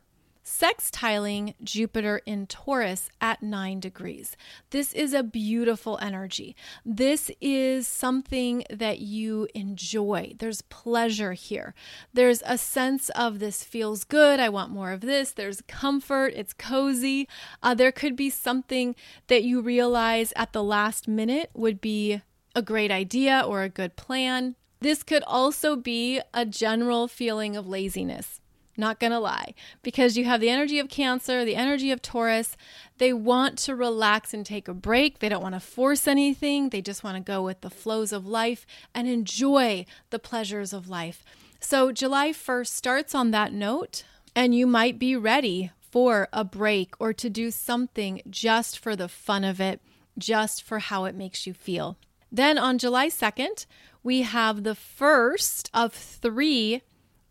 sextiling 0.51 1.53
Jupiter 1.63 2.21
in 2.25 2.45
Taurus 2.45 3.09
at 3.21 3.41
nine 3.41 3.79
degrees. 3.79 4.35
This 4.71 4.91
is 4.93 5.13
a 5.13 5.23
beautiful 5.23 5.97
energy. 6.01 6.55
This 6.85 7.31
is 7.39 7.87
something 7.87 8.65
that 8.69 8.99
you 8.99 9.47
enjoy. 9.55 10.33
There's 10.37 10.61
pleasure 10.63 11.33
here. 11.33 11.73
There's 12.13 12.43
a 12.45 12.57
sense 12.57 13.09
of 13.11 13.39
this 13.39 13.63
feels 13.63 14.03
good. 14.03 14.39
I 14.39 14.49
want 14.49 14.71
more 14.71 14.91
of 14.91 15.01
this. 15.01 15.31
There's 15.31 15.61
comfort. 15.67 16.33
It's 16.35 16.53
cozy. 16.53 17.29
Uh, 17.63 17.73
there 17.73 17.91
could 17.93 18.15
be 18.15 18.29
something 18.29 18.95
that 19.27 19.43
you 19.43 19.61
realize 19.61 20.33
at 20.35 20.51
the 20.51 20.63
last 20.63 21.07
minute 21.07 21.49
would 21.53 21.79
be 21.79 22.21
a 22.53 22.61
great 22.61 22.91
idea 22.91 23.41
or 23.45 23.63
a 23.63 23.69
good 23.69 23.95
plan. 23.95 24.55
This 24.81 25.03
could 25.03 25.23
also 25.25 25.75
be 25.75 26.19
a 26.33 26.45
general 26.45 27.07
feeling 27.07 27.55
of 27.55 27.67
laziness. 27.67 28.40
Not 28.81 28.99
gonna 28.99 29.19
lie, 29.19 29.53
because 29.83 30.17
you 30.17 30.25
have 30.25 30.41
the 30.41 30.49
energy 30.49 30.79
of 30.79 30.89
Cancer, 30.89 31.45
the 31.45 31.55
energy 31.55 31.91
of 31.91 32.01
Taurus. 32.01 32.57
They 32.97 33.13
want 33.13 33.59
to 33.59 33.75
relax 33.75 34.33
and 34.33 34.43
take 34.43 34.67
a 34.67 34.73
break. 34.73 35.19
They 35.19 35.29
don't 35.29 35.43
want 35.43 35.53
to 35.53 35.59
force 35.59 36.07
anything. 36.07 36.69
They 36.69 36.81
just 36.81 37.03
want 37.03 37.15
to 37.15 37.21
go 37.21 37.43
with 37.43 37.61
the 37.61 37.69
flows 37.69 38.11
of 38.11 38.25
life 38.25 38.65
and 38.95 39.07
enjoy 39.07 39.85
the 40.09 40.17
pleasures 40.17 40.73
of 40.73 40.89
life. 40.89 41.23
So, 41.59 41.91
July 41.91 42.31
1st 42.31 42.69
starts 42.69 43.13
on 43.13 43.29
that 43.29 43.53
note, 43.53 44.03
and 44.35 44.55
you 44.55 44.65
might 44.65 44.97
be 44.97 45.15
ready 45.15 45.69
for 45.79 46.27
a 46.33 46.43
break 46.43 46.95
or 46.99 47.13
to 47.13 47.29
do 47.29 47.51
something 47.51 48.23
just 48.31 48.79
for 48.79 48.95
the 48.95 49.07
fun 49.07 49.43
of 49.43 49.61
it, 49.61 49.79
just 50.17 50.63
for 50.63 50.79
how 50.79 51.05
it 51.05 51.13
makes 51.13 51.45
you 51.45 51.53
feel. 51.53 51.99
Then 52.31 52.57
on 52.57 52.79
July 52.79 53.09
2nd, 53.09 53.67
we 54.01 54.23
have 54.23 54.63
the 54.63 54.73
first 54.73 55.69
of 55.71 55.93
three 55.93 56.81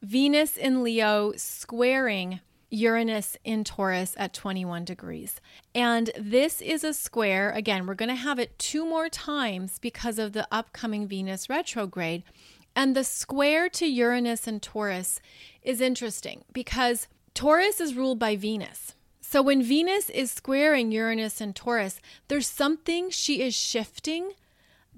Venus 0.02 0.56
in 0.56 0.82
Leo 0.82 1.32
squaring 1.36 2.40
Uranus 2.70 3.36
in 3.44 3.64
Taurus 3.64 4.14
at 4.16 4.32
21 4.32 4.84
degrees. 4.84 5.40
And 5.74 6.10
this 6.18 6.62
is 6.62 6.84
a 6.84 6.94
square. 6.94 7.50
Again, 7.50 7.86
we're 7.86 7.94
going 7.94 8.08
to 8.08 8.14
have 8.14 8.38
it 8.38 8.58
two 8.58 8.86
more 8.86 9.08
times 9.08 9.78
because 9.78 10.18
of 10.18 10.32
the 10.32 10.46
upcoming 10.50 11.06
Venus 11.06 11.50
retrograde. 11.50 12.22
And 12.74 12.94
the 12.94 13.04
square 13.04 13.68
to 13.70 13.86
Uranus 13.86 14.46
and 14.46 14.62
Taurus 14.62 15.20
is 15.62 15.80
interesting 15.80 16.44
because 16.52 17.08
Taurus 17.34 17.80
is 17.80 17.94
ruled 17.94 18.18
by 18.18 18.36
Venus. 18.36 18.94
So 19.20 19.42
when 19.42 19.62
Venus 19.62 20.08
is 20.10 20.30
squaring 20.30 20.92
Uranus 20.92 21.40
and 21.40 21.54
Taurus, 21.54 22.00
there's 22.28 22.48
something 22.48 23.10
she 23.10 23.42
is 23.42 23.54
shifting 23.54 24.32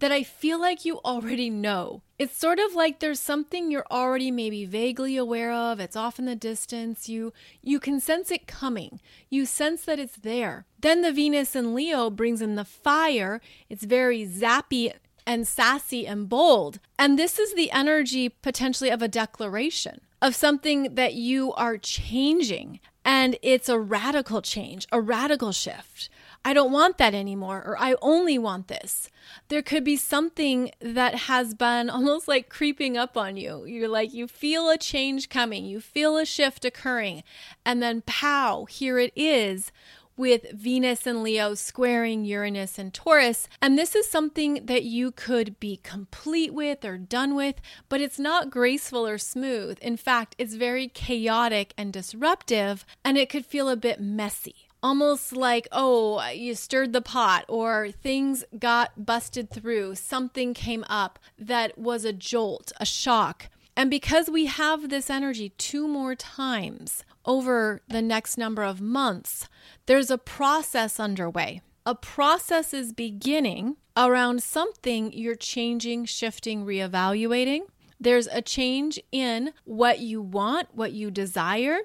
that 0.03 0.11
I 0.11 0.25
feel 0.25 0.61
like 0.61 0.85
you 0.85 0.99
already 1.05 1.49
know. 1.49 2.03
It's 2.19 2.37
sort 2.37 2.59
of 2.59 2.75
like 2.75 2.99
there's 2.99 3.21
something 3.21 3.71
you're 3.71 3.87
already 3.89 4.33
maybe 4.33 4.65
vaguely 4.65 5.17
aware 5.17 5.53
of. 5.53 5.79
It's 5.79 5.95
off 5.95 6.19
in 6.19 6.25
the 6.25 6.35
distance. 6.35 7.09
You 7.09 7.33
you 7.63 7.79
can 7.79 8.01
sense 8.01 8.33
it 8.33 8.49
coming. 8.49 8.99
You 9.31 9.47
sense 9.47 9.85
that 9.85 10.01
it's 10.01 10.17
there. 10.17 10.67
Then 10.81 11.03
the 11.03 11.13
Venus 11.13 11.55
in 11.55 11.73
Leo 11.73 12.11
brings 12.11 12.43
in 12.43 12.57
the 12.57 12.65
fire. 12.65 13.41
It's 13.71 13.85
very 13.85 14.27
zappy 14.27 14.93
and 15.25 15.47
sassy 15.47 16.05
and 16.05 16.29
bold. 16.29 16.81
And 16.99 17.17
this 17.17 17.39
is 17.39 17.55
the 17.55 17.71
energy 17.71 18.29
potentially 18.29 18.91
of 18.91 19.03
a 19.03 19.09
declaration 19.09 20.01
of 20.21 20.35
something 20.35 20.97
that 20.97 21.15
you 21.15 21.53
are 21.53 21.79
changing. 21.79 22.81
And 23.05 23.37
it's 23.41 23.69
a 23.69 23.79
radical 23.79 24.43
change, 24.43 24.89
a 24.91 25.01
radical 25.01 25.53
shift. 25.53 26.09
I 26.45 26.55
don't 26.55 26.73
want 26.73 26.99
that 26.99 27.15
anymore, 27.15 27.63
or 27.65 27.79
I 27.79 27.95
only 28.03 28.37
want 28.37 28.67
this. 28.69 29.09
There 29.49 29.63
could 29.63 29.85
be 29.85 29.97
something 29.97 30.73
that 30.81 31.15
has 31.15 31.55
been 31.55 31.89
almost 31.91 32.27
like 32.27 32.49
creeping 32.49 32.97
up 32.97 33.17
on 33.17 33.37
you. 33.37 33.65
You're 33.65 33.89
like, 33.89 34.13
you 34.13 34.27
feel 34.27 34.69
a 34.69 34.77
change 34.77 35.29
coming, 35.29 35.65
you 35.65 35.81
feel 35.81 36.17
a 36.17 36.25
shift 36.25 36.65
occurring, 36.65 37.23
and 37.65 37.83
then 37.83 38.03
pow, 38.07 38.65
here 38.65 38.99
it 38.99 39.13
is 39.15 39.71
with 40.17 40.51
Venus 40.53 41.07
and 41.07 41.23
Leo 41.23 41.55
squaring 41.55 42.25
Uranus 42.25 42.79
and 42.79 42.93
Taurus. 42.93 43.49
And 43.63 43.79
this 43.79 43.95
is 43.95 44.09
something 44.09 44.67
that 44.67 44.85
you 44.85 45.11
could 45.11 45.59
be 45.59 45.81
complete 45.83 46.53
with 46.53 46.85
or 46.85 46.99
done 46.99 47.35
with, 47.35 47.57
but 47.89 48.01
it's 48.01 48.19
not 48.19 48.51
graceful 48.51 49.07
or 49.07 49.17
smooth. 49.17 49.79
In 49.81 49.97
fact, 49.97 50.35
it's 50.39 50.55
very 50.55 50.89
chaotic 50.89 51.73
and 51.79 51.93
disruptive, 51.93 52.85
and 53.05 53.17
it 53.17 53.31
could 53.31 53.47
feel 53.47 53.69
a 53.69 53.77
bit 53.77 54.01
messy 54.01 54.62
almost 54.83 55.33
like, 55.33 55.69
oh, 55.73 56.27
you 56.31 56.55
stirred 56.55 56.93
the 56.93 57.03
pot 57.03 57.45
or 57.49 57.91
things 57.91 58.45
got 58.59 59.07
busted 59.07 59.51
through, 59.51 59.95
something 59.95 60.55
came 60.55 60.85
up 60.89 61.19
that 61.39 61.79
was 61.79 62.05
a 62.05 62.13
jolt, 62.13 62.73
a 62.81 62.87
shock. 62.87 63.49
And 63.77 63.89
because 63.89 64.29
we 64.29 64.47
have 64.47 64.89
this 64.89 65.09
energy 65.09 65.51
two 65.51 65.89
more 65.89 66.15
times 66.15 67.05
over 67.25 67.81
the 67.89 68.03
next 68.03 68.37
number 68.37 68.63
of 68.63 68.81
months, 68.81 69.49
there's 69.87 70.11
a 70.11 70.19
process 70.19 71.01
underway. 71.01 71.63
A 71.87 71.95
process 71.95 72.75
is 72.75 72.93
beginning 72.93 73.77
around 73.97 74.43
something 74.43 75.13
you're 75.13 75.35
changing, 75.35 76.05
shifting, 76.05 76.65
reevaluating. 76.65 77.61
There's 77.99 78.27
a 78.29 78.43
change 78.43 79.01
in 79.11 79.53
what 79.65 80.01
you 80.01 80.21
want, 80.21 80.69
what 80.75 80.93
you 80.93 81.11
desire. 81.11 81.79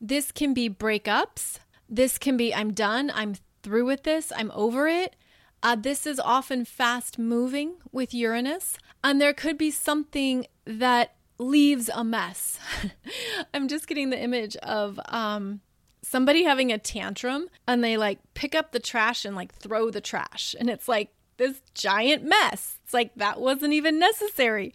This 0.00 0.32
can 0.32 0.54
be 0.54 0.68
breakups, 0.70 1.58
this 1.88 2.18
can 2.18 2.36
be 2.36 2.54
I'm 2.54 2.72
done, 2.72 3.10
I'm 3.14 3.34
through 3.62 3.86
with 3.86 4.02
this, 4.04 4.32
I'm 4.34 4.50
over 4.54 4.88
it. 4.88 5.16
Uh, 5.62 5.74
this 5.74 6.06
is 6.06 6.20
often 6.20 6.64
fast 6.64 7.18
moving 7.18 7.74
with 7.90 8.14
Uranus, 8.14 8.78
and 9.02 9.20
there 9.20 9.32
could 9.32 9.58
be 9.58 9.70
something 9.70 10.46
that 10.64 11.14
leaves 11.38 11.90
a 11.92 12.04
mess. 12.04 12.58
I'm 13.54 13.68
just 13.68 13.86
getting 13.86 14.10
the 14.10 14.20
image 14.20 14.56
of 14.56 15.00
um, 15.06 15.60
somebody 16.02 16.44
having 16.44 16.72
a 16.72 16.78
tantrum 16.78 17.48
and 17.66 17.82
they 17.82 17.96
like 17.96 18.18
pick 18.34 18.54
up 18.54 18.72
the 18.72 18.80
trash 18.80 19.24
and 19.24 19.36
like 19.36 19.54
throw 19.54 19.90
the 19.90 20.00
trash. 20.00 20.54
And 20.58 20.68
it's 20.68 20.88
like 20.88 21.10
this 21.38 21.62
giant 21.74 22.24
mess. 22.24 22.78
It's 22.84 22.92
like 22.92 23.14
that 23.16 23.40
wasn't 23.40 23.72
even 23.72 23.98
necessary. 23.98 24.74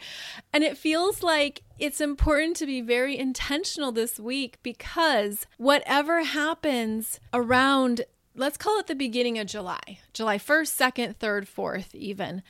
And 0.51 0.63
it 0.63 0.77
feels 0.77 1.21
like 1.21 1.61
it's 1.77 2.01
important 2.01 2.55
to 2.57 2.65
be 2.65 2.81
very 2.81 3.17
intentional 3.17 3.91
this 3.91 4.19
week 4.19 4.57
because 4.63 5.45
whatever 5.57 6.23
happens 6.23 7.19
around, 7.33 8.01
let's 8.35 8.57
call 8.57 8.79
it 8.79 8.87
the 8.87 8.95
beginning 8.95 9.37
of 9.37 9.47
July, 9.47 9.99
July 10.13 10.37
1st, 10.37 10.93
2nd, 10.93 11.15
3rd, 11.17 11.47
4th, 11.47 11.95
even, 11.95 12.41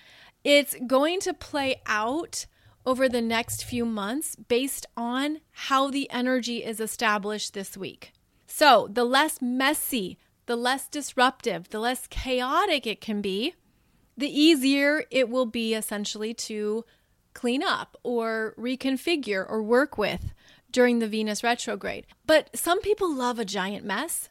it's 0.44 0.76
going 0.88 1.20
to 1.22 1.34
play 1.34 1.82
out 1.86 2.46
over 2.86 3.08
the 3.08 3.22
next 3.22 3.64
few 3.64 3.86
months 3.86 4.36
based 4.36 4.86
on 4.98 5.40
how 5.52 5.90
the 5.90 6.10
energy 6.12 6.64
is 6.64 6.80
established 6.80 7.54
this 7.54 7.78
week. 7.78 8.12
So, 8.46 8.88
the 8.92 9.06
less 9.06 9.42
messy, 9.42 10.18
the 10.46 10.56
less 10.56 10.88
disruptive, 10.90 11.70
the 11.70 11.80
less 11.80 12.08
chaotic 12.08 12.86
it 12.86 13.02
can 13.02 13.22
be, 13.22 13.56
the 14.18 14.28
easier 14.28 15.04
it 15.12 15.30
will 15.30 15.46
be 15.46 15.74
essentially 15.74 16.34
to 16.34 16.86
clean 17.34 17.64
up 17.64 17.98
or 18.04 18.54
reconfigure 18.58 19.46
or 19.50 19.62
work 19.62 19.98
with 19.98 20.34
during 20.72 21.00
the 21.00 21.08
Venus 21.08 21.44
retrograde. 21.44 22.06
But 22.26 22.56
some 22.58 22.82
people 22.82 23.14
love 23.14 23.40
a 23.40 23.46
giant 23.46 23.86
mess. 23.86 24.30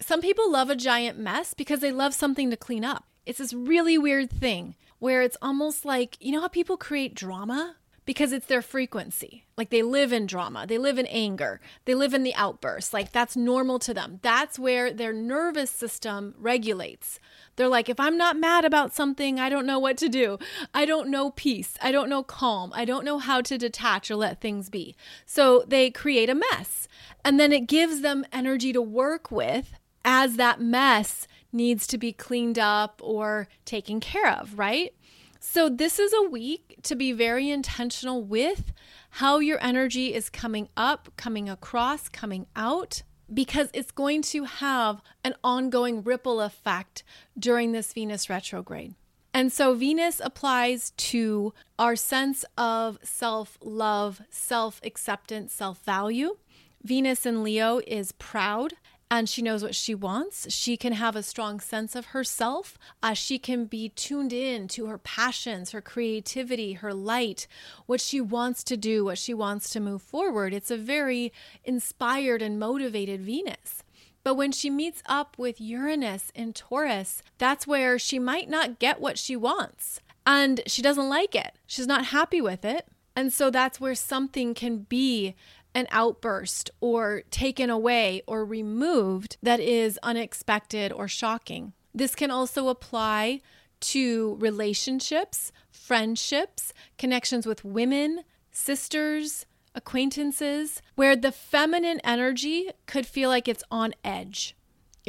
Some 0.00 0.20
people 0.20 0.50
love 0.50 0.70
a 0.70 0.76
giant 0.76 1.18
mess 1.18 1.54
because 1.54 1.80
they 1.80 1.92
love 1.92 2.14
something 2.14 2.50
to 2.50 2.56
clean 2.56 2.84
up. 2.84 3.04
It's 3.26 3.38
this 3.38 3.52
really 3.52 3.98
weird 3.98 4.30
thing 4.30 4.74
where 4.98 5.22
it's 5.22 5.36
almost 5.42 5.84
like, 5.84 6.16
you 6.20 6.32
know 6.32 6.40
how 6.40 6.48
people 6.48 6.76
create 6.76 7.14
drama? 7.14 7.76
because 8.10 8.32
it's 8.32 8.46
their 8.46 8.60
frequency. 8.60 9.44
Like 9.56 9.70
they 9.70 9.82
live 9.82 10.12
in 10.12 10.26
drama, 10.26 10.66
they 10.66 10.78
live 10.78 10.98
in 10.98 11.06
anger, 11.06 11.60
they 11.84 11.94
live 11.94 12.12
in 12.12 12.24
the 12.24 12.34
outburst. 12.34 12.92
Like 12.92 13.12
that's 13.12 13.36
normal 13.36 13.78
to 13.78 13.94
them. 13.94 14.18
That's 14.22 14.58
where 14.58 14.92
their 14.92 15.12
nervous 15.12 15.70
system 15.70 16.34
regulates. 16.36 17.20
They're 17.60 17.68
like, 17.68 17.90
if 17.90 18.00
I'm 18.00 18.16
not 18.16 18.38
mad 18.38 18.64
about 18.64 18.94
something, 18.94 19.38
I 19.38 19.50
don't 19.50 19.66
know 19.66 19.78
what 19.78 19.98
to 19.98 20.08
do. 20.08 20.38
I 20.72 20.86
don't 20.86 21.10
know 21.10 21.30
peace. 21.30 21.74
I 21.82 21.92
don't 21.92 22.08
know 22.08 22.22
calm. 22.22 22.72
I 22.74 22.86
don't 22.86 23.04
know 23.04 23.18
how 23.18 23.42
to 23.42 23.58
detach 23.58 24.10
or 24.10 24.16
let 24.16 24.40
things 24.40 24.70
be. 24.70 24.96
So 25.26 25.62
they 25.68 25.90
create 25.90 26.30
a 26.30 26.34
mess. 26.34 26.88
And 27.22 27.38
then 27.38 27.52
it 27.52 27.66
gives 27.66 28.00
them 28.00 28.24
energy 28.32 28.72
to 28.72 28.80
work 28.80 29.30
with 29.30 29.74
as 30.06 30.36
that 30.36 30.62
mess 30.62 31.28
needs 31.52 31.86
to 31.88 31.98
be 31.98 32.14
cleaned 32.14 32.58
up 32.58 32.98
or 33.04 33.46
taken 33.66 34.00
care 34.00 34.32
of, 34.32 34.58
right? 34.58 34.94
So, 35.38 35.68
this 35.68 35.98
is 35.98 36.14
a 36.14 36.28
week 36.30 36.78
to 36.84 36.94
be 36.94 37.12
very 37.12 37.50
intentional 37.50 38.22
with 38.22 38.72
how 39.10 39.38
your 39.38 39.62
energy 39.62 40.14
is 40.14 40.30
coming 40.30 40.70
up, 40.78 41.10
coming 41.16 41.48
across, 41.50 42.08
coming 42.08 42.46
out, 42.56 43.02
because 43.32 43.68
it's 43.72 43.90
going 43.90 44.22
to 44.22 44.44
have 44.44 45.02
an 45.24 45.34
ongoing 45.42 46.02
ripple 46.02 46.40
effect 46.40 47.02
during 47.38 47.72
this 47.72 47.92
Venus 47.92 48.28
retrograde. 48.28 48.94
And 49.32 49.52
so, 49.52 49.74
Venus 49.74 50.20
applies 50.22 50.90
to 50.96 51.54
our 51.78 51.94
sense 51.94 52.44
of 52.58 52.98
self 53.02 53.56
love, 53.62 54.22
self 54.28 54.80
acceptance, 54.84 55.52
self 55.52 55.84
value. 55.84 56.36
Venus 56.82 57.26
in 57.26 57.42
Leo 57.44 57.80
is 57.86 58.12
proud 58.12 58.72
and 59.10 59.28
she 59.28 59.42
knows 59.42 59.62
what 59.62 59.74
she 59.74 59.94
wants. 59.94 60.52
She 60.52 60.76
can 60.76 60.92
have 60.92 61.16
a 61.16 61.22
strong 61.22 61.58
sense 61.58 61.96
of 61.96 62.06
herself. 62.06 62.78
Uh, 63.02 63.12
she 63.12 63.38
can 63.38 63.64
be 63.64 63.88
tuned 63.88 64.32
in 64.32 64.68
to 64.68 64.86
her 64.86 64.98
passions, 64.98 65.72
her 65.72 65.80
creativity, 65.80 66.74
her 66.74 66.94
light, 66.94 67.48
what 67.86 68.00
she 68.00 68.20
wants 68.20 68.62
to 68.64 68.76
do, 68.76 69.04
what 69.04 69.18
she 69.18 69.34
wants 69.34 69.68
to 69.70 69.80
move 69.80 70.00
forward. 70.00 70.54
It's 70.54 70.70
a 70.70 70.76
very 70.76 71.32
inspired 71.64 72.40
and 72.40 72.60
motivated 72.60 73.20
Venus. 73.22 73.82
But 74.22 74.34
when 74.34 74.52
she 74.52 74.70
meets 74.70 75.02
up 75.06 75.36
with 75.38 75.60
Uranus 75.60 76.30
in 76.34 76.52
Taurus, 76.52 77.22
that's 77.38 77.66
where 77.66 77.98
she 77.98 78.18
might 78.18 78.48
not 78.48 78.78
get 78.78 79.00
what 79.00 79.18
she 79.18 79.34
wants. 79.34 80.00
And 80.24 80.60
she 80.66 80.82
doesn't 80.82 81.08
like 81.08 81.34
it. 81.34 81.54
She's 81.66 81.86
not 81.86 82.06
happy 82.06 82.40
with 82.40 82.64
it. 82.64 82.86
And 83.16 83.32
so 83.32 83.50
that's 83.50 83.80
where 83.80 83.94
something 83.94 84.54
can 84.54 84.78
be 84.78 85.34
an 85.74 85.86
outburst 85.90 86.70
or 86.80 87.22
taken 87.30 87.70
away 87.70 88.22
or 88.26 88.44
removed 88.44 89.36
that 89.42 89.60
is 89.60 89.98
unexpected 90.02 90.92
or 90.92 91.08
shocking. 91.08 91.72
This 91.94 92.14
can 92.14 92.30
also 92.30 92.68
apply 92.68 93.40
to 93.80 94.36
relationships, 94.40 95.52
friendships, 95.70 96.72
connections 96.98 97.46
with 97.46 97.64
women, 97.64 98.20
sisters, 98.50 99.46
acquaintances, 99.74 100.82
where 100.96 101.16
the 101.16 101.32
feminine 101.32 102.00
energy 102.04 102.70
could 102.86 103.06
feel 103.06 103.28
like 103.30 103.48
it's 103.48 103.64
on 103.70 103.94
edge. 104.04 104.56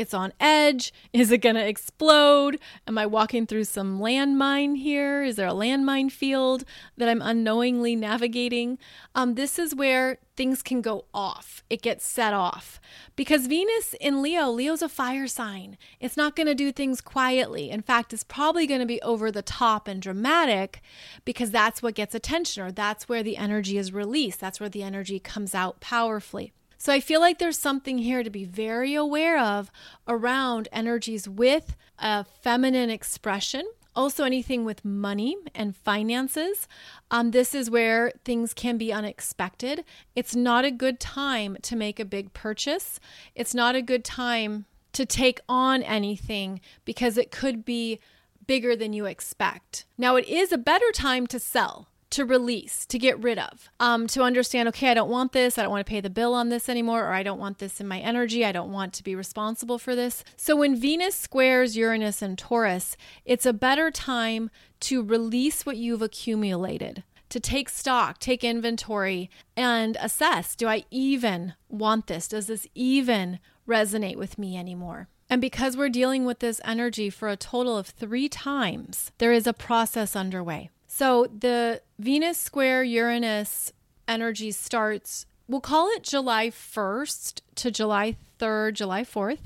It's 0.01 0.15
on 0.15 0.33
edge. 0.39 0.91
Is 1.13 1.31
it 1.31 1.37
going 1.37 1.55
to 1.55 1.67
explode? 1.67 2.59
Am 2.87 2.97
I 2.97 3.05
walking 3.05 3.45
through 3.45 3.65
some 3.65 3.99
landmine 3.99 4.75
here? 4.75 5.23
Is 5.23 5.35
there 5.35 5.47
a 5.47 5.53
landmine 5.53 6.11
field 6.11 6.63
that 6.97 7.07
I'm 7.07 7.21
unknowingly 7.21 7.95
navigating? 7.95 8.79
Um, 9.13 9.35
this 9.35 9.59
is 9.59 9.75
where 9.75 10.17
things 10.35 10.63
can 10.63 10.81
go 10.81 11.05
off. 11.13 11.63
It 11.69 11.83
gets 11.83 12.03
set 12.03 12.33
off. 12.33 12.81
Because 13.15 13.45
Venus 13.45 13.93
in 14.01 14.23
Leo, 14.23 14.49
Leo's 14.49 14.81
a 14.81 14.89
fire 14.89 15.27
sign. 15.27 15.77
It's 15.99 16.17
not 16.17 16.35
going 16.35 16.47
to 16.47 16.55
do 16.55 16.71
things 16.71 16.99
quietly. 16.99 17.69
In 17.69 17.83
fact, 17.83 18.11
it's 18.11 18.23
probably 18.23 18.65
going 18.65 18.79
to 18.79 18.87
be 18.87 19.01
over 19.03 19.31
the 19.31 19.43
top 19.43 19.87
and 19.87 20.01
dramatic 20.01 20.81
because 21.25 21.51
that's 21.51 21.83
what 21.83 21.93
gets 21.93 22.15
attention 22.15 22.63
or 22.63 22.71
that's 22.71 23.07
where 23.07 23.21
the 23.21 23.37
energy 23.37 23.77
is 23.77 23.93
released. 23.93 24.39
That's 24.39 24.59
where 24.59 24.67
the 24.67 24.81
energy 24.81 25.19
comes 25.19 25.53
out 25.53 25.79
powerfully. 25.79 26.53
So 26.81 26.91
I 26.91 26.99
feel 26.99 27.19
like 27.19 27.37
there's 27.37 27.59
something 27.59 27.99
here 27.99 28.23
to 28.23 28.31
be 28.31 28.43
very 28.43 28.95
aware 28.95 29.39
of 29.39 29.69
around 30.07 30.67
energies 30.71 31.29
with 31.29 31.75
a 31.99 32.23
feminine 32.23 32.89
expression. 32.89 33.69
Also, 33.95 34.23
anything 34.23 34.65
with 34.65 34.83
money 34.83 35.37
and 35.53 35.75
finances. 35.75 36.67
Um, 37.11 37.29
this 37.29 37.53
is 37.53 37.69
where 37.69 38.11
things 38.25 38.55
can 38.55 38.79
be 38.79 38.91
unexpected. 38.91 39.85
It's 40.15 40.35
not 40.35 40.65
a 40.65 40.71
good 40.71 40.99
time 40.99 41.55
to 41.61 41.75
make 41.75 41.99
a 41.99 42.03
big 42.03 42.33
purchase. 42.33 42.99
It's 43.35 43.53
not 43.53 43.75
a 43.75 43.83
good 43.83 44.03
time 44.03 44.65
to 44.93 45.05
take 45.05 45.39
on 45.47 45.83
anything 45.83 46.61
because 46.83 47.15
it 47.15 47.29
could 47.29 47.63
be 47.63 47.99
bigger 48.47 48.75
than 48.75 48.91
you 48.91 49.05
expect. 49.05 49.85
Now, 49.99 50.15
it 50.15 50.27
is 50.27 50.51
a 50.51 50.57
better 50.57 50.91
time 50.91 51.27
to 51.27 51.37
sell 51.37 51.89
to 52.11 52.25
release, 52.25 52.85
to 52.85 52.99
get 52.99 53.21
rid 53.21 53.39
of, 53.39 53.69
um, 53.79 54.07
to 54.07 54.21
understand, 54.21 54.67
okay, 54.69 54.91
I 54.91 54.93
don't 54.93 55.09
want 55.09 55.31
this. 55.31 55.57
I 55.57 55.63
don't 55.63 55.71
want 55.71 55.85
to 55.85 55.89
pay 55.89 56.01
the 56.01 56.09
bill 56.09 56.33
on 56.33 56.49
this 56.49 56.69
anymore, 56.69 57.03
or 57.03 57.13
I 57.13 57.23
don't 57.23 57.39
want 57.39 57.59
this 57.59 57.81
in 57.81 57.87
my 57.87 57.99
energy. 57.99 58.45
I 58.45 58.51
don't 58.51 58.71
want 58.71 58.93
to 58.93 59.03
be 59.03 59.15
responsible 59.15 59.79
for 59.79 59.95
this. 59.95 60.23
So 60.37 60.55
when 60.55 60.75
Venus 60.75 61.15
squares 61.15 61.75
Uranus 61.75 62.21
and 62.21 62.37
Taurus, 62.37 62.95
it's 63.25 63.45
a 63.45 63.53
better 63.53 63.91
time 63.91 64.51
to 64.81 65.03
release 65.03 65.65
what 65.65 65.77
you've 65.77 66.01
accumulated. 66.01 67.03
To 67.29 67.39
take 67.39 67.69
stock, 67.69 68.19
take 68.19 68.43
inventory, 68.43 69.29
and 69.55 69.97
assess 70.01 70.55
do 70.55 70.67
I 70.67 70.83
even 70.91 71.53
want 71.69 72.07
this? 72.07 72.27
Does 72.27 72.47
this 72.47 72.67
even 72.75 73.39
resonate 73.65 74.17
with 74.17 74.37
me 74.37 74.57
anymore? 74.57 75.07
And 75.29 75.39
because 75.39 75.77
we're 75.77 75.87
dealing 75.87 76.25
with 76.25 76.39
this 76.39 76.59
energy 76.65 77.09
for 77.09 77.29
a 77.29 77.37
total 77.37 77.77
of 77.77 77.87
three 77.87 78.27
times, 78.27 79.13
there 79.17 79.31
is 79.31 79.47
a 79.47 79.53
process 79.53 80.13
underway. 80.13 80.69
So 80.93 81.25
the 81.25 81.81
Venus 81.99 82.37
square 82.37 82.83
Uranus 82.83 83.71
energy 84.09 84.51
starts, 84.51 85.25
we'll 85.47 85.61
call 85.61 85.89
it 85.91 86.03
July 86.03 86.49
1st 86.49 87.39
to 87.55 87.71
July 87.71 88.17
3rd, 88.39 88.73
July 88.73 89.03
4th. 89.03 89.39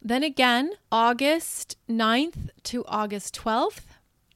Then 0.00 0.22
again, 0.22 0.70
August 0.92 1.76
9th 1.90 2.50
to 2.62 2.84
August 2.86 3.34
12th. 3.34 3.86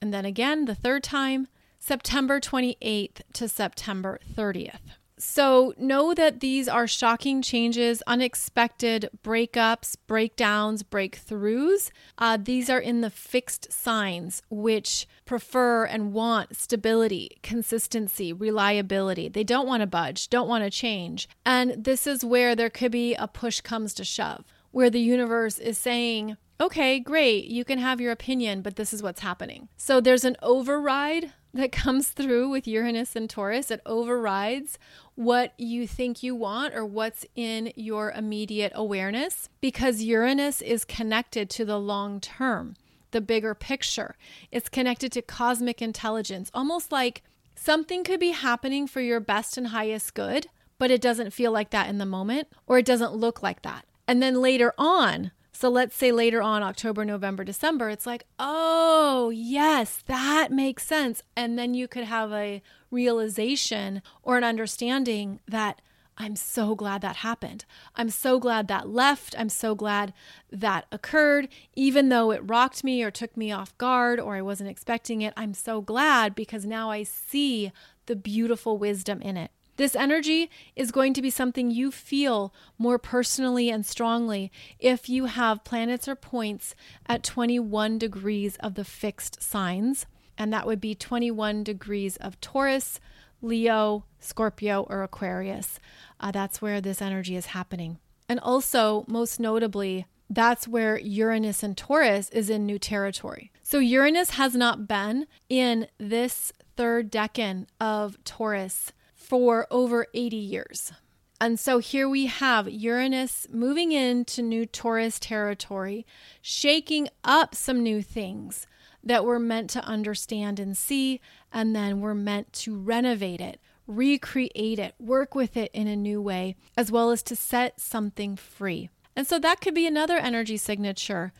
And 0.02 0.12
then 0.12 0.24
again, 0.24 0.64
the 0.64 0.74
third 0.74 1.05
time, 1.05 1.46
September 1.79 2.40
28th 2.40 3.20
to 3.35 3.48
September 3.48 4.18
30th. 4.37 4.96
So 5.18 5.72
know 5.79 6.14
that 6.14 6.40
these 6.40 6.68
are 6.68 6.87
shocking 6.87 7.42
changes, 7.42 8.02
unexpected 8.09 9.09
breakups, 9.24 9.96
breakdowns, 10.07 10.83
breakthroughs. 10.83 11.90
Uh, 12.18 12.37
these 12.42 12.68
are 12.68 12.81
in 12.81 13.00
the 13.00 13.09
fixed 13.09 13.72
signs, 13.72 14.42
which 14.50 15.07
prefer 15.27 15.85
and 15.85 16.12
want 16.12 16.57
stability, 16.57 17.39
consistency, 17.43 18.33
reliability. 18.33 19.29
They 19.29 19.45
don't 19.45 19.67
want 19.67 19.83
to 19.83 19.87
budge, 19.87 20.31
don't 20.31 20.49
want 20.49 20.65
to 20.65 20.71
change. 20.71 21.29
And 21.45 21.85
this 21.85 22.07
is 22.07 22.25
where 22.25 22.57
there 22.57 22.71
could 22.71 22.93
be 22.93 23.15
a 23.15 23.29
push 23.29 23.61
comes 23.61 23.93
to 23.95 24.05
shove, 24.05 24.45
where 24.71 24.89
the 24.89 25.01
universe 25.01 25.59
is 25.59 25.77
saying, 25.77 26.37
okay, 26.61 26.99
great, 26.99 27.45
you 27.47 27.65
can 27.65 27.79
have 27.79 28.01
your 28.01 28.12
opinion, 28.12 28.62
but 28.62 28.77
this 28.77 28.95
is 28.95 29.03
what's 29.03 29.21
happening. 29.21 29.69
So 29.77 30.01
there's 30.01 30.25
an 30.25 30.37
override 30.43 31.33
that 31.53 31.73
comes 31.73 32.09
through 32.09 32.49
with 32.49 32.67
Uranus 32.67 33.17
and 33.17 33.29
Taurus. 33.29 33.71
It 33.71 33.81
overrides 33.85 34.79
what 35.15 35.53
you 35.59 35.87
think 35.87 36.23
you 36.23 36.35
want 36.35 36.75
or 36.75 36.85
what's 36.85 37.27
in 37.35 37.73
your 37.77 38.11
immediate 38.12 38.73
awareness 38.75 39.49
because 39.61 40.03
Uranus 40.03 40.61
is 40.62 40.85
connected 40.85 41.51
to 41.51 41.65
the 41.65 41.79
long 41.79 42.21
term, 42.21 42.77
the 43.16 43.20
bigger 43.22 43.55
picture. 43.55 44.14
It's 44.52 44.68
connected 44.68 45.11
to 45.12 45.22
cosmic 45.22 45.81
intelligence, 45.81 46.50
almost 46.52 46.92
like 46.92 47.22
something 47.55 48.05
could 48.05 48.20
be 48.20 48.33
happening 48.33 48.87
for 48.87 49.00
your 49.00 49.20
best 49.20 49.57
and 49.57 49.68
highest 49.68 50.12
good, 50.12 50.48
but 50.79 50.90
it 50.90 51.00
doesn't 51.00 51.33
feel 51.33 51.50
like 51.50 51.70
that 51.70 51.88
in 51.88 51.96
the 51.96 52.05
moment 52.05 52.48
or 52.66 52.76
it 52.76 52.85
doesn't 52.85 53.14
look 53.14 53.42
like 53.42 53.62
that. 53.62 53.87
And 54.07 54.22
then 54.22 54.42
later 54.42 54.74
on, 54.76 55.31
so 55.50 55.70
let's 55.70 55.96
say 55.96 56.12
later 56.12 56.42
on, 56.42 56.62
October, 56.62 57.07
November, 57.07 57.42
December, 57.42 57.88
it's 57.88 58.05
like, 58.05 58.26
oh, 58.38 59.31
yes, 59.31 60.02
that 60.05 60.52
makes 60.52 60.87
sense. 60.87 61.22
And 61.35 61.59
then 61.59 61.72
you 61.72 61.88
could 61.88 62.05
have 62.05 62.31
a 62.33 62.61
realization 62.90 64.02
or 64.22 64.37
an 64.37 64.44
understanding 64.44 65.40
that 65.48 65.81
I'm 66.18 66.37
so 66.37 66.74
glad 66.74 67.02
that 67.02 67.16
happened. 67.16 67.64
I'm 67.94 68.09
so 68.09 68.38
glad 68.40 68.68
that 68.68 68.88
left. 68.88 69.35
I'm 69.38 69.50
so 69.50 69.74
glad 69.74 70.14
that 70.50 70.87
occurred. 70.90 71.48
Even 71.74 72.09
though 72.09 72.31
it 72.31 72.40
rocked 72.42 72.83
me 72.83 73.02
or 73.02 73.11
took 73.11 73.37
me 73.37 73.52
off 73.52 73.76
guard 73.76 74.18
or 74.18 74.37
I 74.37 74.42
wasn't 74.42 74.70
expecting 74.70 75.22
it, 75.22 75.35
I'm 75.37 75.52
so 75.52 75.81
glad 75.81 76.35
because 76.35 76.64
now 76.64 76.90
I 76.90 77.02
see 77.02 77.70
the 78.07 78.16
beautiful 78.16 78.79
wisdom 78.79 79.20
in 79.20 79.37
it. 79.37 79.50
This 79.76 79.94
energy 79.94 80.50
is 80.74 80.90
going 80.90 81.12
to 81.14 81.22
be 81.22 81.29
something 81.29 81.70
you 81.70 81.90
feel 81.90 82.55
more 82.79 82.98
personally 82.98 83.68
and 83.68 83.85
strongly 83.85 84.50
if 84.79 85.09
you 85.11 85.26
have 85.26 85.64
planets 85.64 86.09
or 86.09 86.16
points 86.16 86.74
at 87.07 87.22
21 87.22 87.98
degrees 87.98 88.57
of 88.61 88.74
the 88.74 88.85
fixed 88.85 89.42
signs. 89.42 90.07
And 90.38 90.50
that 90.52 90.66
would 90.66 90.81
be 90.81 90.94
21 90.94 91.62
degrees 91.62 92.16
of 92.16 92.40
Taurus, 92.40 93.00
Leo, 93.42 94.05
Scorpio, 94.18 94.83
or 94.88 95.03
Aquarius. 95.03 95.79
Uh, 96.18 96.31
that's 96.31 96.61
where 96.62 96.81
this 96.81 97.03
energy 97.03 97.37
is 97.37 97.46
happening. 97.46 97.99
And 98.29 98.40
also, 98.40 99.05
most 99.07 99.38
notably, 99.38 100.07
that's 100.29 100.66
where 100.66 100.99
Uranus 100.99 101.62
and 101.62 101.77
Taurus 101.77 102.29
is 102.31 102.51
in 102.51 102.66
new 102.66 102.79
territory. 102.79 103.53
So 103.62 103.79
Uranus 103.79 104.31
has 104.31 104.55
not 104.55 104.88
been 104.88 105.27
in 105.49 105.87
this 105.99 106.53
third 106.77 107.12
decan 107.12 107.66
of 107.81 108.22
Taurus 108.25 108.92
for 109.14 109.66
over 109.70 110.07
80 110.14 110.37
years. 110.37 110.92
And 111.40 111.61
so 111.61 111.79
here 111.79 112.09
we 112.09 112.27
have 112.27 112.68
Uranus 112.68 113.46
moving 113.51 113.92
into 113.92 114.40
new 114.40 114.64
Taurus 114.64 115.18
territory, 115.18 116.07
shaking 116.40 117.09
up 117.25 117.55
some 117.55 117.83
new 117.83 118.03
things 118.03 118.66
that 119.07 119.25
we're 119.25 119.38
meant 119.38 119.71
to 119.71 119.85
understand 119.85 120.61
and 120.61 120.77
see, 120.77 121.21
and 121.53 121.75
then 121.75 122.01
we're 122.01 122.14
meant 122.14 122.53
to 122.53 122.77
renovate 122.77 123.40
it, 123.40 123.61
recreate 123.87 124.79
it, 124.79 124.95
work 124.99 125.35
with 125.35 125.57
it 125.57 125.71
in 125.73 125.87
a 125.87 125.97
new 125.97 126.21
way, 126.21 126.57
as 126.77 126.90
well 126.90 127.11
as 127.11 127.23
to 127.23 127.37
set 127.37 127.81
something 127.81 128.37
free. 128.37 128.90
And 129.14 129.27
so 129.27 129.38
that 129.38 129.61
could 129.61 129.75
be 129.75 129.87
another 129.87 130.19
energy 130.19 130.57
signature 130.57 131.33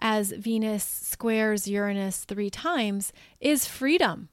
as 0.00 0.32
Venus 0.32 0.84
squares 0.84 1.68
Uranus 1.68 2.24
three 2.24 2.50
times 2.50 3.12
is 3.40 3.66
freedom 3.66 4.28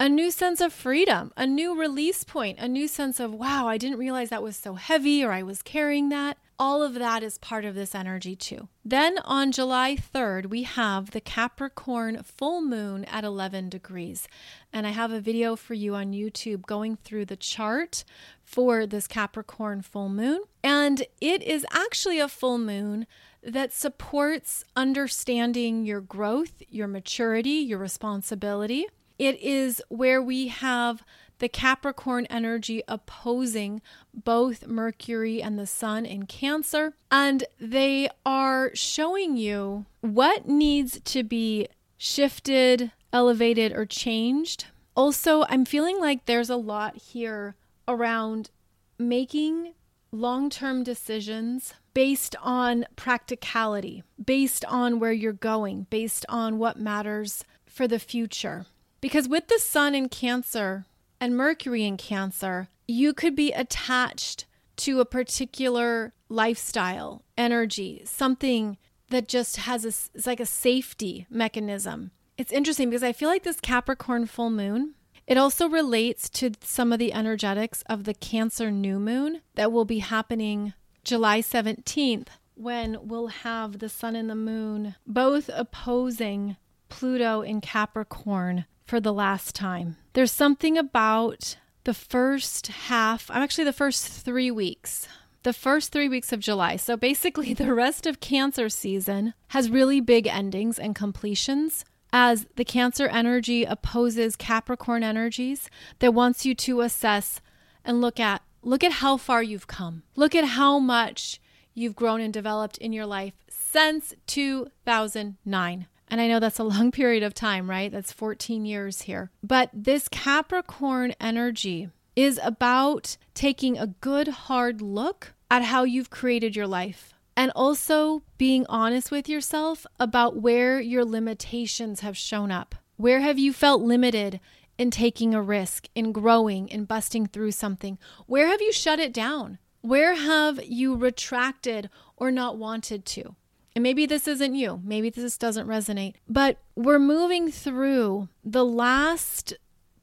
a 0.00 0.08
new 0.08 0.30
sense 0.30 0.60
of 0.60 0.72
freedom, 0.72 1.32
a 1.36 1.46
new 1.46 1.78
release 1.78 2.24
point, 2.24 2.58
a 2.58 2.68
new 2.68 2.88
sense 2.88 3.20
of, 3.20 3.32
wow, 3.32 3.68
I 3.68 3.78
didn't 3.78 3.98
realize 3.98 4.30
that 4.30 4.42
was 4.42 4.56
so 4.56 4.74
heavy 4.74 5.24
or 5.24 5.32
I 5.32 5.42
was 5.42 5.62
carrying 5.62 6.08
that. 6.08 6.36
All 6.58 6.82
of 6.82 6.94
that 6.94 7.22
is 7.22 7.38
part 7.38 7.64
of 7.64 7.74
this 7.74 7.94
energy 7.94 8.36
too. 8.36 8.68
Then 8.84 9.18
on 9.24 9.50
July 9.50 9.96
3rd, 9.96 10.46
we 10.46 10.62
have 10.62 11.10
the 11.10 11.20
Capricorn 11.20 12.22
full 12.22 12.60
moon 12.60 13.04
at 13.06 13.24
11 13.24 13.68
degrees. 13.68 14.28
And 14.72 14.86
I 14.86 14.90
have 14.90 15.10
a 15.10 15.20
video 15.20 15.56
for 15.56 15.74
you 15.74 15.94
on 15.94 16.12
YouTube 16.12 16.66
going 16.66 16.96
through 16.96 17.26
the 17.26 17.36
chart 17.36 18.04
for 18.42 18.86
this 18.86 19.08
Capricorn 19.08 19.82
full 19.82 20.08
moon. 20.08 20.42
And 20.62 21.04
it 21.20 21.42
is 21.42 21.66
actually 21.72 22.20
a 22.20 22.28
full 22.28 22.58
moon 22.58 23.06
that 23.42 23.72
supports 23.72 24.64
understanding 24.76 25.84
your 25.84 26.00
growth, 26.00 26.62
your 26.68 26.88
maturity, 26.88 27.50
your 27.50 27.78
responsibility. 27.78 28.86
It 29.18 29.40
is 29.40 29.82
where 29.88 30.22
we 30.22 30.48
have 30.48 31.02
the 31.38 31.48
Capricorn 31.48 32.26
energy 32.26 32.82
opposing 32.88 33.82
both 34.12 34.66
Mercury 34.66 35.42
and 35.42 35.58
the 35.58 35.66
Sun 35.66 36.06
in 36.06 36.26
Cancer. 36.26 36.94
And 37.10 37.44
they 37.60 38.08
are 38.24 38.70
showing 38.74 39.36
you 39.36 39.86
what 40.00 40.48
needs 40.48 41.00
to 41.04 41.22
be 41.22 41.68
shifted, 41.96 42.92
elevated, 43.12 43.72
or 43.72 43.86
changed. 43.86 44.66
Also, 44.96 45.44
I'm 45.48 45.64
feeling 45.64 46.00
like 46.00 46.26
there's 46.26 46.50
a 46.50 46.56
lot 46.56 46.96
here 46.96 47.56
around 47.88 48.50
making 48.98 49.74
long 50.12 50.48
term 50.48 50.84
decisions 50.84 51.74
based 51.94 52.36
on 52.40 52.86
practicality, 52.96 54.02
based 54.24 54.64
on 54.66 54.98
where 54.98 55.12
you're 55.12 55.32
going, 55.32 55.86
based 55.90 56.24
on 56.28 56.58
what 56.58 56.78
matters 56.78 57.44
for 57.66 57.88
the 57.88 57.98
future. 57.98 58.66
Because 59.04 59.28
with 59.28 59.48
the 59.48 59.58
sun 59.58 59.94
in 59.94 60.08
Cancer 60.08 60.86
and 61.20 61.36
Mercury 61.36 61.84
in 61.84 61.98
Cancer, 61.98 62.68
you 62.88 63.12
could 63.12 63.36
be 63.36 63.52
attached 63.52 64.46
to 64.76 64.98
a 64.98 65.04
particular 65.04 66.14
lifestyle, 66.30 67.22
energy, 67.36 68.00
something 68.06 68.78
that 69.10 69.28
just 69.28 69.58
has 69.58 69.84
a, 69.84 69.88
it's 69.88 70.26
like 70.26 70.40
a 70.40 70.46
safety 70.46 71.26
mechanism. 71.28 72.12
It's 72.38 72.50
interesting 72.50 72.88
because 72.88 73.02
I 73.02 73.12
feel 73.12 73.28
like 73.28 73.42
this 73.42 73.60
Capricorn 73.60 74.24
full 74.24 74.48
moon, 74.48 74.94
it 75.26 75.36
also 75.36 75.68
relates 75.68 76.30
to 76.30 76.52
some 76.62 76.90
of 76.90 76.98
the 76.98 77.12
energetics 77.12 77.82
of 77.82 78.04
the 78.04 78.14
Cancer 78.14 78.70
new 78.70 78.98
moon 78.98 79.42
that 79.54 79.70
will 79.70 79.84
be 79.84 79.98
happening 79.98 80.72
July 81.04 81.42
17th, 81.42 82.28
when 82.54 82.96
we'll 83.06 83.26
have 83.26 83.80
the 83.80 83.90
sun 83.90 84.16
and 84.16 84.30
the 84.30 84.34
moon 84.34 84.94
both 85.06 85.50
opposing 85.52 86.56
Pluto 86.88 87.42
in 87.42 87.60
Capricorn 87.60 88.64
for 88.86 89.00
the 89.00 89.12
last 89.12 89.54
time. 89.54 89.96
There's 90.12 90.32
something 90.32 90.78
about 90.78 91.56
the 91.84 91.94
first 91.94 92.68
half, 92.68 93.30
I'm 93.30 93.42
actually 93.42 93.64
the 93.64 93.72
first 93.72 94.08
three 94.08 94.50
weeks, 94.50 95.06
the 95.42 95.52
first 95.52 95.92
three 95.92 96.08
weeks 96.08 96.32
of 96.32 96.40
July. 96.40 96.76
So 96.76 96.96
basically, 96.96 97.54
the 97.54 97.74
rest 97.74 98.06
of 98.06 98.20
Cancer 98.20 98.68
season 98.68 99.34
has 99.48 99.70
really 99.70 100.00
big 100.00 100.26
endings 100.26 100.78
and 100.78 100.94
completions 100.94 101.84
as 102.12 102.46
the 102.56 102.64
Cancer 102.64 103.08
energy 103.08 103.64
opposes 103.64 104.36
Capricorn 104.36 105.02
energies 105.02 105.68
that 105.98 106.14
wants 106.14 106.46
you 106.46 106.54
to 106.54 106.80
assess 106.80 107.40
and 107.84 108.00
look 108.00 108.20
at 108.20 108.42
Look 108.66 108.82
at 108.82 108.92
how 108.92 109.18
far 109.18 109.42
you've 109.42 109.66
come. 109.66 110.04
Look 110.16 110.34
at 110.34 110.44
how 110.44 110.78
much 110.78 111.38
you've 111.74 111.94
grown 111.94 112.22
and 112.22 112.32
developed 112.32 112.78
in 112.78 112.94
your 112.94 113.04
life 113.04 113.34
since 113.46 114.14
2009. 114.26 115.86
And 116.14 116.20
I 116.20 116.28
know 116.28 116.38
that's 116.38 116.60
a 116.60 116.62
long 116.62 116.92
period 117.02 117.24
of 117.24 117.34
time, 117.34 117.68
right? 117.68 117.90
That's 117.90 118.12
14 118.12 118.64
years 118.64 119.02
here. 119.02 119.32
But 119.42 119.68
this 119.72 120.06
Capricorn 120.06 121.12
energy 121.20 121.88
is 122.14 122.38
about 122.44 123.16
taking 123.34 123.76
a 123.76 123.88
good 123.88 124.28
hard 124.28 124.80
look 124.80 125.34
at 125.50 125.64
how 125.64 125.82
you've 125.82 126.10
created 126.10 126.54
your 126.54 126.68
life 126.68 127.14
and 127.36 127.50
also 127.56 128.22
being 128.38 128.64
honest 128.68 129.10
with 129.10 129.28
yourself 129.28 129.86
about 129.98 130.36
where 130.36 130.80
your 130.80 131.04
limitations 131.04 131.98
have 131.98 132.16
shown 132.16 132.52
up. 132.52 132.76
Where 132.96 133.22
have 133.22 133.40
you 133.40 133.52
felt 133.52 133.82
limited 133.82 134.38
in 134.78 134.92
taking 134.92 135.34
a 135.34 135.42
risk, 135.42 135.88
in 135.96 136.12
growing, 136.12 136.68
in 136.68 136.84
busting 136.84 137.26
through 137.26 137.50
something? 137.50 137.98
Where 138.26 138.46
have 138.46 138.60
you 138.62 138.70
shut 138.70 139.00
it 139.00 139.12
down? 139.12 139.58
Where 139.80 140.14
have 140.14 140.64
you 140.64 140.94
retracted 140.94 141.90
or 142.16 142.30
not 142.30 142.56
wanted 142.56 143.04
to? 143.06 143.34
And 143.74 143.82
maybe 143.82 144.06
this 144.06 144.28
isn't 144.28 144.54
you, 144.54 144.80
maybe 144.84 145.10
this 145.10 145.36
doesn't 145.36 145.66
resonate, 145.66 146.14
but 146.28 146.58
we're 146.76 147.00
moving 147.00 147.50
through 147.50 148.28
the 148.44 148.64
last 148.64 149.54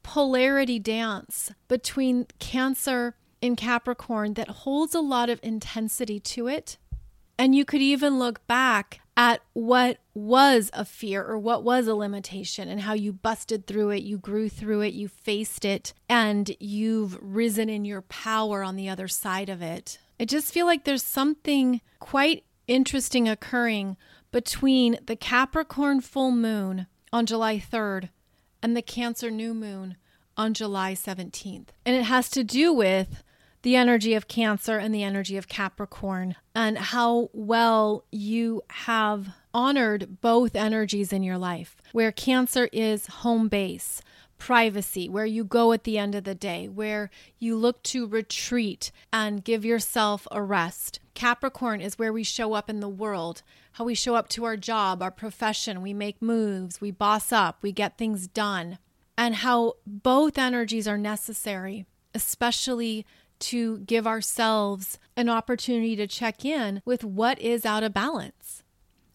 polarity 0.03 0.78
dance 0.78 1.51
between 1.67 2.28
Cancer 2.39 3.15
and 3.41 3.55
Capricorn 3.55 4.34
that 4.34 4.49
holds 4.49 4.93
a 4.93 4.99
lot 4.99 5.30
of 5.30 5.39
intensity 5.41 6.19
to 6.19 6.47
it. 6.47 6.78
And 7.38 7.55
you 7.55 7.65
could 7.65 7.82
even 7.82 8.19
look 8.19 8.45
back 8.45 9.01
at 9.17 9.41
what 9.53 9.97
was 10.13 10.69
a 10.74 10.86
fear 10.86 11.24
or 11.24 11.38
what 11.38 11.63
was 11.63 11.88
a 11.88 11.95
limitation 11.95 12.67
and 12.67 12.82
how 12.82 12.93
you 12.93 13.13
busted 13.13 13.67
through 13.67 13.91
it, 13.91 14.03
you 14.03 14.17
grew 14.17 14.49
through 14.49 14.82
it, 14.82 14.93
you 14.93 15.07
faced 15.07 15.65
it, 15.65 15.93
and 16.09 16.55
you've 16.59 17.17
risen 17.22 17.69
in 17.69 17.86
your 17.86 18.01
power 18.03 18.63
on 18.63 18.76
the 18.76 18.89
other 18.89 19.07
side 19.07 19.49
of 19.49 19.61
it. 19.61 19.97
I 20.19 20.26
just 20.26 20.53
feel 20.53 20.65
like 20.65 20.84
there's 20.84 21.03
something 21.03 21.82
quite 21.99 22.43
interesting 22.72 23.28
occurring 23.28 23.97
between 24.32 24.97
the 25.05 25.17
Capricorn 25.17 25.99
full 25.99 26.32
moon 26.32 26.88
on 27.11 27.26
July 27.26 27.57
3rd 27.59 28.09
and 28.63 28.78
the 28.78 28.82
Cancer 28.82 29.30
new 29.30 29.53
moon 29.53 29.97
on 30.38 30.53
July 30.53 30.93
17th. 30.93 31.67
And 31.86 31.95
it 31.95 32.03
has 32.03 32.30
to 32.30 32.43
do 32.43 32.72
with 32.72 33.24
the 33.63 33.76
energy 33.76 34.13
of 34.13 34.28
Cancer 34.28 34.78
and 34.78 34.95
the 34.95 35.03
energy 35.03 35.38
of 35.38 35.47
Capricorn, 35.47 36.36
and 36.55 36.78
how 36.78 37.30
well 37.32 38.05
you 38.11 38.63
have 38.69 39.30
honored 39.53 40.19
both 40.22 40.55
energies 40.55 41.13
in 41.13 41.22
your 41.22 41.38
life, 41.38 41.76
where 41.91 42.11
Cancer 42.11 42.69
is 42.72 43.05
home 43.07 43.49
base. 43.49 44.01
Privacy, 44.41 45.07
where 45.07 45.27
you 45.27 45.43
go 45.43 45.71
at 45.71 45.83
the 45.83 45.99
end 45.99 46.15
of 46.15 46.23
the 46.23 46.33
day, 46.33 46.67
where 46.67 47.11
you 47.37 47.55
look 47.55 47.83
to 47.83 48.07
retreat 48.07 48.91
and 49.13 49.43
give 49.43 49.63
yourself 49.63 50.27
a 50.31 50.41
rest. 50.41 50.99
Capricorn 51.13 51.79
is 51.79 51.99
where 51.99 52.11
we 52.11 52.23
show 52.23 52.53
up 52.53 52.67
in 52.67 52.79
the 52.79 52.89
world, 52.89 53.43
how 53.73 53.83
we 53.83 53.93
show 53.93 54.15
up 54.15 54.29
to 54.29 54.43
our 54.43 54.57
job, 54.57 55.03
our 55.03 55.11
profession. 55.11 55.83
We 55.83 55.93
make 55.93 56.23
moves, 56.23 56.81
we 56.81 56.89
boss 56.89 57.31
up, 57.31 57.59
we 57.61 57.71
get 57.71 57.99
things 57.99 58.25
done, 58.25 58.79
and 59.15 59.35
how 59.35 59.75
both 59.85 60.39
energies 60.39 60.87
are 60.87 60.97
necessary, 60.97 61.85
especially 62.15 63.05
to 63.41 63.77
give 63.81 64.07
ourselves 64.07 64.97
an 65.15 65.29
opportunity 65.29 65.95
to 65.97 66.07
check 66.07 66.43
in 66.43 66.81
with 66.83 67.03
what 67.03 67.39
is 67.39 67.63
out 67.63 67.83
of 67.83 67.93
balance. 67.93 68.63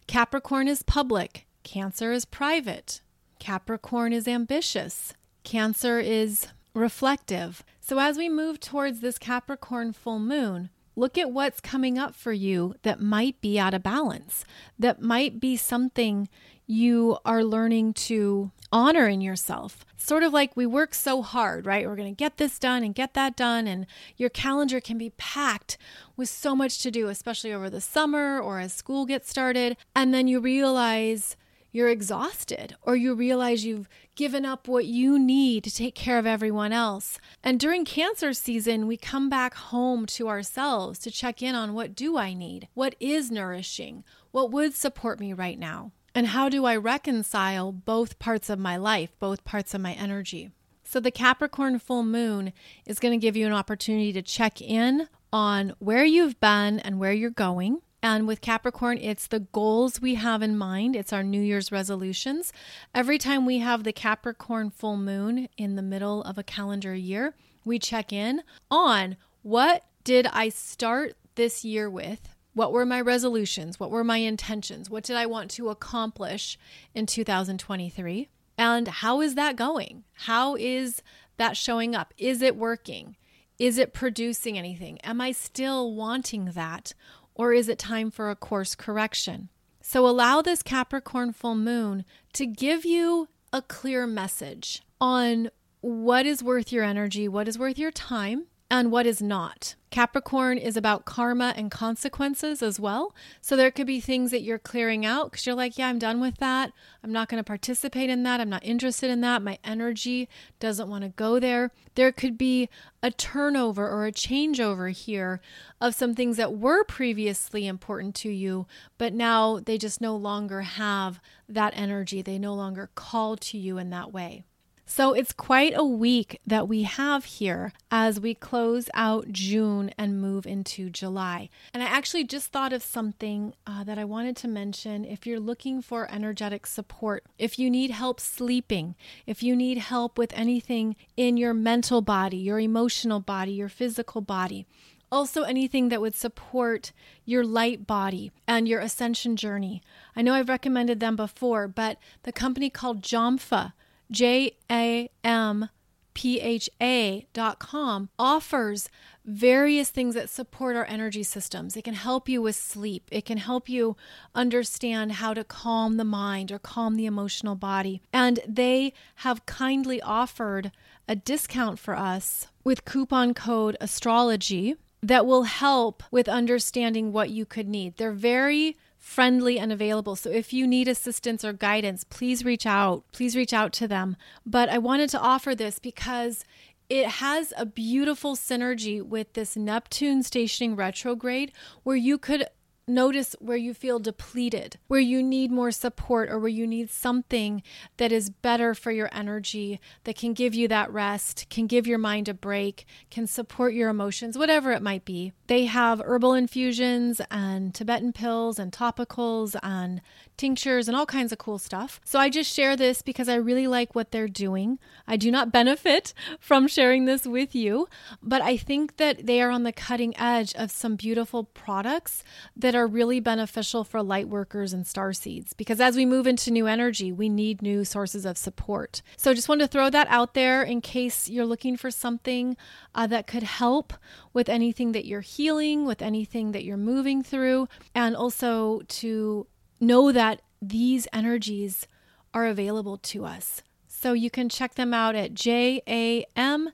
Capricorn 0.07 0.69
is 0.69 0.83
public, 0.83 1.47
Cancer 1.63 2.13
is 2.13 2.23
private, 2.23 3.01
Capricorn 3.39 4.13
is 4.13 4.27
ambitious, 4.27 5.13
Cancer 5.47 5.97
is 5.97 6.47
reflective. 6.73 7.63
So, 7.79 7.99
as 7.99 8.17
we 8.17 8.27
move 8.27 8.59
towards 8.59 8.99
this 8.99 9.17
Capricorn 9.17 9.93
full 9.93 10.19
moon, 10.19 10.71
look 10.93 11.17
at 11.17 11.31
what's 11.31 11.61
coming 11.61 11.97
up 11.97 12.13
for 12.13 12.33
you 12.33 12.75
that 12.81 12.99
might 12.99 13.39
be 13.39 13.57
out 13.57 13.73
of 13.73 13.81
balance, 13.81 14.43
that 14.77 15.01
might 15.01 15.39
be 15.39 15.55
something 15.55 16.27
you 16.65 17.17
are 17.23 17.45
learning 17.45 17.93
to 17.93 18.51
honor 18.73 19.07
in 19.07 19.21
yourself. 19.21 19.85
Sort 19.95 20.23
of 20.23 20.33
like 20.33 20.57
we 20.57 20.65
work 20.65 20.93
so 20.93 21.21
hard, 21.21 21.65
right? 21.65 21.87
We're 21.87 21.95
going 21.95 22.13
to 22.13 22.17
get 22.17 22.35
this 22.35 22.59
done 22.59 22.83
and 22.83 22.93
get 22.93 23.13
that 23.13 23.37
done. 23.37 23.67
And 23.67 23.87
your 24.17 24.29
calendar 24.29 24.81
can 24.81 24.97
be 24.97 25.11
packed 25.11 25.77
with 26.17 26.27
so 26.27 26.57
much 26.57 26.79
to 26.79 26.91
do, 26.91 27.07
especially 27.07 27.53
over 27.53 27.69
the 27.69 27.79
summer 27.79 28.37
or 28.37 28.59
as 28.59 28.73
school 28.73 29.05
gets 29.05 29.29
started. 29.29 29.77
And 29.95 30.13
then 30.13 30.27
you 30.27 30.41
realize 30.41 31.37
you're 31.71 31.89
exhausted 31.89 32.75
or 32.81 32.95
you 32.95 33.13
realize 33.13 33.65
you've 33.65 33.89
given 34.15 34.45
up 34.45 34.67
what 34.67 34.85
you 34.85 35.19
need 35.19 35.63
to 35.63 35.73
take 35.73 35.95
care 35.95 36.17
of 36.17 36.25
everyone 36.25 36.73
else. 36.73 37.19
And 37.43 37.59
during 37.59 37.85
cancer 37.85 38.33
season, 38.33 38.87
we 38.87 38.97
come 38.97 39.29
back 39.29 39.53
home 39.53 40.05
to 40.07 40.27
ourselves 40.27 40.99
to 40.99 41.11
check 41.11 41.41
in 41.41 41.55
on 41.55 41.73
what 41.73 41.95
do 41.95 42.17
I 42.17 42.33
need? 42.33 42.67
What 42.73 42.95
is 42.99 43.29
nourishing? 43.29 44.03
What 44.31 44.51
would 44.51 44.73
support 44.73 45.19
me 45.19 45.33
right 45.33 45.59
now? 45.59 45.91
And 46.15 46.27
how 46.27 46.49
do 46.49 46.65
I 46.65 46.75
reconcile 46.75 47.71
both 47.71 48.17
parts 48.17 48.49
of 48.49 48.57
my 48.57 48.75
life, 48.75 49.11
both 49.19 49.43
parts 49.43 49.73
of 49.73 49.81
my 49.81 49.93
energy? 49.93 50.49
So, 50.83 50.99
the 50.99 51.11
Capricorn 51.11 51.79
full 51.79 52.03
moon 52.03 52.53
is 52.85 52.97
going 52.97 53.11
to 53.11 53.21
give 53.23 53.35
you 53.35 53.45
an 53.45 53.51
opportunity 53.51 54.13
to 54.13 54.21
check 54.21 54.61
in 54.61 55.09
on 55.33 55.73
where 55.79 56.05
you've 56.05 56.39
been 56.39 56.79
and 56.79 56.97
where 56.97 57.11
you're 57.11 57.29
going. 57.29 57.81
And 58.01 58.27
with 58.27 58.41
Capricorn, 58.41 58.99
it's 58.99 59.27
the 59.27 59.39
goals 59.39 59.99
we 59.99 60.15
have 60.15 60.41
in 60.41 60.57
mind. 60.57 60.95
It's 60.95 61.11
our 61.11 61.23
New 61.23 61.41
Year's 61.41 61.71
resolutions. 61.71 62.53
Every 62.93 63.17
time 63.17 63.45
we 63.45 63.59
have 63.59 63.83
the 63.83 63.93
Capricorn 63.93 64.69
full 64.69 64.97
moon 64.97 65.49
in 65.57 65.75
the 65.75 65.81
middle 65.81 66.21
of 66.23 66.37
a 66.37 66.43
calendar 66.43 66.93
year, 66.93 67.33
we 67.65 67.79
check 67.79 68.13
in 68.13 68.43
on 68.69 69.17
what 69.41 69.83
did 70.03 70.27
I 70.27 70.49
start 70.49 71.15
this 71.35 71.65
year 71.65 71.89
with? 71.89 72.29
What 72.53 72.71
were 72.71 72.85
my 72.85 73.01
resolutions? 73.01 73.79
What 73.79 73.91
were 73.91 74.03
my 74.03 74.17
intentions? 74.17 74.89
What 74.89 75.03
did 75.03 75.15
I 75.15 75.25
want 75.25 75.51
to 75.51 75.69
accomplish 75.69 76.57
in 76.95 77.05
2023? 77.05 78.29
And 78.57 78.87
how 78.87 79.21
is 79.21 79.35
that 79.35 79.55
going? 79.55 80.03
How 80.13 80.55
is 80.55 81.01
that 81.37 81.55
showing 81.55 81.95
up? 81.95 82.13
Is 82.17 82.41
it 82.41 82.55
working? 82.55 83.15
Is 83.59 83.77
it 83.77 83.93
producing 83.93 84.57
anything? 84.57 84.99
Am 85.01 85.21
I 85.21 85.31
still 85.31 85.93
wanting 85.93 86.45
that? 86.53 86.93
Or 87.37 87.53
is 87.53 87.69
it 87.69 87.77
time 87.77 88.11
for 88.11 88.29
a 88.29 88.35
course 88.35 88.75
correction? 88.75 89.49
So 89.81 90.05
allow 90.05 90.41
this 90.41 90.63
Capricorn 90.63 91.31
full 91.31 91.55
moon 91.55 92.03
to 92.33 92.45
give 92.45 92.83
you 92.83 93.29
a 93.53 93.61
clear 93.61 94.05
message 94.05 94.81
on 94.99 95.49
what 95.79 96.25
is 96.25 96.43
worth 96.43 96.73
your 96.73 96.83
energy, 96.83 97.27
what 97.27 97.47
is 97.47 97.57
worth 97.57 97.77
your 97.77 97.91
time, 97.91 98.47
and 98.69 98.91
what 98.91 99.05
is 99.05 99.21
not. 99.21 99.75
Capricorn 99.89 100.57
is 100.57 100.75
about 100.75 101.05
karma 101.05 101.53
and 101.55 101.71
consequences 101.71 102.61
as 102.61 102.79
well. 102.79 103.15
So 103.39 103.55
there 103.55 103.71
could 103.71 103.87
be 103.87 104.01
things 104.01 104.31
that 104.31 104.41
you're 104.41 104.59
clearing 104.59 105.05
out 105.05 105.31
because 105.31 105.45
you're 105.45 105.55
like, 105.55 105.77
yeah, 105.77 105.87
I'm 105.87 105.97
done 105.97 106.19
with 106.19 106.37
that. 106.39 106.73
I'm 107.01 107.13
not 107.13 107.29
going 107.29 107.39
to 107.41 107.47
participate 107.47 108.09
in 108.09 108.23
that. 108.23 108.41
I'm 108.41 108.49
not 108.49 108.65
interested 108.65 109.09
in 109.09 109.21
that. 109.21 109.41
My 109.41 109.57
energy 109.63 110.27
doesn't 110.59 110.89
want 110.89 111.03
to 111.05 111.09
go 111.09 111.39
there. 111.39 111.71
There 111.95 112.11
could 112.11 112.37
be 112.37 112.67
a 113.01 113.09
turnover 113.09 113.87
or 113.89 114.05
a 114.05 114.11
changeover 114.11 114.91
here 114.91 115.39
of 115.79 115.95
some 115.95 116.13
things 116.13 116.35
that 116.35 116.57
were 116.57 116.83
previously 116.83 117.65
important 117.65 118.13
to 118.15 118.29
you, 118.29 118.67
but 118.97 119.13
now 119.13 119.59
they 119.59 119.77
just 119.77 120.01
no 120.01 120.15
longer 120.17 120.61
have 120.61 121.21
that 121.47 121.73
energy. 121.77 122.21
They 122.21 122.37
no 122.37 122.53
longer 122.53 122.89
call 122.93 123.37
to 123.37 123.57
you 123.57 123.77
in 123.77 123.89
that 123.91 124.11
way. 124.11 124.43
So 124.89 125.11
it's 125.11 125.33
quite 125.33 125.73
a 125.75 125.83
week 125.83 126.39
that 126.47 126.69
we 126.69 126.83
have 126.83 127.25
here 127.25 127.73
as 127.91 128.21
we 128.21 128.33
close 128.33 128.89
out 128.93 129.33
June 129.33 129.91
and 129.97 130.21
move 130.21 130.47
into 130.47 130.89
July. 130.89 131.49
And 131.73 131.83
I 131.83 131.87
actually 131.87 132.23
just 132.23 132.53
thought 132.53 132.71
of 132.71 132.81
something 132.81 133.53
uh, 133.67 133.83
that 133.83 133.99
I 133.99 134.05
wanted 134.05 134.37
to 134.37 134.47
mention. 134.47 135.03
If 135.03 135.27
you're 135.27 135.41
looking 135.41 135.81
for 135.81 136.09
energetic 136.09 136.65
support, 136.65 137.25
if 137.37 137.59
you 137.59 137.69
need 137.69 137.91
help 137.91 138.21
sleeping, 138.21 138.95
if 139.25 139.43
you 139.43 139.57
need 139.57 139.77
help 139.77 140.17
with 140.17 140.31
anything 140.33 140.95
in 141.17 141.35
your 141.35 141.53
mental 141.53 142.01
body, 142.01 142.37
your 142.37 142.59
emotional 142.59 143.19
body, 143.19 143.51
your 143.51 143.69
physical 143.69 144.21
body, 144.21 144.65
also 145.11 145.43
anything 145.43 145.89
that 145.89 146.01
would 146.01 146.15
support 146.15 146.93
your 147.25 147.43
light 147.43 147.85
body 147.85 148.31
and 148.47 148.69
your 148.69 148.79
ascension 148.79 149.35
journey. 149.35 149.81
I 150.15 150.21
know 150.21 150.33
I've 150.33 150.49
recommended 150.49 151.01
them 151.01 151.17
before, 151.17 151.67
but 151.67 151.97
the 152.23 152.31
company 152.31 152.69
called 152.69 153.01
Jampha 153.01 153.73
J 154.11 154.57
A 154.71 155.09
M 155.23 155.69
P 156.13 156.39
H 156.39 156.69
A 156.81 157.27
dot 157.33 157.59
com 157.59 158.09
offers 158.17 158.89
various 159.23 159.91
things 159.91 160.15
that 160.15 160.29
support 160.29 160.75
our 160.75 160.85
energy 160.85 161.21
systems. 161.21 161.77
It 161.77 161.83
can 161.83 161.93
help 161.93 162.27
you 162.27 162.41
with 162.41 162.55
sleep. 162.55 163.07
It 163.11 163.25
can 163.25 163.37
help 163.37 163.69
you 163.69 163.95
understand 164.33 165.11
how 165.11 165.35
to 165.35 165.43
calm 165.43 165.97
the 165.97 166.03
mind 166.03 166.51
or 166.51 166.57
calm 166.57 166.95
the 166.95 167.05
emotional 167.05 167.55
body. 167.55 168.01
And 168.11 168.39
they 168.47 168.93
have 169.17 169.45
kindly 169.45 170.01
offered 170.01 170.71
a 171.07 171.15
discount 171.15 171.77
for 171.77 171.95
us 171.95 172.47
with 172.63 172.85
coupon 172.85 173.33
code 173.33 173.77
astrology 173.79 174.75
that 175.03 175.25
will 175.25 175.43
help 175.43 176.01
with 176.09 176.27
understanding 176.27 177.13
what 177.13 177.29
you 177.29 177.45
could 177.45 177.67
need. 177.67 177.97
They're 177.97 178.11
very 178.11 178.75
friendly 179.07 179.57
and 179.57 179.71
available. 179.71 180.17
So 180.17 180.29
if 180.29 180.51
you 180.51 180.67
need 180.67 180.87
assistance 180.89 181.45
or 181.45 181.53
guidance, 181.53 182.03
please 182.03 182.43
reach 182.43 182.65
out. 182.65 183.05
Please 183.13 183.37
reach 183.37 183.53
out 183.53 183.71
to 183.73 183.87
them. 183.87 184.17
But 184.45 184.67
I 184.67 184.77
wanted 184.77 185.09
to 185.11 185.19
offer 185.19 185.55
this 185.55 185.79
because 185.79 186.43
it 186.89 187.07
has 187.07 187.53
a 187.57 187.65
beautiful 187.65 188.35
synergy 188.35 189.01
with 189.01 189.31
this 189.33 189.55
Neptune 189.55 190.23
stationing 190.23 190.75
retrograde 190.75 191.53
where 191.83 191.95
you 191.95 192.17
could 192.17 192.47
notice 192.87 193.35
where 193.39 193.57
you 193.57 193.73
feel 193.73 193.99
depleted, 193.99 194.77
where 194.87 194.99
you 194.99 195.21
need 195.21 195.51
more 195.51 195.71
support, 195.71 196.29
or 196.29 196.39
where 196.39 196.47
you 196.49 196.65
need 196.65 196.89
something 196.89 197.61
that 197.97 198.11
is 198.11 198.29
better 198.29 198.73
for 198.73 198.91
your 198.91 199.09
energy, 199.11 199.79
that 200.05 200.15
can 200.15 200.33
give 200.33 200.53
you 200.55 200.67
that 200.69 200.91
rest, 200.91 201.45
can 201.49 201.67
give 201.67 201.85
your 201.85 201.97
mind 201.97 202.29
a 202.29 202.33
break, 202.33 202.85
can 203.11 203.27
support 203.27 203.73
your 203.73 203.89
emotions, 203.89 204.37
whatever 204.37 204.71
it 204.71 204.81
might 204.81 205.03
be. 205.03 205.33
They 205.47 205.65
have 205.65 206.01
herbal 206.01 206.33
infusions 206.33 207.21
and 207.29 207.73
Tibetan 207.73 208.13
pills 208.13 208.57
and 208.59 208.71
topicals 208.71 209.55
and 209.61 210.01
tinctures 210.37 210.87
and 210.87 210.95
all 210.95 211.05
kinds 211.05 211.31
of 211.31 211.37
cool 211.37 211.57
stuff. 211.57 211.99
So 212.05 212.19
I 212.19 212.29
just 212.29 212.53
share 212.53 212.75
this 212.75 213.01
because 213.01 213.27
I 213.27 213.35
really 213.35 213.67
like 213.67 213.95
what 213.95 214.11
they're 214.11 214.27
doing. 214.27 214.79
I 215.07 215.17
do 215.17 215.31
not 215.31 215.51
benefit 215.51 216.13
from 216.39 216.67
sharing 216.67 217.05
this 217.05 217.25
with 217.25 217.55
you, 217.55 217.87
but 218.21 218.41
I 218.41 218.55
think 218.55 218.97
that 218.97 219.25
they 219.25 219.41
are 219.41 219.49
on 219.49 219.63
the 219.63 219.71
cutting 219.71 220.17
edge 220.17 220.53
of 220.55 220.71
some 220.71 220.95
beautiful 220.95 221.43
products 221.43 222.23
that 222.55 222.75
are 222.77 222.87
really 222.87 223.19
beneficial 223.19 223.83
for 223.83 224.01
light 224.01 224.29
workers 224.29 224.71
and 224.71 224.87
star 224.87 225.11
seeds 225.11 225.53
because 225.53 225.81
as 225.81 225.95
we 225.95 226.05
move 226.05 226.27
into 226.27 226.51
new 226.51 226.67
energy, 226.67 227.11
we 227.11 227.27
need 227.27 227.61
new 227.61 227.83
sources 227.83 228.25
of 228.25 228.37
support. 228.37 229.01
So 229.17 229.33
just 229.33 229.49
wanted 229.49 229.65
to 229.65 229.67
throw 229.67 229.89
that 229.89 230.07
out 230.09 230.33
there 230.33 230.63
in 230.63 230.79
case 230.81 231.27
you're 231.27 231.45
looking 231.45 231.75
for 231.75 231.91
something 231.91 232.55
uh, 232.95 233.07
that 233.07 233.27
could 233.27 233.43
help 233.43 233.93
with 234.31 234.47
anything 234.47 234.93
that 234.93 235.05
you're 235.05 235.21
healing, 235.21 235.85
with 235.85 236.01
anything 236.01 236.53
that 236.53 236.63
you're 236.63 236.77
moving 236.77 237.23
through, 237.23 237.67
and 237.93 238.15
also 238.15 238.81
to 238.87 239.47
know 239.79 240.11
that 240.11 240.41
these 240.61 241.07
energies 241.11 241.87
are 242.33 242.45
available 242.45 242.97
to 242.97 243.25
us. 243.25 243.61
So 243.87 244.13
you 244.13 244.29
can 244.29 244.47
check 244.47 244.75
them 244.75 244.93
out 244.93 245.15
at 245.15 245.33
jampha.com. 245.33 246.71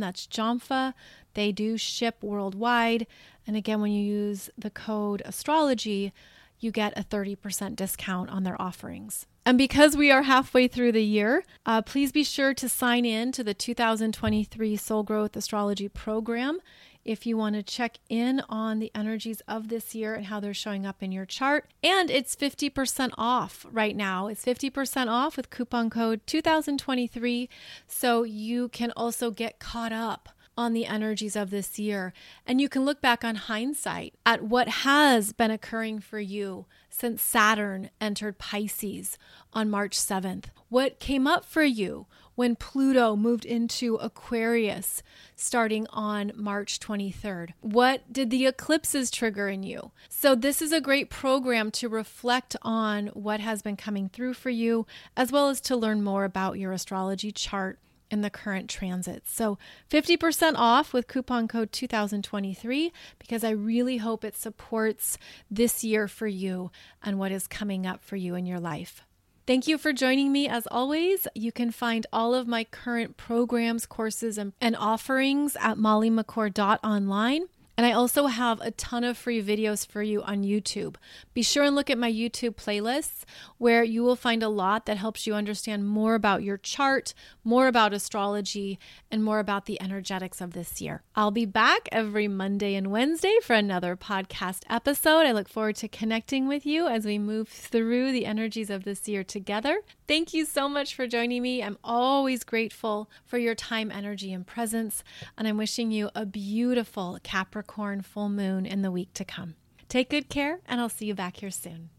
That's 0.00 0.26
Jampha. 0.26 0.94
They 1.34 1.52
do 1.52 1.76
ship 1.76 2.22
worldwide. 2.22 3.06
And 3.46 3.56
again, 3.56 3.80
when 3.80 3.92
you 3.92 4.02
use 4.02 4.50
the 4.56 4.70
code 4.70 5.22
astrology, 5.24 6.12
you 6.58 6.70
get 6.70 6.96
a 6.96 7.02
30% 7.02 7.74
discount 7.74 8.30
on 8.30 8.44
their 8.44 8.60
offerings. 8.60 9.26
And 9.46 9.56
because 9.56 9.96
we 9.96 10.10
are 10.10 10.22
halfway 10.22 10.68
through 10.68 10.92
the 10.92 11.02
year, 11.02 11.44
uh, 11.64 11.80
please 11.82 12.12
be 12.12 12.22
sure 12.22 12.52
to 12.54 12.68
sign 12.68 13.04
in 13.04 13.32
to 13.32 13.42
the 13.42 13.54
2023 13.54 14.76
Soul 14.76 15.02
Growth 15.02 15.34
Astrology 15.34 15.88
Program 15.88 16.60
if 17.04 17.24
you 17.24 17.36
want 17.36 17.54
to 17.54 17.62
check 17.62 17.96
in 18.10 18.42
on 18.48 18.78
the 18.78 18.90
energies 18.94 19.40
of 19.48 19.68
this 19.68 19.94
year 19.94 20.14
and 20.14 20.26
how 20.26 20.38
they're 20.38 20.52
showing 20.52 20.84
up 20.84 21.02
in 21.02 21.10
your 21.10 21.24
chart. 21.24 21.70
And 21.82 22.10
it's 22.10 22.36
50% 22.36 23.10
off 23.16 23.66
right 23.70 23.96
now. 23.96 24.26
It's 24.26 24.44
50% 24.44 25.08
off 25.08 25.36
with 25.36 25.50
coupon 25.50 25.88
code 25.88 26.20
2023. 26.26 27.48
So 27.86 28.22
you 28.22 28.68
can 28.68 28.92
also 28.94 29.30
get 29.30 29.58
caught 29.58 29.92
up 29.92 30.28
on 30.56 30.72
the 30.72 30.86
energies 30.86 31.36
of 31.36 31.50
this 31.50 31.78
year. 31.78 32.12
And 32.46 32.60
you 32.60 32.68
can 32.68 32.84
look 32.84 33.00
back 33.00 33.24
on 33.24 33.34
hindsight 33.36 34.14
at 34.26 34.42
what 34.42 34.68
has 34.68 35.32
been 35.32 35.50
occurring 35.50 36.00
for 36.00 36.20
you 36.20 36.66
since 36.88 37.22
Saturn 37.22 37.90
entered 38.00 38.38
Pisces 38.38 39.16
on 39.52 39.70
March 39.70 39.96
7th. 39.96 40.46
What 40.68 41.00
came 41.00 41.26
up 41.26 41.44
for 41.44 41.62
you 41.62 42.06
when 42.34 42.56
Pluto 42.56 43.16
moved 43.16 43.44
into 43.44 43.96
Aquarius 43.96 45.02
starting 45.34 45.86
on 45.90 46.32
March 46.34 46.78
23rd? 46.78 47.50
What 47.60 48.12
did 48.12 48.30
the 48.30 48.46
eclipses 48.46 49.10
trigger 49.10 49.48
in 49.48 49.62
you? 49.62 49.90
So, 50.08 50.34
this 50.34 50.62
is 50.62 50.72
a 50.72 50.80
great 50.80 51.10
program 51.10 51.70
to 51.72 51.88
reflect 51.88 52.56
on 52.62 53.08
what 53.08 53.40
has 53.40 53.62
been 53.62 53.76
coming 53.76 54.08
through 54.08 54.34
for 54.34 54.50
you, 54.50 54.86
as 55.16 55.32
well 55.32 55.48
as 55.48 55.60
to 55.62 55.76
learn 55.76 56.02
more 56.02 56.24
about 56.24 56.58
your 56.58 56.72
astrology 56.72 57.32
chart 57.32 57.78
in 58.10 58.20
the 58.20 58.30
current 58.30 58.68
transit. 58.68 59.24
So 59.26 59.58
50% 59.90 60.54
off 60.56 60.92
with 60.92 61.06
coupon 61.06 61.48
code 61.48 61.72
2023 61.72 62.92
because 63.18 63.44
I 63.44 63.50
really 63.50 63.98
hope 63.98 64.24
it 64.24 64.36
supports 64.36 65.18
this 65.50 65.84
year 65.84 66.08
for 66.08 66.26
you 66.26 66.70
and 67.02 67.18
what 67.18 67.32
is 67.32 67.46
coming 67.46 67.86
up 67.86 68.02
for 68.02 68.16
you 68.16 68.34
in 68.34 68.46
your 68.46 68.60
life. 68.60 69.02
Thank 69.46 69.66
you 69.66 69.78
for 69.78 69.92
joining 69.92 70.30
me 70.30 70.48
as 70.48 70.68
always. 70.68 71.26
You 71.34 71.50
can 71.50 71.72
find 71.72 72.06
all 72.12 72.34
of 72.34 72.46
my 72.46 72.64
current 72.64 73.16
programs, 73.16 73.84
courses, 73.86 74.38
and, 74.38 74.52
and 74.60 74.76
offerings 74.76 75.56
at 75.60 75.76
mollymccord.online. 75.76 77.46
And 77.80 77.86
I 77.86 77.92
also 77.92 78.26
have 78.26 78.60
a 78.60 78.72
ton 78.72 79.04
of 79.04 79.16
free 79.16 79.42
videos 79.42 79.86
for 79.86 80.02
you 80.02 80.20
on 80.20 80.42
YouTube. 80.42 80.96
Be 81.32 81.42
sure 81.42 81.64
and 81.64 81.74
look 81.74 81.88
at 81.88 81.96
my 81.96 82.12
YouTube 82.12 82.56
playlists 82.56 83.22
where 83.56 83.82
you 83.82 84.02
will 84.02 84.16
find 84.16 84.42
a 84.42 84.50
lot 84.50 84.84
that 84.84 84.98
helps 84.98 85.26
you 85.26 85.32
understand 85.32 85.88
more 85.88 86.14
about 86.14 86.42
your 86.42 86.58
chart, 86.58 87.14
more 87.42 87.68
about 87.68 87.94
astrology, 87.94 88.78
and 89.10 89.24
more 89.24 89.38
about 89.38 89.64
the 89.64 89.80
energetics 89.80 90.42
of 90.42 90.52
this 90.52 90.82
year. 90.82 91.02
I'll 91.16 91.30
be 91.30 91.46
back 91.46 91.88
every 91.90 92.28
Monday 92.28 92.74
and 92.74 92.90
Wednesday 92.90 93.38
for 93.42 93.54
another 93.54 93.96
podcast 93.96 94.64
episode. 94.68 95.24
I 95.24 95.32
look 95.32 95.48
forward 95.48 95.76
to 95.76 95.88
connecting 95.88 96.48
with 96.48 96.66
you 96.66 96.86
as 96.86 97.06
we 97.06 97.18
move 97.18 97.48
through 97.48 98.12
the 98.12 98.26
energies 98.26 98.68
of 98.68 98.84
this 98.84 99.08
year 99.08 99.24
together. 99.24 99.80
Thank 100.10 100.34
you 100.34 100.44
so 100.44 100.68
much 100.68 100.96
for 100.96 101.06
joining 101.06 101.40
me. 101.40 101.62
I'm 101.62 101.78
always 101.84 102.42
grateful 102.42 103.08
for 103.24 103.38
your 103.38 103.54
time, 103.54 103.92
energy, 103.92 104.32
and 104.32 104.44
presence. 104.44 105.04
And 105.38 105.46
I'm 105.46 105.56
wishing 105.56 105.92
you 105.92 106.10
a 106.16 106.26
beautiful 106.26 107.20
Capricorn 107.22 108.02
full 108.02 108.28
moon 108.28 108.66
in 108.66 108.82
the 108.82 108.90
week 108.90 109.14
to 109.14 109.24
come. 109.24 109.54
Take 109.88 110.10
good 110.10 110.28
care, 110.28 110.62
and 110.66 110.80
I'll 110.80 110.88
see 110.88 111.06
you 111.06 111.14
back 111.14 111.36
here 111.36 111.52
soon. 111.52 111.90